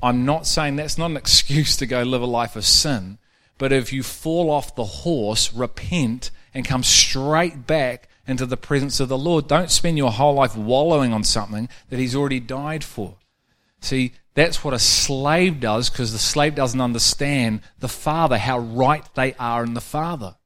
I'm 0.03 0.25
not 0.25 0.47
saying 0.47 0.77
that's 0.77 0.99
not 0.99 1.11
an 1.11 1.17
excuse 1.25 1.77
to 1.77 1.87
go 1.87 2.03
live 2.03 2.23
a 2.23 2.27
life 2.27 2.57
of 2.57 2.65
sin, 2.65 3.19
but 3.59 3.73
if 3.73 3.93
you 3.93 4.03
fall 4.03 4.51
off 4.51 4.75
the 4.75 4.85
horse, 4.85 5.53
repent 5.53 6.31
and 6.55 6.65
come 6.65 6.83
straight 6.83 7.67
back 7.67 8.09
into 8.27 8.47
the 8.47 8.57
presence 8.57 9.01
of 9.01 9.09
the 9.09 9.19
Lord. 9.19 9.49
Don't 9.49 9.71
spend 9.71 9.99
your 9.99 10.13
whole 10.13 10.35
life 10.35 10.57
wallowing 10.57 11.13
on 11.13 11.25
something 11.25 11.69
that 11.89 11.99
He's 11.99 12.15
already 12.15 12.41
died 12.41 12.85
for. 12.85 13.17
See, 13.81 14.13
that's 14.35 14.63
what 14.63 14.75
a 14.75 14.79
slave 14.79 15.61
does 15.61 15.91
because 15.91 16.13
the 16.13 16.19
slave 16.19 16.55
doesn't 16.55 16.81
understand 16.81 17.63
the 17.81 17.89
Father, 17.89 18.39
how 18.39 18.59
right 18.59 19.05
they 19.15 19.35
are 19.35 19.65
in 19.65 19.75
the 19.75 19.81
Father. 19.81 20.37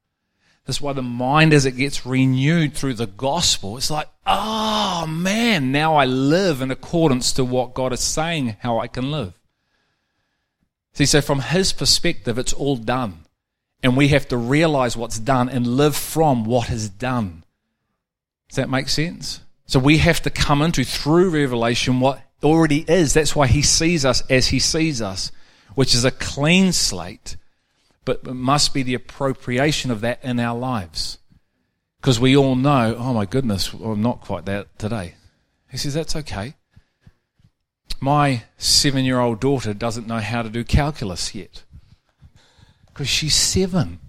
That's 0.64 0.80
why 0.80 0.92
the 0.92 1.02
mind, 1.02 1.52
as 1.52 1.66
it 1.66 1.72
gets 1.72 2.06
renewed 2.06 2.74
through 2.74 2.94
the 2.94 3.06
gospel, 3.06 3.76
it's 3.76 3.90
like, 3.90 4.08
oh 4.26 5.06
man, 5.08 5.72
now 5.72 5.96
I 5.96 6.04
live 6.04 6.62
in 6.62 6.70
accordance 6.70 7.32
to 7.32 7.44
what 7.44 7.74
God 7.74 7.92
is 7.92 8.00
saying 8.00 8.56
how 8.60 8.78
I 8.78 8.86
can 8.86 9.10
live. 9.10 9.34
See, 10.94 11.06
so 11.06 11.20
from 11.20 11.40
his 11.40 11.72
perspective, 11.72 12.38
it's 12.38 12.52
all 12.52 12.76
done. 12.76 13.24
And 13.82 13.96
we 13.96 14.08
have 14.08 14.28
to 14.28 14.36
realize 14.36 14.96
what's 14.96 15.18
done 15.18 15.48
and 15.48 15.66
live 15.66 15.96
from 15.96 16.44
what 16.44 16.70
is 16.70 16.88
done. 16.88 17.44
Does 18.48 18.56
that 18.56 18.70
make 18.70 18.88
sense? 18.88 19.40
So 19.66 19.78
we 19.78 19.98
have 19.98 20.22
to 20.22 20.30
come 20.30 20.62
into, 20.62 20.84
through 20.84 21.30
revelation, 21.30 22.00
what 22.00 22.22
already 22.42 22.84
is. 22.86 23.14
That's 23.14 23.34
why 23.34 23.46
he 23.46 23.62
sees 23.62 24.04
us 24.04 24.22
as 24.30 24.48
he 24.48 24.58
sees 24.58 25.00
us, 25.00 25.32
which 25.74 25.94
is 25.94 26.04
a 26.04 26.10
clean 26.10 26.72
slate 26.72 27.36
but 28.04 28.20
it 28.26 28.34
must 28.34 28.74
be 28.74 28.82
the 28.82 28.94
appropriation 28.94 29.90
of 29.90 30.00
that 30.00 30.24
in 30.24 30.40
our 30.40 30.58
lives. 30.58 31.18
Because 32.00 32.18
we 32.18 32.36
all 32.36 32.56
know, 32.56 32.96
oh 32.98 33.14
my 33.14 33.26
goodness, 33.26 33.72
I'm 33.72 34.02
not 34.02 34.22
quite 34.22 34.46
that 34.46 34.76
today. 34.78 35.14
He 35.70 35.76
says, 35.76 35.94
that's 35.94 36.16
okay. 36.16 36.54
My 38.02 38.42
seven 38.58 39.04
year 39.04 39.20
old 39.20 39.38
daughter 39.38 39.72
doesn't 39.72 40.08
know 40.08 40.18
how 40.18 40.42
to 40.42 40.48
do 40.48 40.64
calculus 40.64 41.36
yet. 41.36 41.62
Because 42.86 43.08
she's 43.08 43.36
seven. 43.36 44.00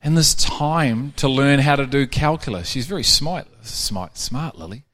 And 0.00 0.16
there's 0.16 0.34
time 0.34 1.12
to 1.16 1.28
learn 1.28 1.60
how 1.60 1.76
to 1.76 1.86
do 1.86 2.08
calculus. 2.08 2.68
She's 2.68 2.86
very 2.86 3.04
smart, 3.04 3.46
smart, 3.64 4.18
smart, 4.18 4.58
Lily. 4.58 4.84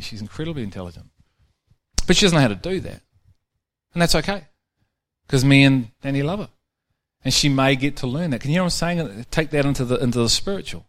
She's 0.00 0.20
incredibly 0.20 0.62
intelligent. 0.62 1.06
But 2.06 2.16
she 2.16 2.26
doesn't 2.26 2.36
know 2.36 2.42
how 2.42 2.48
to 2.48 2.54
do 2.54 2.80
that. 2.80 3.00
And 3.94 4.02
that's 4.02 4.14
okay. 4.16 4.44
Because 5.26 5.46
me 5.46 5.64
and 5.64 5.88
Danny 6.02 6.22
love 6.22 6.40
her 6.40 6.48
and 7.24 7.32
she 7.32 7.48
may 7.48 7.74
get 7.74 7.96
to 7.96 8.06
learn 8.06 8.32
that. 8.32 8.42
Can 8.42 8.50
you 8.50 8.56
hear 8.56 8.62
what 8.64 8.82
I'm 8.82 8.98
saying? 8.98 9.26
Take 9.30 9.48
that 9.50 9.64
into 9.64 9.86
the 9.86 9.96
into 9.96 10.18
the 10.18 10.28
spiritual. 10.28 10.84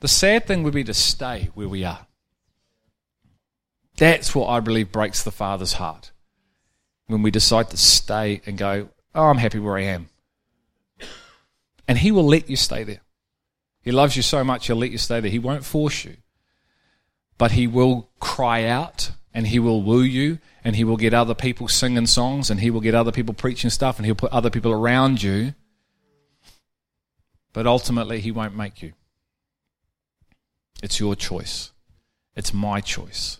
The 0.00 0.08
sad 0.08 0.46
thing 0.48 0.64
would 0.64 0.74
be 0.74 0.82
to 0.82 0.94
stay 0.94 1.50
where 1.54 1.68
we 1.68 1.84
are. 1.84 2.08
That's 4.00 4.34
what 4.34 4.48
I 4.48 4.60
believe 4.60 4.90
breaks 4.90 5.22
the 5.22 5.30
Father's 5.30 5.74
heart. 5.74 6.10
When 7.06 7.20
we 7.20 7.30
decide 7.30 7.68
to 7.68 7.76
stay 7.76 8.40
and 8.46 8.56
go, 8.56 8.88
Oh, 9.14 9.26
I'm 9.26 9.36
happy 9.36 9.58
where 9.58 9.76
I 9.76 9.82
am. 9.82 10.08
And 11.86 11.98
He 11.98 12.10
will 12.10 12.24
let 12.24 12.48
you 12.48 12.56
stay 12.56 12.82
there. 12.82 13.02
He 13.82 13.92
loves 13.92 14.16
you 14.16 14.22
so 14.22 14.42
much, 14.42 14.66
He'll 14.68 14.76
let 14.76 14.90
you 14.90 14.96
stay 14.96 15.20
there. 15.20 15.30
He 15.30 15.38
won't 15.38 15.66
force 15.66 16.06
you. 16.06 16.16
But 17.36 17.52
He 17.52 17.66
will 17.66 18.08
cry 18.20 18.64
out 18.64 19.10
and 19.34 19.46
He 19.46 19.58
will 19.58 19.82
woo 19.82 20.00
you 20.00 20.38
and 20.64 20.76
he 20.76 20.84
will 20.84 20.96
get 20.96 21.14
other 21.14 21.34
people 21.34 21.68
singing 21.68 22.06
songs 22.06 22.50
and 22.50 22.60
he 22.60 22.70
will 22.70 22.80
get 22.80 22.94
other 22.94 23.12
people 23.12 23.34
preaching 23.34 23.70
stuff 23.70 23.96
and 23.96 24.06
he'll 24.06 24.14
put 24.14 24.30
other 24.30 24.50
people 24.50 24.72
around 24.72 25.22
you. 25.22 25.54
But 27.52 27.66
ultimately, 27.66 28.20
he 28.20 28.30
won't 28.30 28.54
make 28.54 28.82
you. 28.82 28.92
It's 30.82 31.00
your 31.00 31.16
choice. 31.16 31.72
It's 32.36 32.54
my 32.54 32.80
choice. 32.80 33.39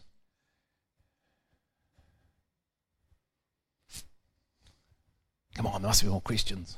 Come 5.60 5.76
on, 5.76 5.84
there 5.84 5.92
must 5.92 6.00
be 6.00 6.08
more 6.08 6.24
questions. 6.24 6.72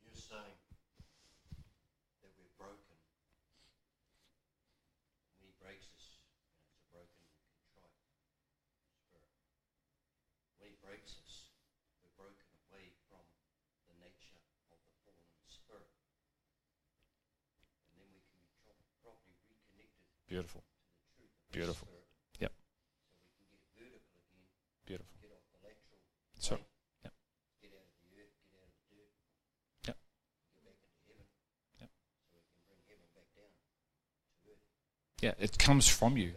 You're 0.00 0.16
saying 0.16 0.56
that 2.24 2.32
we're 2.40 2.56
broken. 2.56 2.96
When 5.36 5.44
He 5.44 5.52
breaks 5.60 5.92
us, 5.92 6.24
it's 6.72 6.80
a 6.80 6.88
broken 6.88 7.20
contrite 7.44 7.92
spirit. 8.96 9.28
When 10.56 10.72
He 10.72 10.80
breaks 10.80 11.20
us, 11.20 11.52
we're 12.00 12.16
broken 12.16 12.48
away 12.72 12.96
from 13.12 13.20
the 13.92 13.96
nature 14.00 14.40
of 14.72 14.80
the 14.88 14.96
fallen 15.04 15.36
spirit, 15.52 15.92
and 17.92 18.00
then 18.00 18.08
we 18.08 18.24
can 18.24 18.40
properly 19.04 19.36
reconnect 19.36 19.92
with 20.00 20.08
the 20.08 20.16
truth. 20.16 20.32
Beautiful. 20.32 20.64
Beautiful. 21.52 21.92
Yep. 22.40 22.56
Beautiful. 24.84 25.12
So, 26.38 26.58
yep. 27.04 27.12
Yep. 29.86 29.96
Yep. 31.78 31.90
Yeah, 35.22 35.32
it 35.38 35.56
comes 35.56 35.88
from 35.88 36.16
you. 36.16 36.32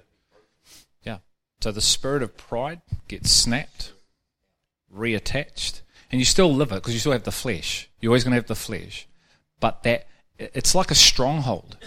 Yeah. 1.04 1.18
So 1.60 1.72
the 1.72 1.82
spirit 1.82 2.22
of 2.24 2.38
pride 2.38 2.82
gets 3.08 3.32
snapped, 3.32 3.92
reattached, 4.96 5.82
and 6.12 6.22
you 6.22 6.26
still 6.26 6.54
live 6.54 6.72
it 6.72 6.76
because 6.76 6.94
you 6.94 7.00
still 7.00 7.12
have 7.12 7.24
the 7.24 7.32
flesh. 7.32 7.90
You're 8.00 8.12
always 8.12 8.24
going 8.24 8.32
to 8.32 8.38
have 8.38 8.48
the 8.48 8.56
flesh, 8.56 9.08
but 9.60 9.84
that 9.84 10.08
it's 10.38 10.76
like 10.76 10.92
a 10.92 10.96
stronghold. 10.96 11.78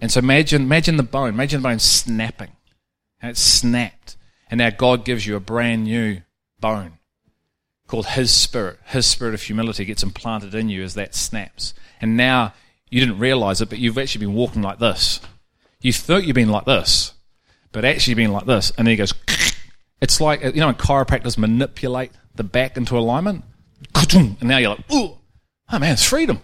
And 0.00 0.10
so 0.10 0.18
imagine, 0.18 0.62
imagine 0.62 0.96
the 0.96 1.02
bone, 1.02 1.28
imagine 1.28 1.60
the 1.60 1.68
bone 1.68 1.78
snapping, 1.78 2.52
and 3.20 3.30
it's 3.30 3.40
snapped, 3.40 4.16
and 4.50 4.58
now 4.58 4.70
God 4.70 5.04
gives 5.04 5.26
you 5.26 5.36
a 5.36 5.40
brand 5.40 5.84
new 5.84 6.22
bone 6.58 6.98
called 7.86 8.06
His 8.06 8.30
Spirit. 8.30 8.78
His 8.86 9.04
Spirit 9.06 9.34
of 9.34 9.42
humility 9.42 9.84
gets 9.84 10.02
implanted 10.02 10.54
in 10.54 10.70
you 10.70 10.82
as 10.82 10.94
that 10.94 11.14
snaps, 11.14 11.74
and 12.00 12.16
now 12.16 12.54
you 12.88 13.00
didn't 13.00 13.18
realize 13.18 13.60
it, 13.60 13.68
but 13.68 13.78
you've 13.78 13.98
actually 13.98 14.24
been 14.26 14.34
walking 14.34 14.62
like 14.62 14.78
this. 14.78 15.20
You 15.84 15.92
thought 15.92 16.24
you've 16.24 16.34
been 16.34 16.48
like 16.48 16.64
this, 16.64 17.12
but 17.70 17.84
actually 17.84 18.12
you've 18.12 18.16
been 18.16 18.32
like 18.32 18.46
this, 18.46 18.72
and 18.76 18.86
then 18.86 18.92
he 18.92 18.96
goes. 18.96 19.14
It's 20.00 20.20
like 20.20 20.42
you 20.42 20.52
know 20.60 20.66
when 20.66 20.74
chiropractors 20.74 21.38
manipulate 21.38 22.10
the 22.34 22.44
back 22.44 22.76
into 22.76 22.98
alignment, 22.98 23.42
and 24.12 24.42
now 24.42 24.58
you're 24.58 24.70
like, 24.70 24.84
oh, 24.90 25.18
man, 25.70 25.92
it's 25.92 26.04
freedom. 26.04 26.40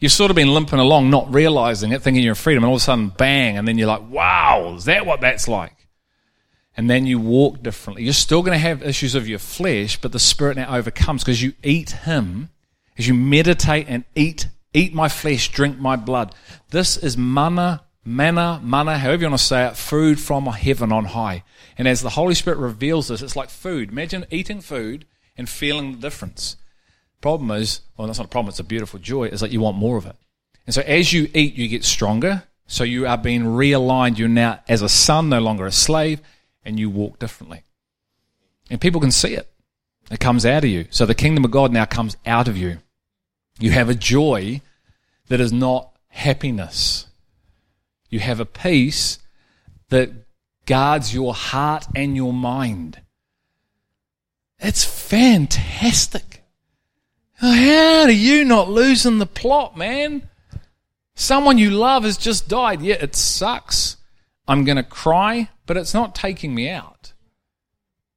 You've 0.00 0.10
sort 0.10 0.32
of 0.32 0.34
been 0.34 0.52
limping 0.52 0.80
along, 0.80 1.08
not 1.08 1.32
realizing 1.32 1.92
it, 1.92 2.02
thinking 2.02 2.24
you're 2.24 2.32
in 2.32 2.36
freedom, 2.36 2.64
and 2.64 2.68
all 2.68 2.74
of 2.74 2.80
a 2.80 2.84
sudden, 2.84 3.10
bang, 3.10 3.58
and 3.58 3.68
then 3.68 3.78
you're 3.78 3.86
like, 3.86 4.08
wow, 4.10 4.74
is 4.76 4.86
that 4.86 5.06
what 5.06 5.20
that's 5.20 5.46
like? 5.46 5.86
And 6.76 6.90
then 6.90 7.06
you 7.06 7.20
walk 7.20 7.62
differently. 7.62 8.02
You're 8.02 8.12
still 8.12 8.42
going 8.42 8.56
to 8.56 8.58
have 8.58 8.82
issues 8.82 9.14
of 9.14 9.28
your 9.28 9.38
flesh, 9.38 10.00
but 10.00 10.10
the 10.10 10.18
Spirit 10.18 10.56
now 10.56 10.74
overcomes 10.74 11.22
because 11.22 11.40
you 11.40 11.52
eat 11.62 11.90
Him, 11.90 12.48
as 12.98 13.06
you 13.06 13.14
meditate 13.14 13.86
and 13.88 14.02
eat, 14.16 14.48
eat 14.74 14.92
my 14.92 15.08
flesh, 15.08 15.52
drink 15.52 15.78
my 15.78 15.94
blood. 15.94 16.34
This 16.70 16.96
is 16.96 17.16
manna 17.16 17.82
manna, 18.04 18.60
manna, 18.62 18.98
however 18.98 19.22
you 19.22 19.28
want 19.28 19.40
to 19.40 19.46
say 19.46 19.66
it, 19.66 19.76
food 19.76 20.20
from 20.20 20.46
heaven 20.46 20.92
on 20.92 21.06
high. 21.06 21.44
And 21.78 21.88
as 21.88 22.02
the 22.02 22.10
Holy 22.10 22.34
Spirit 22.34 22.58
reveals 22.58 23.08
this, 23.08 23.22
it's 23.22 23.36
like 23.36 23.50
food. 23.50 23.90
Imagine 23.90 24.26
eating 24.30 24.60
food 24.60 25.06
and 25.36 25.48
feeling 25.48 25.92
the 25.92 25.98
difference. 25.98 26.56
Problem 27.20 27.50
is, 27.52 27.80
well, 27.96 28.06
that's 28.06 28.18
not 28.18 28.26
a 28.26 28.30
problem, 28.30 28.50
it's 28.50 28.58
a 28.58 28.64
beautiful 28.64 28.98
joy, 28.98 29.24
is 29.24 29.40
that 29.40 29.52
you 29.52 29.60
want 29.60 29.76
more 29.76 29.96
of 29.96 30.06
it. 30.06 30.16
And 30.66 30.74
so 30.74 30.82
as 30.82 31.12
you 31.12 31.28
eat, 31.34 31.54
you 31.54 31.68
get 31.68 31.84
stronger. 31.84 32.44
So 32.66 32.84
you 32.84 33.06
are 33.06 33.18
being 33.18 33.42
realigned. 33.42 34.18
You're 34.18 34.28
now, 34.28 34.60
as 34.68 34.82
a 34.82 34.88
son, 34.88 35.28
no 35.28 35.40
longer 35.40 35.66
a 35.66 35.72
slave, 35.72 36.20
and 36.64 36.78
you 36.78 36.88
walk 36.88 37.18
differently. 37.18 37.62
And 38.70 38.80
people 38.80 39.00
can 39.00 39.10
see 39.10 39.34
it. 39.34 39.52
It 40.10 40.20
comes 40.20 40.46
out 40.46 40.64
of 40.64 40.70
you. 40.70 40.86
So 40.90 41.04
the 41.04 41.14
kingdom 41.14 41.44
of 41.44 41.50
God 41.50 41.72
now 41.72 41.84
comes 41.84 42.16
out 42.24 42.48
of 42.48 42.56
you. 42.56 42.78
You 43.58 43.70
have 43.72 43.88
a 43.88 43.94
joy 43.94 44.60
that 45.28 45.40
is 45.40 45.52
not 45.52 45.90
happiness. 46.08 47.06
You 48.12 48.20
have 48.20 48.40
a 48.40 48.44
peace 48.44 49.18
that 49.88 50.10
guards 50.66 51.14
your 51.14 51.32
heart 51.32 51.86
and 51.96 52.14
your 52.14 52.34
mind. 52.34 53.00
It's 54.58 54.84
fantastic. 54.84 56.44
How 57.36 58.02
are 58.02 58.10
you 58.10 58.44
not 58.44 58.68
losing 58.68 59.18
the 59.18 59.24
plot, 59.24 59.78
man? 59.78 60.28
Someone 61.14 61.56
you 61.56 61.70
love 61.70 62.04
has 62.04 62.18
just 62.18 62.48
died. 62.48 62.82
Yeah, 62.82 62.96
it 63.00 63.16
sucks. 63.16 63.96
I'm 64.46 64.64
going 64.64 64.76
to 64.76 64.82
cry, 64.82 65.48
but 65.64 65.78
it's 65.78 65.94
not 65.94 66.14
taking 66.14 66.54
me 66.54 66.68
out. 66.68 67.14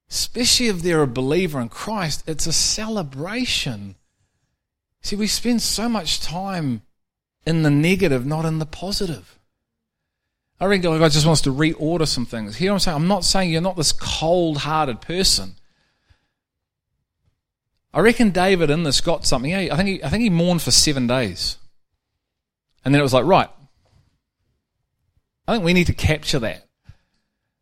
Especially 0.09 0.67
if 0.67 0.81
they're 0.81 1.03
a 1.03 1.07
believer 1.07 1.61
in 1.61 1.69
Christ, 1.69 2.21
it's 2.27 2.45
a 2.45 2.53
celebration. 2.53 3.95
See, 5.01 5.15
we 5.15 5.27
spend 5.27 5.61
so 5.61 5.87
much 5.87 6.19
time 6.19 6.81
in 7.45 7.63
the 7.63 7.71
negative, 7.71 8.25
not 8.25 8.43
in 8.43 8.59
the 8.59 8.65
positive. 8.65 9.39
I 10.59 10.65
reckon 10.65 10.97
God 10.97 11.11
just 11.11 11.25
wants 11.25 11.41
to 11.41 11.53
reorder 11.53 12.07
some 12.07 12.25
things. 12.25 12.55
Here 12.55 12.71
I'm 12.71 12.79
saying, 12.79 12.95
I'm 12.95 13.07
not 13.07 13.25
saying 13.25 13.51
you're 13.51 13.61
not 13.61 13.75
this 13.75 13.91
cold 13.91 14.59
hearted 14.59 15.01
person. 15.01 15.55
I 17.93 17.99
reckon 17.99 18.31
David 18.31 18.69
in 18.69 18.83
this 18.83 19.01
got 19.01 19.25
something. 19.25 19.53
I 19.53 19.75
think 19.75 19.87
he, 19.87 20.03
I 20.03 20.09
think 20.09 20.23
he 20.23 20.29
mourned 20.29 20.61
for 20.61 20.71
seven 20.71 21.07
days. 21.07 21.57
And 22.83 22.93
then 22.93 22.99
it 22.99 23.03
was 23.03 23.13
like, 23.13 23.25
right. 23.25 23.49
I 25.47 25.53
think 25.53 25.63
we 25.63 25.73
need 25.73 25.87
to 25.87 25.93
capture 25.93 26.39
that. 26.39 26.67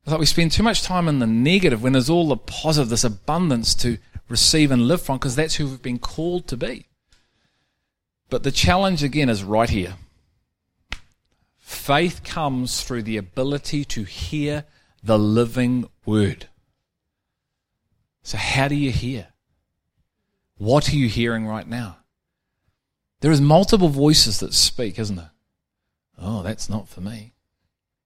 It's 0.03 0.11
like 0.11 0.19
we 0.19 0.25
spend 0.25 0.51
too 0.51 0.63
much 0.63 0.83
time 0.83 1.07
in 1.07 1.19
the 1.19 1.27
negative 1.27 1.81
when 1.81 1.93
there's 1.93 2.09
all 2.09 2.27
the 2.27 2.37
positive, 2.37 2.89
this 2.89 3.03
abundance 3.03 3.73
to 3.75 3.97
receive 4.27 4.71
and 4.71 4.87
live 4.87 5.01
from, 5.01 5.17
because 5.17 5.35
that's 5.35 5.55
who 5.55 5.67
we've 5.67 5.81
been 5.81 5.99
called 5.99 6.47
to 6.47 6.57
be. 6.57 6.87
But 8.29 8.43
the 8.43 8.51
challenge 8.51 9.03
again 9.03 9.29
is 9.29 9.43
right 9.43 9.69
here. 9.69 9.95
Faith 11.74 12.24
comes 12.24 12.82
through 12.82 13.03
the 13.03 13.17
ability 13.17 13.84
to 13.84 14.03
hear 14.03 14.63
the 15.03 15.19
living 15.19 15.89
word. 16.05 16.47
So, 18.21 18.38
how 18.38 18.69
do 18.69 18.76
you 18.76 18.91
hear? 18.91 19.28
What 20.57 20.88
are 20.88 20.95
you 20.95 21.09
hearing 21.09 21.45
right 21.45 21.67
now? 21.67 21.97
There 23.19 23.32
is 23.32 23.41
multiple 23.41 23.89
voices 23.89 24.39
that 24.39 24.53
speak, 24.53 24.97
isn't 24.97 25.17
there? 25.17 25.32
Oh, 26.17 26.41
that's 26.41 26.69
not 26.69 26.88
for 26.88 27.01
me. 27.01 27.34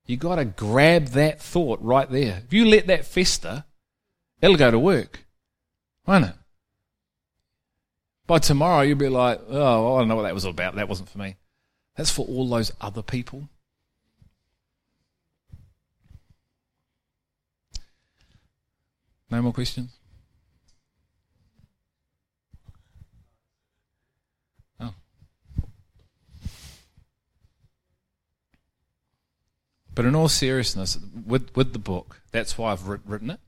You 0.06 0.16
got 0.16 0.36
to 0.36 0.44
grab 0.44 1.08
that 1.08 1.40
thought 1.40 1.80
right 1.80 2.10
there. 2.10 2.42
If 2.44 2.52
you 2.52 2.64
let 2.64 2.88
that 2.88 3.04
fester, 3.04 3.64
it'll 4.40 4.56
go 4.56 4.72
to 4.72 4.78
work, 4.78 5.24
won't 6.06 6.24
it? 6.24 6.34
By 8.26 8.38
tomorrow, 8.38 8.80
you'll 8.80 8.98
be 8.98 9.08
like, 9.08 9.40
oh, 9.48 9.94
I 9.94 9.98
don't 10.00 10.08
know 10.08 10.16
what 10.16 10.22
that 10.22 10.34
was 10.34 10.44
all 10.44 10.50
about. 10.50 10.74
That 10.74 10.88
wasn't 10.88 11.10
for 11.10 11.18
me. 11.18 11.36
That's 11.96 12.10
for 12.10 12.26
all 12.26 12.48
those 12.48 12.72
other 12.80 13.02
people. 13.02 13.48
No 19.30 19.42
more 19.42 19.52
questions? 19.52 19.90
Oh. 24.80 24.94
But 29.94 30.06
in 30.06 30.14
all 30.14 30.28
seriousness, 30.28 30.98
with, 31.26 31.54
with 31.54 31.72
the 31.72 31.78
book, 31.78 32.22
that's 32.32 32.56
why 32.56 32.72
I've 32.72 32.86
written 32.86 33.30
it. 33.30 33.40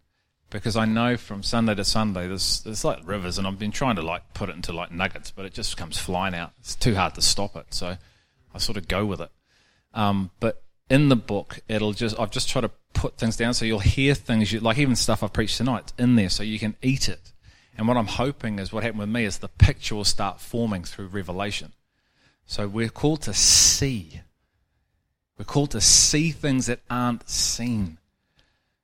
Because 0.51 0.76
I 0.76 0.85
know 0.85 1.16
from 1.16 1.43
Sunday 1.45 1.76
to 1.76 1.85
Sunday, 1.85 2.26
there's, 2.26 2.61
there's 2.62 2.85
like 2.85 2.99
rivers, 3.05 3.39
and 3.39 3.47
I've 3.47 3.59
been 3.59 3.70
trying 3.70 3.97
to 3.97 4.03
like 4.03 4.35
put 4.35 4.49
it 4.49 4.57
into 4.57 4.72
like 4.72 4.91
nuggets, 4.91 5.31
but 5.31 5.45
it 5.45 5.55
just 5.55 5.76
comes 5.76 5.97
flying 5.97 6.35
out. 6.35 6.53
It's 6.59 6.74
too 6.74 6.97
hard 6.97 7.14
to 7.14 7.22
stop 7.22 7.55
it. 7.57 7.72
So 7.72 7.97
I 8.53 8.59
sort 8.59 8.76
of 8.76 8.89
go 8.89 9.07
with 9.07 9.20
it. 9.20 9.31
Um, 9.95 10.31
but 10.41 10.62
in 10.91 11.09
the 11.09 11.16
book, 11.16 11.61
it'll 11.68 11.93
just, 11.93 12.18
I've 12.18 12.30
just 12.30 12.49
tried 12.49 12.62
to 12.62 12.70
put 12.93 13.16
things 13.16 13.36
down 13.36 13.55
so 13.55 13.64
you'll 13.64 13.78
hear 13.78 14.14
things, 14.14 14.53
you, 14.53 14.61
like 14.61 14.76
even 14.76 14.97
stuff 14.97 15.22
I've 15.22 15.32
preached 15.32 15.57
tonight, 15.57 15.93
in 15.99 16.16
there 16.16 16.28
so 16.28 16.43
you 16.43 16.59
can 16.59 16.76
eat 16.82 17.09
it. 17.09 17.32
And 17.78 17.89
what 17.89 17.97
I'm 17.97 18.06
hoping 18.06 18.59
is 18.59 18.73
what 18.73 18.82
happened 18.82 19.01
with 19.01 19.09
me 19.09 19.24
is 19.24 19.39
the 19.39 19.48
picture 19.48 19.94
will 19.94 20.05
start 20.05 20.40
forming 20.40 20.85
through 20.85 21.06
revelation. 21.06 21.73
So 22.44 22.66
we're 22.69 22.89
called 22.90 23.23
to 23.23 23.32
see 23.32 24.20
we're 25.40 25.44
called 25.44 25.70
to 25.70 25.81
see 25.81 26.32
things 26.32 26.66
that 26.66 26.81
aren't 26.90 27.27
seen. 27.27 27.97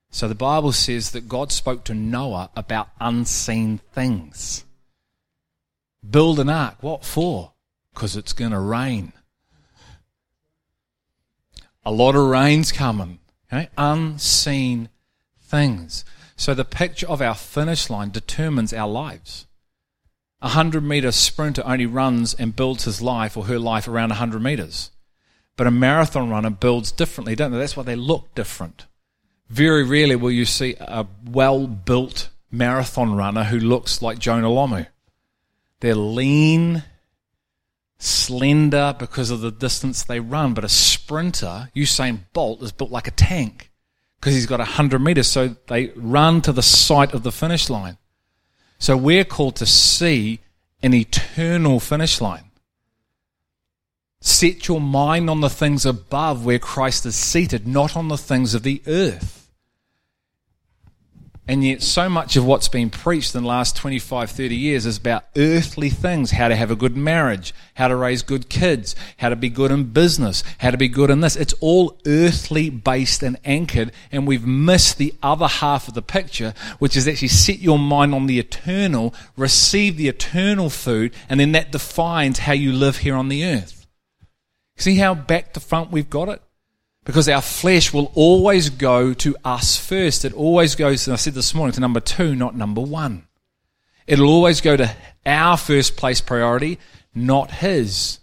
So 0.08 0.26
the 0.26 0.34
Bible 0.34 0.72
says 0.72 1.10
that 1.10 1.28
God 1.28 1.52
spoke 1.52 1.84
to 1.84 1.92
Noah 1.92 2.48
about 2.56 2.88
unseen 2.98 3.76
things. 3.92 4.64
Build 6.08 6.40
an 6.40 6.48
ark. 6.48 6.76
What 6.80 7.04
for? 7.04 7.52
Because 7.92 8.16
it's 8.16 8.32
going 8.32 8.52
to 8.52 8.58
rain. 8.58 9.12
A 11.86 11.92
lot 11.92 12.16
of 12.16 12.26
rain's 12.26 12.72
coming. 12.72 13.20
Okay? 13.50 13.68
Unseen 13.78 14.88
things. 15.40 16.04
So 16.36 16.52
the 16.52 16.64
picture 16.64 17.08
of 17.08 17.22
our 17.22 17.36
finish 17.36 17.88
line 17.88 18.10
determines 18.10 18.72
our 18.72 18.88
lives. 18.88 19.46
A 20.42 20.48
100 20.48 20.82
meter 20.82 21.12
sprinter 21.12 21.62
only 21.64 21.86
runs 21.86 22.34
and 22.34 22.56
builds 22.56 22.84
his 22.84 23.00
life 23.00 23.36
or 23.36 23.44
her 23.44 23.60
life 23.60 23.86
around 23.86 24.10
100 24.10 24.42
meters. 24.42 24.90
But 25.56 25.68
a 25.68 25.70
marathon 25.70 26.28
runner 26.28 26.50
builds 26.50 26.90
differently, 26.90 27.36
don't 27.36 27.52
they? 27.52 27.58
That's 27.58 27.76
why 27.76 27.84
they 27.84 27.96
look 27.96 28.34
different. 28.34 28.86
Very 29.48 29.84
rarely 29.84 30.16
will 30.16 30.32
you 30.32 30.44
see 30.44 30.74
a 30.80 31.06
well 31.24 31.68
built 31.68 32.30
marathon 32.50 33.14
runner 33.14 33.44
who 33.44 33.60
looks 33.60 34.02
like 34.02 34.18
Jonah 34.18 34.48
Lomu. 34.48 34.88
They're 35.80 35.94
lean, 35.94 36.82
slender 37.98 38.94
because 38.98 39.30
of 39.30 39.40
the 39.40 39.50
distance 39.50 40.04
they 40.04 40.20
run. 40.20 40.54
But 40.54 40.64
a 40.64 40.68
sprinter, 40.68 41.70
Usain 41.74 42.20
Bolt, 42.32 42.62
is 42.62 42.72
built 42.72 42.90
like 42.90 43.08
a 43.08 43.12
tank 43.12 43.70
because 44.20 44.34
he's 44.34 44.46
got 44.46 44.60
100 44.60 44.98
meters. 44.98 45.28
So 45.28 45.56
they 45.68 45.88
run 45.96 46.40
to 46.42 46.52
the 46.52 46.62
sight 46.62 47.14
of 47.14 47.22
the 47.22 47.32
finish 47.32 47.70
line. 47.70 47.98
So 48.78 48.96
we're 48.96 49.24
called 49.24 49.56
to 49.56 49.66
see 49.66 50.40
an 50.82 50.92
eternal 50.94 51.80
finish 51.80 52.20
line. 52.20 52.50
Set 54.20 54.66
your 54.68 54.80
mind 54.80 55.30
on 55.30 55.40
the 55.40 55.50
things 55.50 55.86
above 55.86 56.44
where 56.44 56.58
Christ 56.58 57.06
is 57.06 57.16
seated, 57.16 57.66
not 57.66 57.96
on 57.96 58.08
the 58.08 58.18
things 58.18 58.54
of 58.54 58.62
the 58.62 58.82
earth. 58.86 59.45
And 61.48 61.64
yet, 61.64 61.80
so 61.80 62.08
much 62.08 62.34
of 62.34 62.44
what's 62.44 62.66
been 62.66 62.90
preached 62.90 63.32
in 63.36 63.42
the 63.42 63.48
last 63.48 63.76
25, 63.76 64.32
30 64.32 64.56
years 64.56 64.84
is 64.84 64.96
about 64.96 65.26
earthly 65.36 65.90
things 65.90 66.32
how 66.32 66.48
to 66.48 66.56
have 66.56 66.72
a 66.72 66.76
good 66.76 66.96
marriage, 66.96 67.54
how 67.74 67.86
to 67.86 67.94
raise 67.94 68.22
good 68.22 68.48
kids, 68.48 68.96
how 69.18 69.28
to 69.28 69.36
be 69.36 69.48
good 69.48 69.70
in 69.70 69.84
business, 69.84 70.42
how 70.58 70.72
to 70.72 70.76
be 70.76 70.88
good 70.88 71.08
in 71.08 71.20
this. 71.20 71.36
It's 71.36 71.54
all 71.60 72.00
earthly 72.04 72.68
based 72.68 73.22
and 73.22 73.38
anchored, 73.44 73.92
and 74.10 74.26
we've 74.26 74.44
missed 74.44 74.98
the 74.98 75.14
other 75.22 75.46
half 75.46 75.86
of 75.86 75.94
the 75.94 76.02
picture, 76.02 76.52
which 76.80 76.96
is 76.96 77.06
actually 77.06 77.28
set 77.28 77.60
your 77.60 77.78
mind 77.78 78.12
on 78.12 78.26
the 78.26 78.40
eternal, 78.40 79.14
receive 79.36 79.96
the 79.96 80.08
eternal 80.08 80.68
food, 80.68 81.14
and 81.28 81.38
then 81.38 81.52
that 81.52 81.70
defines 81.70 82.40
how 82.40 82.54
you 82.54 82.72
live 82.72 82.98
here 82.98 83.14
on 83.14 83.28
the 83.28 83.44
earth. 83.44 83.86
See 84.76 84.96
how 84.96 85.14
back 85.14 85.52
to 85.52 85.60
front 85.60 85.92
we've 85.92 86.10
got 86.10 86.28
it? 86.28 86.42
Because 87.06 87.28
our 87.28 87.40
flesh 87.40 87.92
will 87.92 88.10
always 88.16 88.68
go 88.68 89.14
to 89.14 89.36
us 89.44 89.76
first. 89.76 90.24
It 90.24 90.32
always 90.32 90.74
goes, 90.74 91.06
and 91.06 91.12
I 91.14 91.16
said 91.16 91.34
this 91.34 91.54
morning, 91.54 91.72
to 91.74 91.80
number 91.80 92.00
two, 92.00 92.34
not 92.34 92.56
number 92.56 92.80
one. 92.80 93.28
It'll 94.08 94.28
always 94.28 94.60
go 94.60 94.76
to 94.76 94.92
our 95.24 95.56
first 95.56 95.96
place 95.96 96.20
priority, 96.20 96.80
not 97.14 97.52
his. 97.52 98.18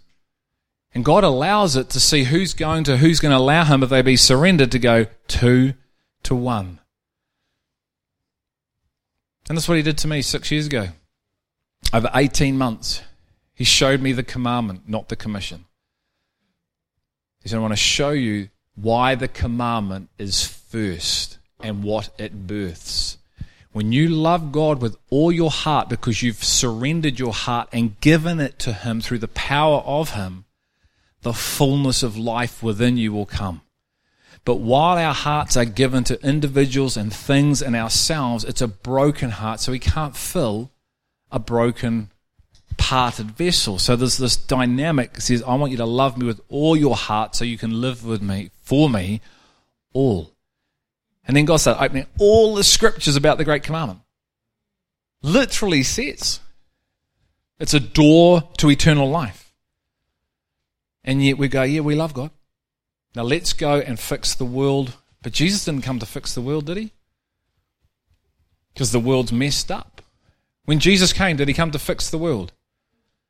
And 0.94 1.02
God 1.02 1.24
allows 1.24 1.76
it 1.76 1.88
to 1.90 2.00
see 2.00 2.24
who's 2.24 2.52
going 2.52 2.84
to, 2.84 2.98
who's 2.98 3.20
going 3.20 3.32
to 3.32 3.38
allow 3.38 3.64
him, 3.64 3.82
if 3.82 3.88
they 3.88 4.02
be 4.02 4.18
surrendered, 4.18 4.72
to 4.72 4.78
go 4.78 5.06
two 5.28 5.72
to 6.24 6.34
one. 6.34 6.78
And 9.48 9.56
that's 9.56 9.66
what 9.66 9.78
he 9.78 9.82
did 9.82 9.96
to 9.98 10.08
me 10.08 10.20
six 10.20 10.50
years 10.50 10.66
ago. 10.66 10.88
Over 11.94 12.10
18 12.14 12.58
months, 12.58 13.02
he 13.54 13.64
showed 13.64 14.02
me 14.02 14.12
the 14.12 14.22
commandment, 14.22 14.82
not 14.86 15.08
the 15.08 15.16
commission. 15.16 15.64
He 17.42 17.48
said, 17.48 17.56
I 17.56 17.60
want 17.60 17.72
to 17.72 17.76
show 17.76 18.10
you 18.10 18.50
why 18.74 19.14
the 19.14 19.28
commandment 19.28 20.08
is 20.18 20.46
first 20.46 21.38
and 21.60 21.82
what 21.82 22.10
it 22.18 22.46
births. 22.46 23.18
When 23.72 23.90
you 23.90 24.08
love 24.08 24.52
God 24.52 24.80
with 24.80 24.96
all 25.10 25.32
your 25.32 25.50
heart 25.50 25.88
because 25.88 26.22
you've 26.22 26.44
surrendered 26.44 27.18
your 27.18 27.32
heart 27.32 27.68
and 27.72 28.00
given 28.00 28.38
it 28.38 28.58
to 28.60 28.72
Him 28.72 29.00
through 29.00 29.18
the 29.18 29.28
power 29.28 29.80
of 29.80 30.10
Him, 30.10 30.44
the 31.22 31.32
fullness 31.32 32.02
of 32.02 32.16
life 32.16 32.62
within 32.62 32.96
you 32.96 33.12
will 33.12 33.26
come. 33.26 33.62
But 34.44 34.56
while 34.56 34.98
our 34.98 35.14
hearts 35.14 35.56
are 35.56 35.64
given 35.64 36.04
to 36.04 36.22
individuals 36.24 36.96
and 36.96 37.12
things 37.12 37.62
and 37.62 37.74
ourselves, 37.74 38.44
it's 38.44 38.60
a 38.60 38.68
broken 38.68 39.30
heart, 39.30 39.60
so 39.60 39.72
we 39.72 39.78
can't 39.78 40.16
fill 40.16 40.70
a 41.32 41.38
broken 41.38 42.10
parted 42.76 43.32
vessel. 43.32 43.78
So 43.78 43.96
there's 43.96 44.18
this 44.18 44.36
dynamic 44.36 45.14
that 45.14 45.22
says, 45.22 45.42
I 45.42 45.54
want 45.54 45.72
you 45.72 45.78
to 45.78 45.86
love 45.86 46.18
me 46.18 46.26
with 46.26 46.40
all 46.48 46.76
your 46.76 46.96
heart 46.96 47.34
so 47.34 47.44
you 47.44 47.58
can 47.58 47.80
live 47.80 48.04
with 48.04 48.22
me, 48.22 48.50
for 48.62 48.88
me, 48.90 49.20
all. 49.92 50.30
And 51.26 51.36
then 51.36 51.44
God 51.44 51.56
started 51.56 51.82
opening 51.82 52.06
all 52.18 52.54
the 52.54 52.64
scriptures 52.64 53.16
about 53.16 53.38
the 53.38 53.44
Great 53.44 53.62
Commandment. 53.62 54.00
Literally 55.22 55.82
says 55.82 56.40
it's 57.58 57.74
a 57.74 57.80
door 57.80 58.48
to 58.58 58.70
eternal 58.70 59.08
life. 59.08 59.52
And 61.02 61.24
yet 61.24 61.38
we 61.38 61.48
go, 61.48 61.62
yeah, 61.62 61.80
we 61.80 61.94
love 61.94 62.14
God. 62.14 62.30
Now 63.14 63.22
let's 63.22 63.52
go 63.52 63.80
and 63.80 63.98
fix 63.98 64.34
the 64.34 64.44
world. 64.44 64.96
But 65.22 65.32
Jesus 65.32 65.64
didn't 65.64 65.82
come 65.82 65.98
to 65.98 66.06
fix 66.06 66.34
the 66.34 66.40
world, 66.40 66.66
did 66.66 66.76
he? 66.76 66.92
Because 68.72 68.92
the 68.92 69.00
world's 69.00 69.32
messed 69.32 69.70
up. 69.70 70.02
When 70.64 70.80
Jesus 70.80 71.12
came, 71.12 71.36
did 71.36 71.48
he 71.48 71.54
come 71.54 71.70
to 71.70 71.78
fix 71.78 72.10
the 72.10 72.18
world? 72.18 72.52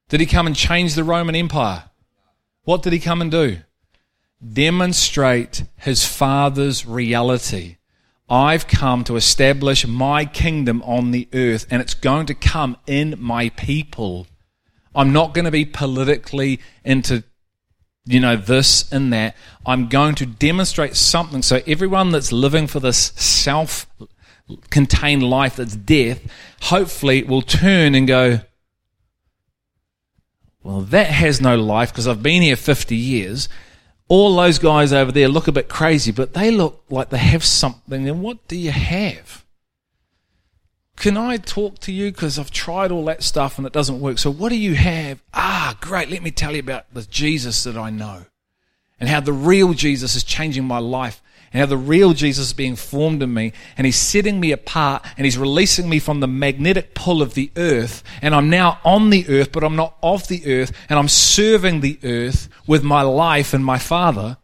Did 0.09 0.21
he 0.21 0.27
come 0.27 0.47
and 0.47 0.55
change 0.55 0.95
the 0.95 1.05
Roman 1.05 1.35
Empire? 1.35 1.85
What 2.65 2.83
did 2.83 2.93
he 2.93 2.99
come 2.99 3.21
and 3.21 3.31
do? 3.31 3.59
Demonstrate 4.47 5.65
his 5.77 6.05
Father's 6.07 6.87
reality. 6.87 7.77
I've 8.29 8.67
come 8.67 9.05
to 9.05 9.17
establish 9.17 9.87
my 9.87 10.25
kingdom 10.25 10.83
on 10.83 11.11
the 11.11 11.29
earth, 11.33 11.67
and 11.71 11.83
it's 11.83 11.95
going 11.95 12.27
to 12.27 12.35
come 12.35 12.77
in 12.87 13.17
my 13.19 13.51
people. 13.51 14.27
I'm 14.95 15.13
not 15.13 15.35
going 15.35 15.45
to 15.45 15.51
be 15.51 15.65
politically 15.65 16.61
into, 16.85 17.25
you 18.05 18.21
know, 18.21 18.37
this 18.37 18.91
and 18.93 19.13
that. 19.13 19.37
I'm 19.67 19.89
going 19.89 20.15
to 20.17 20.27
demonstrate 20.27 20.97
something 20.97 21.43
so 21.43 21.61
everyone 21.67 22.11
that's 22.11 22.33
living 22.33 22.67
for 22.67 22.81
this 22.81 23.13
self 23.17 23.87
contained 24.71 25.23
life 25.23 25.57
that's 25.57 25.77
death, 25.77 26.21
hopefully 26.63 27.23
will 27.23 27.43
turn 27.43 27.95
and 27.95 28.07
go, 28.07 28.41
well, 30.65 30.81
that 30.81 31.09
has 31.09 31.43
no 31.43 31.57
life 31.57 31.93
because 31.93 32.09
I've 32.09 32.23
been 32.23 32.41
here 32.41 32.57
50 32.57 32.97
years. 32.97 33.51
All 34.09 34.35
those 34.35 34.59
guys 34.59 34.93
over 34.95 35.12
there 35.12 35.28
look 35.28 35.47
a 35.47 35.53
bit 35.53 35.69
crazy, 35.69 36.11
but 36.11 36.32
they 36.32 36.51
look 36.51 36.82
like 36.89 37.11
they 37.11 37.19
have 37.19 37.45
something. 37.45 38.09
And 38.09 38.23
what 38.23 38.49
do 38.49 38.57
you 38.57 38.70
have? 38.70 39.45
Can 40.97 41.19
I 41.19 41.36
talk 41.36 41.81
to 41.81 41.93
you? 41.93 42.11
Because 42.11 42.39
I've 42.39 42.51
tried 42.51 42.91
all 42.91 43.05
that 43.07 43.23
stuff 43.23 43.59
and 43.59 43.66
it 43.66 43.74
doesn't 43.74 44.01
work. 44.01 44.19
So, 44.19 44.31
what 44.31 44.49
do 44.49 44.57
you 44.57 44.74
have? 44.74 45.23
Ah, 45.35 45.77
great. 45.81 46.09
Let 46.09 46.23
me 46.23 46.31
tell 46.31 46.53
you 46.53 46.61
about 46.61 46.93
the 46.95 47.03
Jesus 47.03 47.65
that 47.65 47.77
I 47.77 47.91
know 47.91 48.24
and 48.99 49.09
how 49.09 49.20
the 49.20 49.32
real 49.32 49.74
Jesus 49.74 50.15
is 50.15 50.24
changing 50.24 50.65
my 50.65 50.78
life 50.78 51.20
and 51.55 51.61
how 51.61 51.67
the 51.67 51.77
real 51.77 52.15
Jesus 52.15 52.49
is 52.49 52.53
being 52.53 52.75
formed 52.75 53.23
in 53.23 53.33
me, 53.33 53.53
and 53.79 53.85
He's 53.87 53.97
setting 53.97 54.41
me 54.41 54.51
apart, 54.51 55.07
and 55.17 55.25
He's 55.25 55.39
releasing 55.39 55.89
me 55.89 56.01
from 56.01 56.19
the 56.19 56.27
magnetic 56.27 56.95
pull 56.95 57.23
of 57.23 57.35
the 57.35 57.53
earth, 57.57 58.03
and 58.21 58.35
I'm 58.35 58.51
now 58.51 58.81
on 58.85 59.11
the 59.11 59.25
earth, 59.29 59.53
but 59.53 59.63
I'm 59.63 59.77
not 59.77 59.97
of 60.03 60.27
the 60.27 60.53
earth, 60.53 60.73
and 60.89 60.99
I'm 60.99 61.09
serving 61.09 61.81
the 61.81 62.01
earth 62.03 62.49
with 62.67 62.83
my 62.83 63.03
life 63.03 63.55
and 63.55 63.65
my 63.65 63.79
Father, 63.79 64.37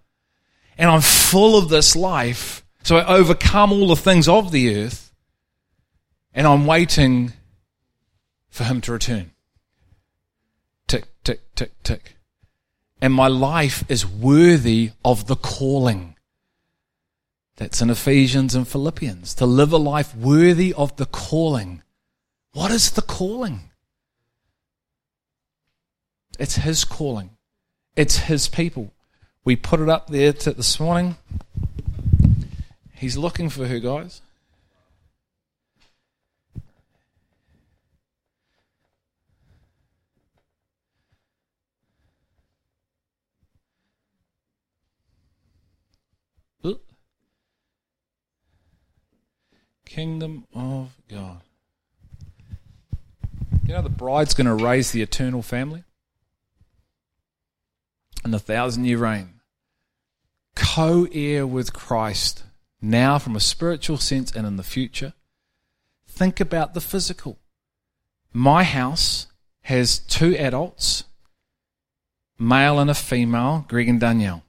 and 0.79 0.89
I'm 0.89 1.01
full 1.01 1.59
of 1.59 1.69
this 1.69 1.97
life, 1.97 2.65
so 2.85 2.97
I 2.97 3.05
overcome 3.05 3.73
all 3.73 3.89
the 3.89 3.97
things 3.97 4.29
of 4.29 4.53
the 4.53 4.77
earth, 4.77 5.13
and 6.33 6.47
I'm 6.47 6.65
waiting 6.65 7.33
for 8.51 8.63
Him 8.63 8.81
to 8.83 8.93
return. 8.93 9.33
Tick, 10.87 11.07
tick, 11.25 11.41
tick, 11.57 11.73
tick. 11.83 12.17
And 13.03 13.13
my 13.13 13.27
life 13.27 13.83
is 13.89 14.07
worthy 14.07 14.93
of 15.05 15.27
the 15.27 15.35
calling. 15.35 16.15
That's 17.61 17.83
in 17.83 17.91
Ephesians 17.91 18.55
and 18.55 18.67
Philippians. 18.67 19.35
To 19.35 19.45
live 19.45 19.71
a 19.71 19.77
life 19.77 20.17
worthy 20.17 20.73
of 20.73 20.97
the 20.97 21.05
calling. 21.05 21.83
What 22.55 22.71
is 22.71 22.91
the 22.91 23.03
calling? 23.03 23.69
It's 26.39 26.57
His 26.57 26.87
calling, 26.87 27.37
it's 27.97 28.17
His 28.17 28.49
people. 28.49 28.95
We 29.45 29.57
put 29.57 29.81
it 29.81 29.91
up 29.91 30.09
there 30.09 30.33
this 30.33 30.81
morning. 30.81 31.17
He's 32.95 33.19
looking 33.19 33.51
for 33.51 33.67
her, 33.67 33.79
guys. 33.79 34.23
Kingdom 49.91 50.47
of 50.55 50.97
God. 51.09 51.41
You 53.67 53.75
know, 53.75 53.83
the 53.83 53.89
bride's 53.89 54.35
going 54.35 54.47
to 54.47 54.65
raise 54.65 54.93
the 54.93 55.03
eternal 55.03 55.43
family 55.43 55.83
and 58.23 58.33
the 58.33 58.39
thousand 58.39 58.85
year 58.85 58.99
reign. 58.99 59.41
Co 60.55 61.09
heir 61.13 61.45
with 61.45 61.73
Christ 61.73 62.45
now 62.81 63.19
from 63.19 63.35
a 63.35 63.41
spiritual 63.41 63.97
sense 63.97 64.31
and 64.31 64.47
in 64.47 64.57
the 64.57 64.63
future. 64.63 65.13
Think 66.07 66.39
about 66.39 66.75
the 66.75 66.81
physical. 66.81 67.39
My 68.33 68.63
house 68.63 69.27
has 69.63 69.99
two 69.99 70.37
adults, 70.37 71.03
male 72.39 72.79
and 72.79 72.91
a 72.91 72.95
female, 72.95 73.65
Greg 73.67 73.89
and 73.89 74.01
Danielle. 74.01 74.45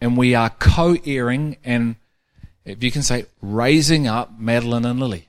And 0.00 0.16
we 0.16 0.34
are 0.34 0.50
co 0.50 0.96
heiring 1.04 1.58
and 1.62 1.96
if 2.68 2.82
you 2.82 2.90
can 2.90 3.02
say, 3.02 3.26
raising 3.40 4.06
up 4.06 4.38
Madeline 4.38 4.84
and 4.84 5.00
Lily. 5.00 5.28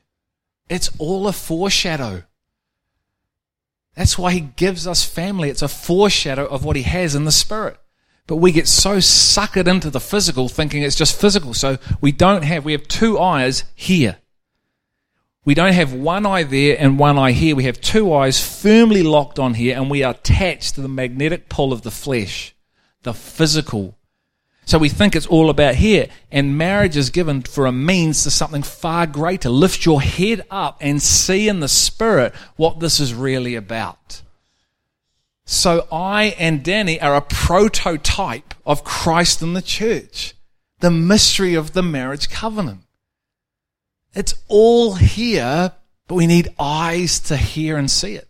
It's 0.69 0.91
all 0.99 1.27
a 1.27 1.33
foreshadow. 1.33 2.23
That's 3.95 4.17
why 4.17 4.31
he 4.31 4.41
gives 4.41 4.87
us 4.87 5.03
family. 5.03 5.49
It's 5.49 5.61
a 5.61 5.67
foreshadow 5.67 6.45
of 6.45 6.63
what 6.63 6.75
he 6.75 6.83
has 6.83 7.15
in 7.15 7.25
the 7.25 7.31
spirit. 7.31 7.77
But 8.27 8.37
we 8.37 8.51
get 8.51 8.67
so 8.67 8.97
suckered 8.97 9.67
into 9.67 9.89
the 9.89 9.99
physical 9.99 10.47
thinking 10.47 10.83
it's 10.83 10.95
just 10.95 11.19
physical. 11.19 11.53
So 11.53 11.79
we 11.99 12.11
don't 12.11 12.43
have, 12.43 12.63
we 12.63 12.73
have 12.73 12.87
two 12.87 13.19
eyes 13.19 13.63
here. 13.73 14.17
We 15.45 15.55
don't 15.55 15.73
have 15.73 15.93
one 15.93 16.25
eye 16.25 16.43
there 16.43 16.77
and 16.79 16.99
one 16.99 17.17
eye 17.17 17.31
here. 17.31 17.55
We 17.55 17.63
have 17.63 17.81
two 17.81 18.13
eyes 18.13 18.39
firmly 18.39 19.01
locked 19.01 19.39
on 19.39 19.55
here 19.55 19.75
and 19.75 19.89
we 19.89 20.03
are 20.03 20.11
attached 20.11 20.75
to 20.75 20.81
the 20.81 20.87
magnetic 20.87 21.49
pull 21.49 21.73
of 21.73 21.81
the 21.81 21.91
flesh, 21.91 22.55
the 23.01 23.13
physical 23.13 23.97
so 24.69 24.77
we 24.77 24.89
think 24.89 25.15
it's 25.15 25.25
all 25.25 25.49
about 25.49 25.73
here. 25.73 26.09
And 26.31 26.55
marriage 26.55 26.95
is 26.95 27.09
given 27.09 27.41
for 27.41 27.65
a 27.65 27.71
means 27.71 28.21
to 28.21 28.29
something 28.29 28.61
far 28.61 29.07
greater. 29.07 29.49
Lift 29.49 29.83
your 29.83 29.99
head 29.99 30.45
up 30.51 30.77
and 30.79 31.01
see 31.01 31.47
in 31.47 31.59
the 31.59 31.67
spirit 31.67 32.35
what 32.55 32.79
this 32.79 32.99
is 32.99 33.11
really 33.11 33.55
about. 33.55 34.21
So 35.43 35.87
I 35.91 36.35
and 36.37 36.63
Danny 36.63 37.01
are 37.01 37.15
a 37.15 37.21
prototype 37.21 38.53
of 38.63 38.83
Christ 38.83 39.41
in 39.41 39.55
the 39.55 39.63
church. 39.63 40.35
The 40.81 40.91
mystery 40.91 41.55
of 41.55 41.73
the 41.73 41.81
marriage 41.81 42.29
covenant. 42.29 42.83
It's 44.13 44.35
all 44.47 44.93
here, 44.93 45.73
but 46.07 46.13
we 46.13 46.27
need 46.27 46.53
eyes 46.59 47.19
to 47.21 47.37
hear 47.37 47.75
and 47.75 47.89
see 47.89 48.13
it. 48.13 48.28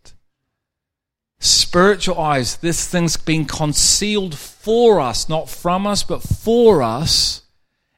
Spiritual 1.40 2.20
eyes. 2.20 2.58
This 2.58 2.88
thing's 2.88 3.18
been 3.18 3.46
concealed 3.46 4.38
for 4.38 5.00
us, 5.00 5.30
not 5.30 5.50
from 5.50 5.88
us, 5.88 6.04
but 6.04 6.22
for 6.22 6.82
us. 6.82 7.44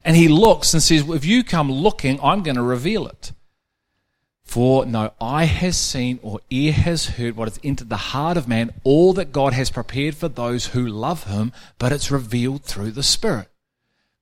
And 0.03 0.15
he 0.15 0.27
looks 0.27 0.73
and 0.73 0.81
says, 0.81 1.03
well, 1.03 1.17
If 1.17 1.25
you 1.25 1.43
come 1.43 1.71
looking, 1.71 2.19
I'm 2.21 2.43
going 2.43 2.55
to 2.55 2.63
reveal 2.63 3.07
it. 3.07 3.31
For 4.43 4.85
no 4.85 5.13
eye 5.21 5.45
has 5.45 5.77
seen 5.77 6.19
or 6.21 6.41
ear 6.49 6.73
has 6.73 7.11
heard 7.11 7.37
what 7.37 7.47
has 7.47 7.59
entered 7.63 7.89
the 7.89 7.95
heart 7.95 8.35
of 8.35 8.47
man, 8.47 8.73
all 8.83 9.13
that 9.13 9.31
God 9.31 9.53
has 9.53 9.69
prepared 9.69 10.15
for 10.15 10.27
those 10.27 10.67
who 10.67 10.85
love 10.85 11.23
him, 11.23 11.53
but 11.77 11.93
it's 11.93 12.11
revealed 12.11 12.63
through 12.63 12.91
the 12.91 13.03
Spirit. 13.03 13.50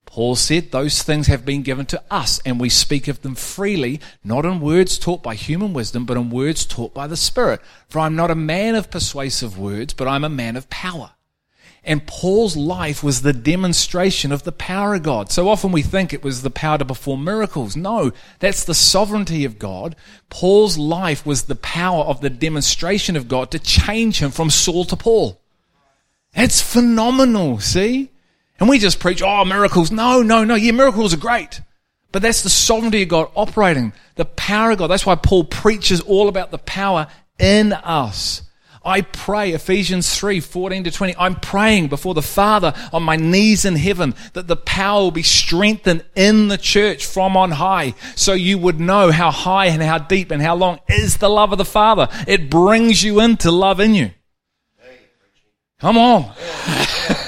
Paul 0.10 0.36
said 0.36 0.72
those 0.72 1.04
things 1.04 1.28
have 1.28 1.46
been 1.46 1.62
given 1.62 1.86
to 1.86 2.02
us, 2.10 2.42
and 2.44 2.60
we 2.60 2.68
speak 2.68 3.08
of 3.08 3.22
them 3.22 3.36
freely, 3.36 4.02
not 4.24 4.44
in 4.44 4.60
words 4.60 4.98
taught 4.98 5.22
by 5.22 5.36
human 5.36 5.72
wisdom, 5.72 6.06
but 6.06 6.18
in 6.18 6.32
words 6.32 6.66
taught 6.66 6.96
by 6.96 7.06
the 7.06 7.16
Spirit. 7.16 7.62
For 7.90 8.00
I'm 8.00 8.16
not 8.16 8.32
a 8.32 8.36
man 8.36 8.74
of 8.74 8.90
persuasive 8.90 9.60
words, 9.60 9.94
but 9.94 10.08
I'm 10.08 10.24
a 10.24 10.30
man 10.30 10.56
of 10.56 10.68
power. 10.72 11.12
And 11.84 12.08
Paul's 12.08 12.58
life 12.58 13.04
was 13.04 13.22
the 13.22 13.34
demonstration 13.34 14.32
of 14.32 14.42
the 14.42 14.52
power 14.52 14.96
of 14.96 15.04
God. 15.04 15.32
So 15.32 15.48
often 15.48 15.72
we 15.72 15.84
think 15.84 16.12
it 16.12 16.24
was 16.24 16.42
the 16.42 16.50
power 16.50 16.80
to 16.80 16.86
perform 16.86 17.24
miracles. 17.24 17.78
No, 17.78 18.12
that's 18.40 18.64
the 18.64 18.74
sovereignty 18.74 19.46
of 19.46 19.60
God. 19.60 19.96
Paul's 20.32 20.80
life 20.80 21.24
was 21.24 21.44
the 21.44 21.56
power 21.56 22.04
of 22.04 22.22
the 22.22 22.32
demonstration 22.32 23.16
of 23.16 23.28
God 23.28 23.52
to 23.52 23.60
change 23.60 24.24
him 24.24 24.32
from 24.32 24.50
Saul 24.50 24.86
to 24.86 24.96
Paul. 24.96 25.40
It's 26.34 26.64
phenomenal, 26.64 27.60
see? 27.60 28.10
And 28.60 28.68
we 28.68 28.80
just 28.80 29.00
preach, 29.00 29.22
oh, 29.22 29.46
miracles. 29.46 29.92
No, 29.92 30.22
no, 30.22 30.44
no. 30.44 30.56
Yeah, 30.56 30.72
miracles 30.72 31.14
are 31.14 31.18
great. 31.18 31.62
But 32.12 32.22
that's 32.22 32.42
the 32.42 32.50
sovereignty 32.50 33.04
of 33.04 33.10
God 33.10 33.32
operating, 33.36 33.94
the 34.16 34.26
power 34.26 34.72
of 34.72 34.80
God. 34.80 34.88
That's 34.88 35.06
why 35.06 35.16
Paul 35.16 35.44
preaches 35.46 36.02
all 36.02 36.28
about 36.28 36.52
the 36.52 36.58
power 36.58 37.08
in 37.38 37.74
us. 37.74 38.44
I 38.84 39.02
pray, 39.02 39.52
Ephesians 39.52 40.16
3 40.16 40.40
14 40.40 40.86
to 40.86 40.92
20. 40.92 41.16
I'm 41.18 41.36
praying 41.36 41.90
before 41.90 42.14
the 42.14 42.22
Father 42.22 42.74
on 42.94 43.04
my 43.04 43.18
knees 43.18 43.66
in 43.66 43.76
heaven 43.76 44.16
that 44.34 44.48
the 44.48 44.56
power 44.56 45.02
will 45.04 45.12
be 45.12 45.22
strengthened 45.22 46.06
in 46.16 46.48
the 46.48 46.58
church 46.58 47.06
from 47.06 47.36
on 47.36 47.52
high 47.52 47.94
so 48.16 48.34
you 48.34 48.58
would 48.58 48.80
know 48.80 49.12
how 49.12 49.32
high 49.32 49.68
and 49.68 49.84
how 49.84 49.98
deep 49.98 50.32
and 50.32 50.42
how 50.42 50.56
long 50.56 50.80
is 50.88 51.18
the 51.18 51.30
love 51.30 51.52
of 51.52 51.58
the 51.58 51.66
Father. 51.66 52.08
It 52.26 52.50
brings 52.50 53.04
you 53.04 53.20
into 53.20 53.52
love 53.52 53.80
in 53.80 53.96
you. 53.96 54.12
Come 55.80 55.98
on. 55.98 56.24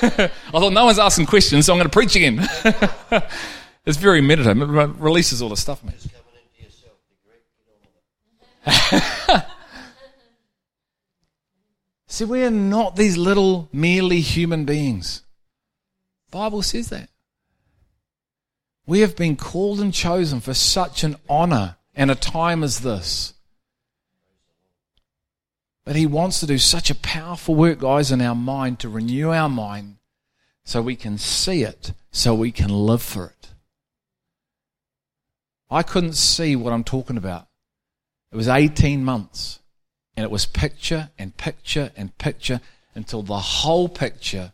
I 0.04 0.30
thought 0.52 0.74
no 0.74 0.86
one's 0.86 1.00
asking 1.00 1.26
questions, 1.26 1.66
so 1.66 1.74
I'm 1.74 1.80
going 1.80 1.90
to 1.90 1.94
preach 1.94 2.16
again. 2.16 2.48
it's 3.86 3.98
very 3.98 4.20
meditative. 4.22 4.62
It 4.62 4.90
releases 5.00 5.42
all 5.42 5.50
the 5.50 5.58
stuff, 5.58 5.82
man. 5.84 5.96
See, 12.08 12.26
we 12.26 12.44
are 12.44 12.52
not 12.52 12.98
these 12.98 13.16
little 13.16 13.70
merely 13.72 14.20
human 14.20 14.66
beings. 14.66 15.24
Bible 16.30 16.62
says 16.62 16.90
that. 16.90 17.10
We 18.86 19.00
have 19.00 19.16
been 19.16 19.38
called 19.38 19.80
and 19.80 19.94
chosen 19.94 20.42
for 20.42 20.54
such 20.54 21.06
an 21.06 21.16
honor 21.30 21.78
and 21.96 22.12
a 22.12 22.16
time 22.16 22.64
as 22.64 22.82
this. 22.82 23.34
But 25.84 25.96
he 25.96 26.06
wants 26.06 26.40
to 26.40 26.48
do 26.48 26.58
such 26.58 26.90
a 26.90 26.96
powerful 26.96 27.56
work, 27.56 27.80
guys, 27.80 28.12
in 28.12 28.22
our 28.22 28.36
mind 28.36 28.80
to 28.80 28.90
renew 28.90 29.32
our 29.32 29.50
mind 29.50 29.98
so 30.64 30.82
we 30.82 30.96
can 30.96 31.18
see 31.18 31.64
it, 31.64 31.94
so 32.12 32.36
we 32.36 32.52
can 32.52 32.70
live 32.70 33.02
for 33.02 33.26
it. 33.26 33.50
I 35.70 35.84
couldn't 35.84 36.14
see 36.14 36.56
what 36.56 36.74
I'm 36.74 36.84
talking 36.84 37.18
about. 37.18 37.48
It 38.32 38.36
was 38.36 38.48
18 38.48 39.04
months. 39.04 39.60
And 40.16 40.24
it 40.26 40.32
was 40.32 40.46
picture 40.46 41.10
and 41.18 41.36
picture 41.38 41.92
and 41.96 42.16
picture 42.18 42.60
until 42.94 43.24
the 43.24 43.40
whole 43.40 43.88
picture 43.88 44.54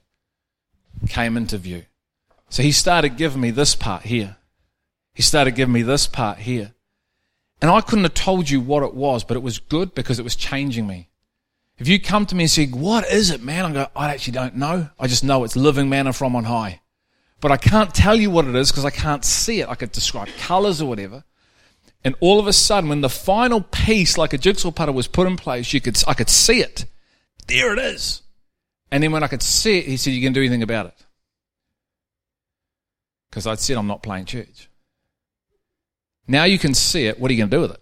came 1.10 1.36
into 1.36 1.58
view. 1.58 1.84
So 2.50 2.64
he 2.64 2.72
started 2.72 3.18
giving 3.18 3.42
me 3.42 3.52
this 3.52 3.76
part 3.76 4.04
here. 4.04 4.38
He 5.14 5.24
started 5.24 5.56
giving 5.56 5.74
me 5.74 5.82
this 5.82 6.08
part 6.08 6.38
here. 6.40 6.74
And 7.62 7.72
I 7.72 7.82
couldn't 7.82 8.06
have 8.06 8.14
told 8.14 8.50
you 8.50 8.62
what 8.62 8.84
it 8.84 8.94
was, 8.94 9.24
but 9.24 9.36
it 9.36 9.44
was 9.44 9.58
good 9.58 9.96
because 9.96 10.20
it 10.20 10.24
was 10.24 10.36
changing 10.36 10.86
me. 10.86 11.10
If 11.80 11.88
you 11.88 12.00
come 12.00 12.26
to 12.26 12.36
me 12.36 12.46
and 12.46 12.52
say, 12.52 12.68
What 12.68 13.08
is 13.10 13.30
it, 13.30 13.44
man? 13.44 13.66
I 13.66 13.72
go, 13.74 13.88
I 13.96 14.10
actually 14.10 14.34
don't 14.34 14.56
know. 14.56 14.90
I 15.00 15.08
just 15.08 15.24
know 15.24 15.44
it's 15.44 15.56
living 15.56 15.90
manna 15.90 16.14
from 16.14 16.36
on 16.36 16.46
high. 16.46 16.82
But 17.40 17.52
I 17.52 17.58
can't 17.58 17.94
tell 17.94 18.16
you 18.16 18.32
what 18.32 18.46
it 18.46 18.56
is 18.56 18.72
because 18.72 18.86
I 18.86 18.90
can't 18.90 19.24
see 19.24 19.62
it. 19.62 19.70
I 19.70 19.76
could 19.76 19.92
describe 19.92 20.28
colors 20.40 20.82
or 20.82 20.90
whatever. 20.90 21.24
And 22.04 22.16
all 22.20 22.40
of 22.40 22.48
a 22.48 22.54
sudden, 22.54 22.90
when 22.90 23.02
the 23.02 23.10
final 23.10 23.62
piece, 23.62 24.18
like 24.18 24.34
a 24.34 24.38
jigsaw 24.38 24.72
puzzle, 24.72 24.94
was 24.94 25.08
put 25.08 25.28
in 25.28 25.36
place, 25.36 25.72
you 25.74 25.82
could, 25.82 26.02
I 26.08 26.14
could 26.14 26.30
see 26.30 26.62
it. 26.62 26.86
There 27.48 27.74
it 27.74 27.80
is. 27.80 28.22
And 28.92 29.04
then 29.04 29.12
when 29.12 29.24
I 29.24 29.28
could 29.28 29.44
see 29.44 29.78
it, 29.78 29.86
he 29.86 29.98
said, 29.98 30.14
You 30.14 30.22
can 30.22 30.34
do 30.34 30.42
anything 30.42 30.64
about 30.64 30.88
it. 30.88 31.06
Because 33.30 33.46
I'd 33.46 33.60
said, 33.60 33.78
I'm 33.78 33.88
not 33.88 34.02
playing 34.02 34.26
church. 34.26 34.70
Now 36.28 36.46
you 36.46 36.58
can 36.58 36.74
see 36.74 37.06
it. 37.06 37.20
What 37.20 37.30
are 37.30 37.34
you 37.34 37.40
going 37.40 37.50
to 37.50 37.58
do 37.58 37.62
with 37.62 37.72
it? 37.72 37.82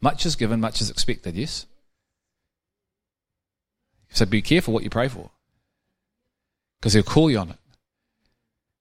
Much 0.00 0.26
is 0.26 0.36
given, 0.36 0.60
much 0.60 0.80
is 0.80 0.90
expected, 0.90 1.34
yes? 1.34 1.66
So 4.10 4.26
be 4.26 4.42
careful 4.42 4.74
what 4.74 4.84
you 4.84 4.90
pray 4.90 5.08
for. 5.08 5.30
Because 6.78 6.94
he'll 6.94 7.02
call 7.02 7.30
you 7.30 7.38
on 7.38 7.50
it. 7.50 7.56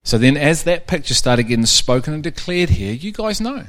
So 0.04 0.18
then, 0.18 0.38
as 0.38 0.64
that 0.64 0.88
picture 0.88 1.14
started 1.14 1.44
getting 1.44 1.66
spoken 1.66 2.14
and 2.14 2.24
declared 2.24 2.72
here, 2.72 2.94
you 2.94 3.12
guys 3.12 3.42
know. 3.42 3.66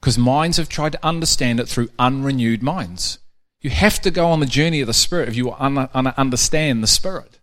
Because 0.00 0.18
minds 0.18 0.58
have 0.58 0.68
tried 0.68 0.92
to 0.92 1.06
understand 1.06 1.60
it 1.60 1.68
through 1.68 1.90
unrenewed 1.98 2.62
minds. 2.62 3.18
You 3.60 3.70
have 3.70 4.00
to 4.02 4.10
go 4.10 4.26
on 4.28 4.40
the 4.40 4.46
journey 4.46 4.80
of 4.80 4.86
the 4.86 4.94
Spirit 4.94 5.28
if 5.28 5.36
you 5.36 5.52
understand 5.52 6.82
the 6.82 6.86
Spirit. 6.86 7.38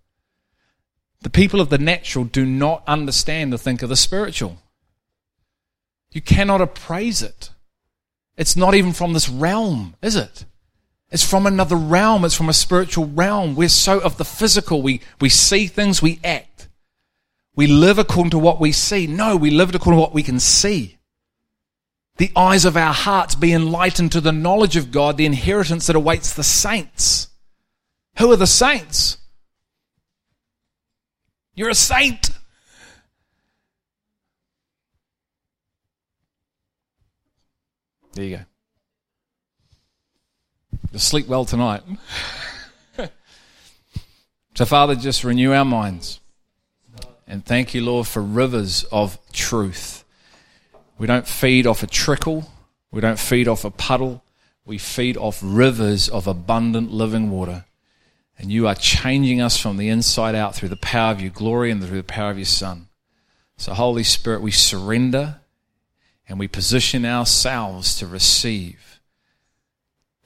The 1.21 1.29
people 1.29 1.59
of 1.59 1.69
the 1.69 1.77
natural 1.77 2.25
do 2.25 2.45
not 2.45 2.83
understand 2.87 3.51
the 3.51 3.57
think 3.57 3.81
of 3.81 3.89
the 3.89 3.95
spiritual. 3.95 4.57
You 6.11 6.21
cannot 6.21 6.61
appraise 6.61 7.21
it. 7.21 7.51
It's 8.37 8.55
not 8.55 8.75
even 8.75 8.93
from 8.93 9.13
this 9.13 9.27
realm, 9.27 9.95
is 10.01 10.15
it? 10.15 10.45
It's 11.09 11.25
from 11.25 11.45
another 11.45 11.75
realm. 11.75 12.25
It's 12.25 12.35
from 12.35 12.49
a 12.49 12.53
spiritual 12.53 13.05
realm. 13.05 13.55
We're 13.55 13.69
so 13.69 13.99
of 13.99 14.17
the 14.17 14.25
physical. 14.25 14.81
We, 14.81 15.01
we 15.21 15.29
see 15.29 15.67
things, 15.67 16.01
we 16.01 16.19
act. 16.23 16.67
We 17.55 17.67
live 17.67 17.97
according 17.97 18.31
to 18.31 18.39
what 18.39 18.59
we 18.59 18.71
see. 18.71 19.07
No, 19.07 19.35
we 19.35 19.49
live 19.49 19.73
according 19.73 19.97
to 19.97 20.01
what 20.01 20.13
we 20.13 20.23
can 20.23 20.39
see 20.39 20.97
the 22.17 22.31
eyes 22.35 22.65
of 22.65 22.75
our 22.75 22.93
hearts 22.93 23.35
be 23.35 23.53
enlightened 23.53 24.11
to 24.11 24.21
the 24.21 24.31
knowledge 24.31 24.75
of 24.75 24.91
God, 24.91 25.17
the 25.17 25.25
inheritance 25.25 25.87
that 25.87 25.95
awaits 25.95 26.33
the 26.33 26.43
saints. 26.43 27.29
Who 28.17 28.31
are 28.31 28.35
the 28.35 28.47
saints? 28.47 29.17
You're 31.53 31.69
a 31.69 31.75
saint. 31.75 32.31
There 38.13 38.25
you 38.25 38.37
go. 38.37 38.43
Sleep 40.97 41.27
well 41.27 41.45
tonight. 41.45 41.83
so, 44.55 44.65
Father, 44.65 44.95
just 44.95 45.23
renew 45.23 45.53
our 45.53 45.65
minds. 45.65 46.19
And 47.27 47.45
thank 47.45 47.73
you, 47.73 47.83
Lord, 47.83 48.07
for 48.07 48.21
rivers 48.21 48.83
of 48.91 49.17
truth 49.31 50.03
we 50.97 51.07
don't 51.07 51.27
feed 51.27 51.67
off 51.67 51.83
a 51.83 51.87
trickle. 51.87 52.49
We 52.91 53.01
don't 53.01 53.19
feed 53.19 53.47
off 53.47 53.65
a 53.65 53.71
puddle. 53.71 54.23
We 54.65 54.77
feed 54.77 55.17
off 55.17 55.39
rivers 55.43 56.09
of 56.09 56.27
abundant 56.27 56.91
living 56.91 57.29
water. 57.29 57.65
And 58.39 58.51
you 58.51 58.67
are 58.67 58.75
changing 58.75 59.41
us 59.41 59.57
from 59.57 59.77
the 59.77 59.89
inside 59.89 60.35
out 60.35 60.55
through 60.55 60.69
the 60.69 60.75
power 60.75 61.11
of 61.11 61.21
your 61.21 61.31
glory 61.31 61.71
and 61.71 61.83
through 61.83 61.97
the 61.97 62.03
power 62.03 62.31
of 62.31 62.37
your 62.37 62.45
Son. 62.45 62.87
So, 63.57 63.73
Holy 63.73 64.03
Spirit, 64.03 64.41
we 64.41 64.51
surrender 64.51 65.41
and 66.27 66.37
we 66.37 66.47
position 66.47 67.05
ourselves 67.05 67.97
to 67.99 68.07
receive. 68.07 68.96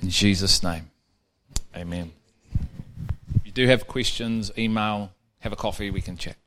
In 0.01 0.09
Jesus' 0.09 0.63
name, 0.63 0.89
amen. 1.75 2.11
If 3.35 3.45
you 3.45 3.51
do 3.51 3.67
have 3.67 3.87
questions, 3.87 4.51
email, 4.57 5.11
have 5.39 5.53
a 5.53 5.55
coffee, 5.55 5.91
we 5.91 6.01
can 6.01 6.17
chat. 6.17 6.37